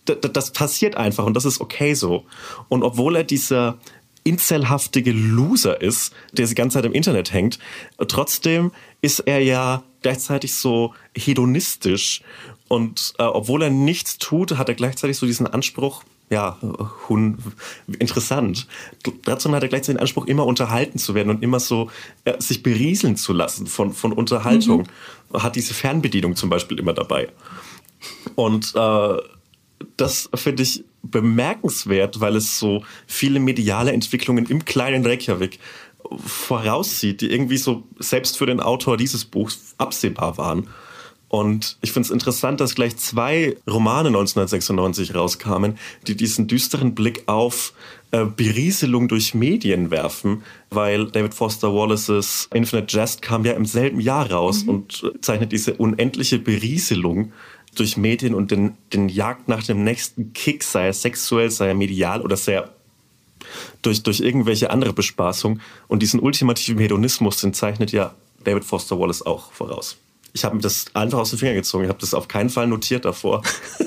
das 0.04 0.52
passiert 0.52 0.96
einfach 0.96 1.26
und 1.26 1.34
das 1.34 1.44
ist 1.44 1.60
okay 1.60 1.94
so. 1.94 2.24
Und 2.68 2.84
obwohl 2.84 3.16
er 3.16 3.24
dieser 3.24 3.78
inzelhaftige 4.22 5.12
Loser 5.12 5.80
ist, 5.80 6.12
der 6.32 6.46
die 6.46 6.54
ganze 6.54 6.74
Zeit 6.74 6.84
im 6.84 6.92
Internet 6.92 7.32
hängt, 7.32 7.58
trotzdem 8.06 8.70
ist 9.02 9.20
er 9.20 9.40
ja 9.40 9.82
gleichzeitig 10.02 10.54
so 10.54 10.94
hedonistisch 11.16 12.22
und 12.68 13.14
äh, 13.18 13.24
obwohl 13.24 13.62
er 13.62 13.70
nichts 13.70 14.18
tut, 14.18 14.56
hat 14.56 14.68
er 14.68 14.76
gleichzeitig 14.76 15.16
so 15.16 15.26
diesen 15.26 15.48
Anspruch, 15.48 16.04
ja, 16.30 16.56
hun, 17.08 17.38
interessant. 17.98 18.68
Dazu 19.24 19.50
hat 19.50 19.62
er 19.64 19.68
gleichzeitig 19.68 19.96
den 19.96 20.00
Anspruch, 20.00 20.26
immer 20.26 20.46
unterhalten 20.46 20.98
zu 20.98 21.16
werden 21.16 21.30
und 21.30 21.42
immer 21.42 21.58
so 21.58 21.90
äh, 22.24 22.40
sich 22.40 22.62
berieseln 22.62 23.16
zu 23.16 23.32
lassen 23.32 23.66
von, 23.66 23.92
von 23.92 24.12
Unterhaltung. 24.12 24.86
Mhm. 25.32 25.42
Hat 25.42 25.56
diese 25.56 25.74
Fernbedienung 25.74 26.36
zum 26.36 26.48
Beispiel 26.48 26.78
immer 26.78 26.92
dabei. 26.92 27.28
Und 28.36 28.72
äh, 28.76 29.16
das 29.96 30.30
finde 30.34 30.62
ich 30.62 30.84
bemerkenswert, 31.02 32.20
weil 32.20 32.36
es 32.36 32.58
so 32.58 32.84
viele 33.08 33.40
mediale 33.40 33.92
Entwicklungen 33.92 34.46
im 34.46 34.64
kleinen 34.64 35.04
Reykjavik 35.04 35.58
voraussieht, 36.24 37.20
die 37.20 37.30
irgendwie 37.30 37.58
so 37.58 37.84
selbst 37.98 38.38
für 38.38 38.46
den 38.46 38.60
Autor 38.60 38.96
dieses 38.96 39.24
Buchs 39.24 39.74
absehbar 39.78 40.38
waren. 40.38 40.68
Und 41.30 41.76
ich 41.80 41.92
finde 41.92 42.06
es 42.06 42.10
interessant, 42.10 42.60
dass 42.60 42.74
gleich 42.74 42.96
zwei 42.96 43.56
Romane 43.68 44.08
1996 44.08 45.14
rauskamen, 45.14 45.78
die 46.08 46.16
diesen 46.16 46.48
düsteren 46.48 46.96
Blick 46.96 47.22
auf 47.26 47.72
äh, 48.10 48.24
Berieselung 48.24 49.06
durch 49.06 49.32
Medien 49.32 49.92
werfen, 49.92 50.42
weil 50.70 51.06
David 51.06 51.32
Foster 51.32 51.72
Wallaces 51.72 52.48
Infinite 52.52 52.92
Jest 52.96 53.22
kam 53.22 53.44
ja 53.44 53.52
im 53.52 53.64
selben 53.64 54.00
Jahr 54.00 54.28
raus 54.28 54.64
mhm. 54.64 54.70
und 54.70 55.12
zeichnet 55.20 55.52
diese 55.52 55.74
unendliche 55.74 56.40
Berieselung 56.40 57.32
durch 57.76 57.96
Medien 57.96 58.34
und 58.34 58.50
den, 58.50 58.76
den 58.92 59.08
Jagd 59.08 59.46
nach 59.46 59.62
dem 59.62 59.84
nächsten 59.84 60.32
Kick, 60.32 60.64
sei 60.64 60.86
er 60.86 60.92
sexuell, 60.92 61.52
sei 61.52 61.68
er 61.68 61.74
medial 61.74 62.22
oder 62.22 62.36
sei 62.36 62.54
er 62.54 62.74
durch, 63.82 64.02
durch 64.02 64.20
irgendwelche 64.20 64.70
andere 64.70 64.92
Bespaßung. 64.92 65.60
Und 65.88 66.02
diesen 66.02 66.20
ultimativen 66.20 66.80
Hedonismus, 66.80 67.38
den 67.38 67.54
zeichnet 67.54 67.92
ja 67.92 68.14
David 68.44 68.64
Foster 68.64 68.98
Wallace 68.98 69.22
auch 69.22 69.52
voraus. 69.52 69.96
Ich 70.32 70.44
habe 70.44 70.56
mir 70.56 70.62
das 70.62 70.86
einfach 70.94 71.18
aus 71.18 71.30
den 71.30 71.38
Fingern 71.38 71.56
gezogen. 71.56 71.84
Ich 71.84 71.90
habe 71.90 72.00
das 72.00 72.14
auf 72.14 72.28
keinen 72.28 72.50
Fall 72.50 72.66
notiert 72.66 73.04
davor. 73.04 73.42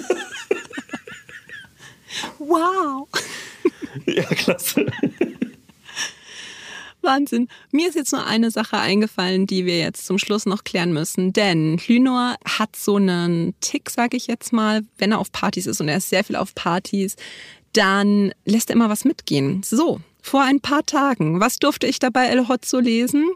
wow! 2.39 3.07
ja, 4.05 4.23
klasse. 4.23 4.85
Wahnsinn. 7.03 7.49
Mir 7.71 7.89
ist 7.89 7.95
jetzt 7.95 8.13
nur 8.13 8.25
eine 8.25 8.49
Sache 8.49 8.77
eingefallen, 8.77 9.45
die 9.45 9.65
wir 9.65 9.77
jetzt 9.77 10.05
zum 10.05 10.17
Schluss 10.17 10.45
noch 10.45 10.63
klären 10.63 10.93
müssen. 10.93 11.33
Denn 11.33 11.79
Lynor 11.85 12.37
hat 12.45 12.75
so 12.75 12.95
einen 12.95 13.53
Tick, 13.59 13.89
sage 13.89 14.17
ich 14.17 14.27
jetzt 14.27 14.53
mal, 14.53 14.83
wenn 14.97 15.11
er 15.11 15.19
auf 15.19 15.31
Partys 15.31 15.67
ist 15.67 15.81
und 15.81 15.89
er 15.89 15.97
ist 15.97 16.09
sehr 16.09 16.23
viel 16.23 16.37
auf 16.37 16.55
Partys, 16.55 17.15
dann 17.73 18.33
lässt 18.45 18.69
er 18.69 18.75
immer 18.75 18.89
was 18.89 19.05
mitgehen. 19.05 19.61
So, 19.63 19.99
vor 20.21 20.41
ein 20.41 20.61
paar 20.61 20.85
Tagen, 20.85 21.39
was 21.39 21.57
durfte 21.57 21.87
ich 21.87 21.99
dabei 21.99 22.27
El 22.27 22.47
Hotzo 22.47 22.79
lesen? 22.79 23.29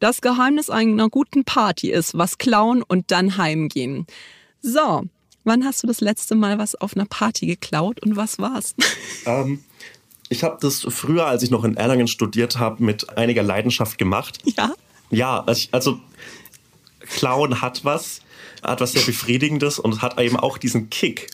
Das 0.00 0.20
Geheimnis 0.20 0.70
einer 0.70 1.08
guten 1.08 1.44
Party 1.44 1.90
ist, 1.90 2.16
was 2.18 2.38
klauen 2.38 2.82
und 2.82 3.10
dann 3.10 3.36
heimgehen. 3.36 4.06
So, 4.60 5.04
wann 5.44 5.64
hast 5.64 5.82
du 5.82 5.86
das 5.86 6.00
letzte 6.00 6.34
Mal 6.34 6.58
was 6.58 6.74
auf 6.74 6.96
einer 6.96 7.06
Party 7.06 7.46
geklaut 7.46 8.00
und 8.00 8.16
was 8.16 8.38
war's? 8.38 8.74
Ähm, 9.24 9.62
ich 10.30 10.42
habe 10.42 10.58
das 10.60 10.80
früher, 10.88 11.26
als 11.26 11.44
ich 11.44 11.50
noch 11.52 11.62
in 11.62 11.76
Erlangen 11.76 12.08
studiert 12.08 12.58
habe, 12.58 12.82
mit 12.82 13.16
einiger 13.16 13.44
Leidenschaft 13.44 13.98
gemacht. 13.98 14.38
Ja. 14.56 14.74
Ja, 15.10 15.44
also 15.70 16.00
Klauen 17.00 17.60
hat 17.60 17.84
was, 17.84 18.22
hat 18.62 18.80
was 18.80 18.92
sehr 18.92 19.02
Befriedigendes 19.02 19.78
und 19.78 20.02
hat 20.02 20.18
eben 20.18 20.36
auch 20.36 20.58
diesen 20.58 20.90
Kick, 20.90 21.30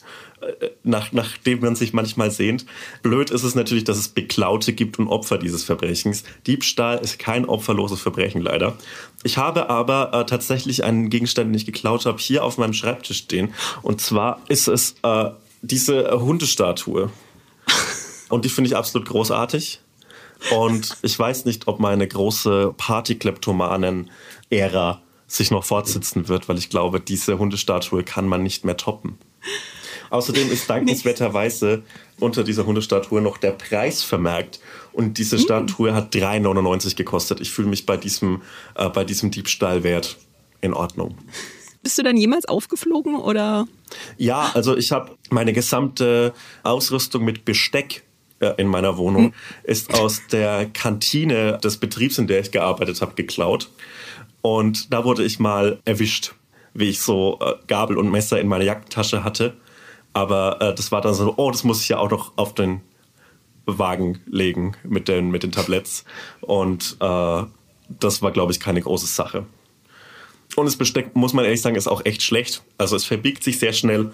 nach, 0.82 1.12
nach 1.12 1.36
dem 1.38 1.60
man 1.60 1.76
sich 1.76 1.92
manchmal 1.92 2.30
sehnt. 2.30 2.66
Blöd 3.02 3.30
ist 3.30 3.42
es 3.42 3.54
natürlich, 3.54 3.84
dass 3.84 3.98
es 3.98 4.08
Beklaute 4.08 4.72
gibt 4.72 4.98
und 4.98 5.08
Opfer 5.08 5.38
dieses 5.38 5.64
Verbrechens. 5.64 6.24
Diebstahl 6.46 6.98
ist 6.98 7.18
kein 7.18 7.44
opferloses 7.44 8.00
Verbrechen 8.00 8.42
leider. 8.42 8.76
Ich 9.24 9.36
habe 9.36 9.68
aber 9.70 10.12
äh, 10.12 10.26
tatsächlich 10.26 10.84
einen 10.84 11.10
Gegenstand, 11.10 11.50
den 11.50 11.54
ich 11.54 11.66
geklaut 11.66 12.06
habe, 12.06 12.18
hier 12.18 12.44
auf 12.44 12.58
meinem 12.58 12.72
Schreibtisch 12.72 13.18
stehen. 13.18 13.52
Und 13.82 14.00
zwar 14.00 14.40
ist 14.48 14.68
es 14.68 14.94
äh, 15.02 15.30
diese 15.62 16.20
Hundestatue. 16.20 17.10
Und 18.28 18.44
die 18.44 18.48
finde 18.48 18.68
ich 18.68 18.76
absolut 18.76 19.08
großartig. 19.08 19.80
Und 20.56 20.96
ich 21.02 21.18
weiß 21.18 21.46
nicht, 21.46 21.66
ob 21.66 21.80
meine 21.80 22.06
große 22.06 22.74
Partykleptomanen-Ära 22.76 25.02
sich 25.26 25.50
noch 25.50 25.64
fortsetzen 25.64 26.28
wird, 26.28 26.48
weil 26.48 26.58
ich 26.58 26.70
glaube, 26.70 27.00
diese 27.00 27.38
Hundestatue 27.38 28.04
kann 28.04 28.28
man 28.28 28.42
nicht 28.42 28.64
mehr 28.64 28.76
toppen. 28.76 29.18
Außerdem 30.10 30.50
ist 30.50 30.68
dankenswerterweise 30.68 31.82
unter 32.20 32.44
dieser 32.44 32.66
Hundestatue 32.66 33.20
noch 33.20 33.38
der 33.38 33.52
Preis 33.52 34.02
vermerkt. 34.02 34.60
Und 34.92 35.18
diese 35.18 35.38
Statue 35.38 35.94
hat 35.94 36.14
3,99 36.14 36.96
gekostet. 36.96 37.40
Ich 37.40 37.50
fühle 37.50 37.68
mich 37.68 37.86
bei 37.86 37.96
diesem, 37.96 38.42
äh, 38.74 38.88
bei 38.88 39.04
diesem 39.04 39.30
Diebstahlwert 39.30 40.16
in 40.60 40.74
Ordnung. 40.74 41.16
Bist 41.82 41.98
du 41.98 42.02
dann 42.02 42.16
jemals 42.16 42.46
aufgeflogen 42.46 43.16
oder? 43.16 43.68
Ja, 44.16 44.50
also 44.54 44.76
ich 44.76 44.90
habe 44.90 45.16
meine 45.30 45.52
gesamte 45.52 46.34
Ausrüstung 46.62 47.24
mit 47.24 47.44
Besteck 47.44 48.02
äh, 48.40 48.54
in 48.56 48.68
meiner 48.68 48.96
Wohnung 48.96 49.32
ist 49.64 49.94
aus 49.94 50.22
der 50.30 50.66
Kantine 50.66 51.58
des 51.62 51.76
Betriebs, 51.78 52.18
in 52.18 52.26
der 52.26 52.40
ich 52.40 52.50
gearbeitet 52.50 53.00
habe, 53.00 53.14
geklaut. 53.14 53.70
Und 54.42 54.92
da 54.92 55.04
wurde 55.04 55.24
ich 55.24 55.38
mal 55.38 55.80
erwischt, 55.84 56.34
wie 56.74 56.90
ich 56.90 57.00
so 57.00 57.38
äh, 57.40 57.54
Gabel 57.66 57.98
und 57.98 58.10
Messer 58.10 58.40
in 58.40 58.48
meiner 58.48 58.64
Jackentasche 58.64 59.24
hatte. 59.24 59.56
Aber 60.18 60.60
äh, 60.60 60.74
das 60.74 60.90
war 60.90 61.00
dann 61.00 61.14
so, 61.14 61.32
oh, 61.36 61.52
das 61.52 61.62
muss 61.62 61.80
ich 61.80 61.88
ja 61.90 61.98
auch 61.98 62.10
noch 62.10 62.32
auf 62.36 62.52
den 62.52 62.80
Wagen 63.66 64.18
legen 64.26 64.76
mit 64.82 65.06
den, 65.06 65.30
mit 65.30 65.44
den 65.44 65.52
Tabletts. 65.52 66.04
Und 66.40 66.96
äh, 66.98 67.42
das 67.88 68.20
war, 68.20 68.32
glaube 68.32 68.50
ich, 68.50 68.58
keine 68.58 68.80
große 68.80 69.06
Sache. 69.06 69.46
Und 70.56 70.66
das 70.66 70.74
Besteck, 70.74 71.14
muss 71.14 71.34
man 71.34 71.44
ehrlich 71.44 71.62
sagen, 71.62 71.76
ist 71.76 71.86
auch 71.86 72.04
echt 72.04 72.22
schlecht. 72.22 72.64
Also 72.78 72.96
es 72.96 73.04
verbiegt 73.04 73.44
sich 73.44 73.60
sehr 73.60 73.72
schnell 73.72 74.10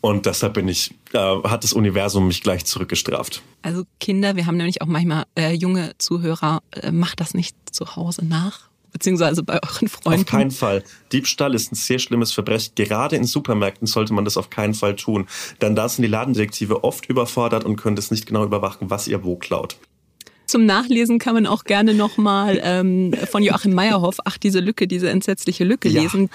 und 0.00 0.26
deshalb 0.26 0.54
bin 0.54 0.66
ich, 0.66 0.92
äh, 1.12 1.18
hat 1.44 1.62
das 1.62 1.72
Universum 1.72 2.26
mich 2.26 2.42
gleich 2.42 2.64
zurückgestraft. 2.64 3.42
Also 3.62 3.84
Kinder, 4.00 4.34
wir 4.34 4.46
haben 4.46 4.56
nämlich 4.56 4.82
auch 4.82 4.86
manchmal 4.86 5.22
äh, 5.38 5.52
junge 5.52 5.92
Zuhörer, 5.98 6.64
äh, 6.72 6.90
macht 6.90 7.20
das 7.20 7.32
nicht 7.32 7.56
zu 7.70 7.94
Hause 7.94 8.24
nach, 8.24 8.70
beziehungsweise 8.94 9.42
bei 9.42 9.60
euren 9.62 9.88
Freunden. 9.88 10.20
Auf 10.20 10.26
keinen 10.26 10.50
Fall. 10.52 10.82
Diebstahl 11.12 11.54
ist 11.54 11.72
ein 11.72 11.74
sehr 11.74 11.98
schlimmes 11.98 12.32
Verbrechen. 12.32 12.72
Gerade 12.76 13.16
in 13.16 13.24
Supermärkten 13.24 13.86
sollte 13.86 14.14
man 14.14 14.24
das 14.24 14.38
auf 14.38 14.48
keinen 14.48 14.72
Fall 14.72 14.96
tun. 14.96 15.26
Denn 15.60 15.74
da 15.74 15.88
sind 15.88 16.02
die 16.02 16.08
Ladendetektive 16.08 16.84
oft 16.84 17.04
überfordert 17.10 17.64
und 17.64 17.76
können 17.76 17.96
das 17.96 18.10
nicht 18.10 18.24
genau 18.24 18.44
überwachen, 18.44 18.88
was 18.88 19.06
ihr 19.08 19.22
wo 19.24 19.36
klaut. 19.36 19.76
Zum 20.46 20.64
Nachlesen 20.64 21.18
kann 21.18 21.34
man 21.34 21.46
auch 21.46 21.64
gerne 21.64 21.92
nochmal 21.94 22.60
ähm, 22.62 23.12
von 23.30 23.42
Joachim 23.42 23.74
Meyerhoff, 23.74 24.18
ach, 24.24 24.38
diese 24.38 24.60
Lücke, 24.60 24.86
diese 24.86 25.10
entsetzliche 25.10 25.64
Lücke 25.64 25.88
Ja. 25.88 26.02
lesen. 26.02 26.30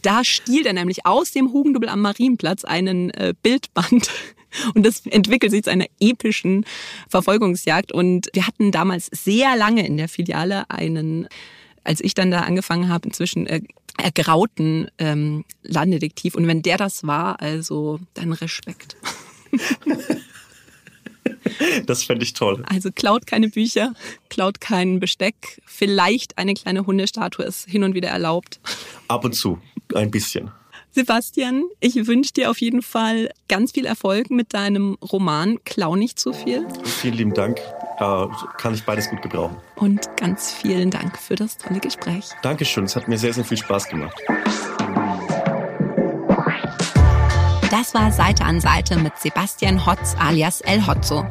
Da 0.00 0.24
stiehlt 0.24 0.66
er 0.66 0.72
nämlich 0.72 1.06
aus 1.06 1.30
dem 1.32 1.52
Hugendubel 1.52 1.88
am 1.88 2.00
Marienplatz 2.00 2.64
einen 2.64 3.10
äh, 3.10 3.34
Bildband. 3.42 4.10
Und 4.74 4.84
das 4.84 5.06
entwickelt 5.06 5.52
sich 5.52 5.62
zu 5.62 5.70
einer 5.70 5.86
epischen 6.00 6.66
Verfolgungsjagd. 7.08 7.92
Und 7.92 8.28
wir 8.32 8.46
hatten 8.46 8.72
damals 8.72 9.06
sehr 9.12 9.56
lange 9.56 9.86
in 9.86 9.96
der 9.98 10.08
Filiale 10.08 10.68
einen, 10.68 11.28
als 11.84 12.00
ich 12.00 12.14
dann 12.14 12.30
da 12.30 12.40
angefangen 12.40 12.88
habe, 12.88 13.08
inzwischen 13.08 13.46
äh, 13.46 13.60
ergrauten 13.98 14.88
ähm, 14.98 15.44
Landdetektiv. 15.62 16.34
Und 16.34 16.46
wenn 16.46 16.62
der 16.62 16.76
das 16.76 17.06
war, 17.06 17.40
also 17.40 18.00
dann 18.14 18.32
Respekt. 18.32 18.96
Das 21.86 22.04
fände 22.04 22.24
ich 22.24 22.32
toll. 22.32 22.62
Also 22.66 22.90
klaut 22.92 23.26
keine 23.26 23.48
Bücher, 23.48 23.94
klaut 24.28 24.60
kein 24.60 25.00
Besteck. 25.00 25.60
Vielleicht 25.66 26.38
eine 26.38 26.54
kleine 26.54 26.86
Hundestatue 26.86 27.44
ist 27.44 27.68
hin 27.68 27.84
und 27.84 27.94
wieder 27.94 28.08
erlaubt. 28.08 28.60
Ab 29.08 29.24
und 29.24 29.34
zu. 29.34 29.58
Ein 29.94 30.10
bisschen. 30.10 30.50
Sebastian, 30.90 31.64
ich 31.80 32.06
wünsche 32.06 32.32
dir 32.32 32.50
auf 32.50 32.60
jeden 32.60 32.82
Fall 32.82 33.30
ganz 33.48 33.72
viel 33.72 33.86
Erfolg 33.86 34.30
mit 34.30 34.52
deinem 34.52 34.96
Roman 35.00 35.62
Klau 35.64 35.96
nicht 35.96 36.18
zu 36.18 36.32
viel. 36.32 36.66
Vielen 36.84 37.14
lieben 37.14 37.34
Dank. 37.34 37.60
Äh, 37.98 38.26
kann 38.58 38.74
ich 38.74 38.84
beides 38.84 39.08
gut 39.10 39.22
gebrauchen. 39.22 39.56
Und 39.76 40.16
ganz 40.16 40.52
vielen 40.52 40.90
Dank 40.90 41.18
für 41.18 41.34
das 41.34 41.58
tolle 41.58 41.80
Gespräch. 41.80 42.30
Dankeschön. 42.42 42.84
Es 42.84 42.96
hat 42.96 43.08
mir 43.08 43.18
sehr, 43.18 43.32
sehr 43.32 43.44
viel 43.44 43.58
Spaß 43.58 43.88
gemacht. 43.88 44.16
Das 47.70 47.94
war 47.94 48.12
Seite 48.12 48.44
an 48.44 48.60
Seite 48.60 48.96
mit 48.98 49.16
Sebastian 49.18 49.86
Hotz 49.86 50.14
alias 50.18 50.60
El 50.60 50.86
Hotzo. 50.86 51.26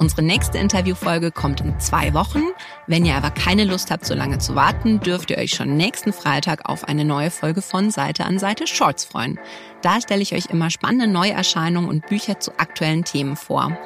Unsere 0.00 0.22
nächste 0.22 0.58
Interviewfolge 0.58 1.32
kommt 1.32 1.60
in 1.60 1.78
zwei 1.80 2.14
Wochen. 2.14 2.42
Wenn 2.86 3.04
ihr 3.04 3.16
aber 3.16 3.30
keine 3.30 3.64
Lust 3.64 3.90
habt, 3.90 4.06
so 4.06 4.14
lange 4.14 4.38
zu 4.38 4.54
warten, 4.54 5.00
dürft 5.00 5.30
ihr 5.30 5.38
euch 5.38 5.50
schon 5.50 5.76
nächsten 5.76 6.12
Freitag 6.12 6.68
auf 6.68 6.84
eine 6.84 7.04
neue 7.04 7.30
Folge 7.30 7.62
von 7.62 7.90
Seite 7.90 8.24
an 8.24 8.38
Seite 8.38 8.66
Shorts 8.68 9.04
freuen. 9.04 9.40
Da 9.82 10.00
stelle 10.00 10.22
ich 10.22 10.34
euch 10.34 10.46
immer 10.46 10.70
spannende 10.70 11.08
Neuerscheinungen 11.08 11.90
und 11.90 12.06
Bücher 12.06 12.38
zu 12.38 12.52
aktuellen 12.58 13.04
Themen 13.04 13.34
vor. 13.34 13.76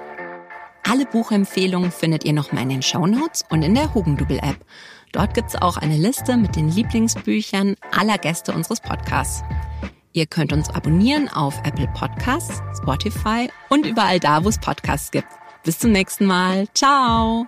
Alle 0.82 1.06
Buchempfehlungen 1.06 1.90
findet 1.90 2.24
ihr 2.24 2.32
nochmal 2.32 2.64
in 2.64 2.68
den 2.68 2.82
Shownotes 2.82 3.44
und 3.48 3.62
in 3.62 3.74
der 3.74 3.94
Hugendubel-App. 3.94 4.56
Dort 5.12 5.34
gibt's 5.34 5.56
auch 5.56 5.76
eine 5.76 5.96
Liste 5.96 6.36
mit 6.36 6.56
den 6.56 6.70
Lieblingsbüchern 6.70 7.76
aller 7.90 8.18
Gäste 8.18 8.52
unseres 8.52 8.80
Podcasts. 8.80 9.42
Ihr 10.12 10.26
könnt 10.26 10.52
uns 10.52 10.68
abonnieren 10.68 11.28
auf 11.28 11.58
Apple 11.64 11.88
Podcasts, 11.94 12.62
Spotify 12.78 13.50
und 13.68 13.86
überall 13.86 14.20
da, 14.20 14.44
wo 14.44 14.48
es 14.48 14.58
Podcasts 14.58 15.10
gibt. 15.10 15.28
Bis 15.64 15.78
zum 15.78 15.92
nächsten 15.92 16.26
Mal. 16.26 16.66
Ciao! 16.74 17.46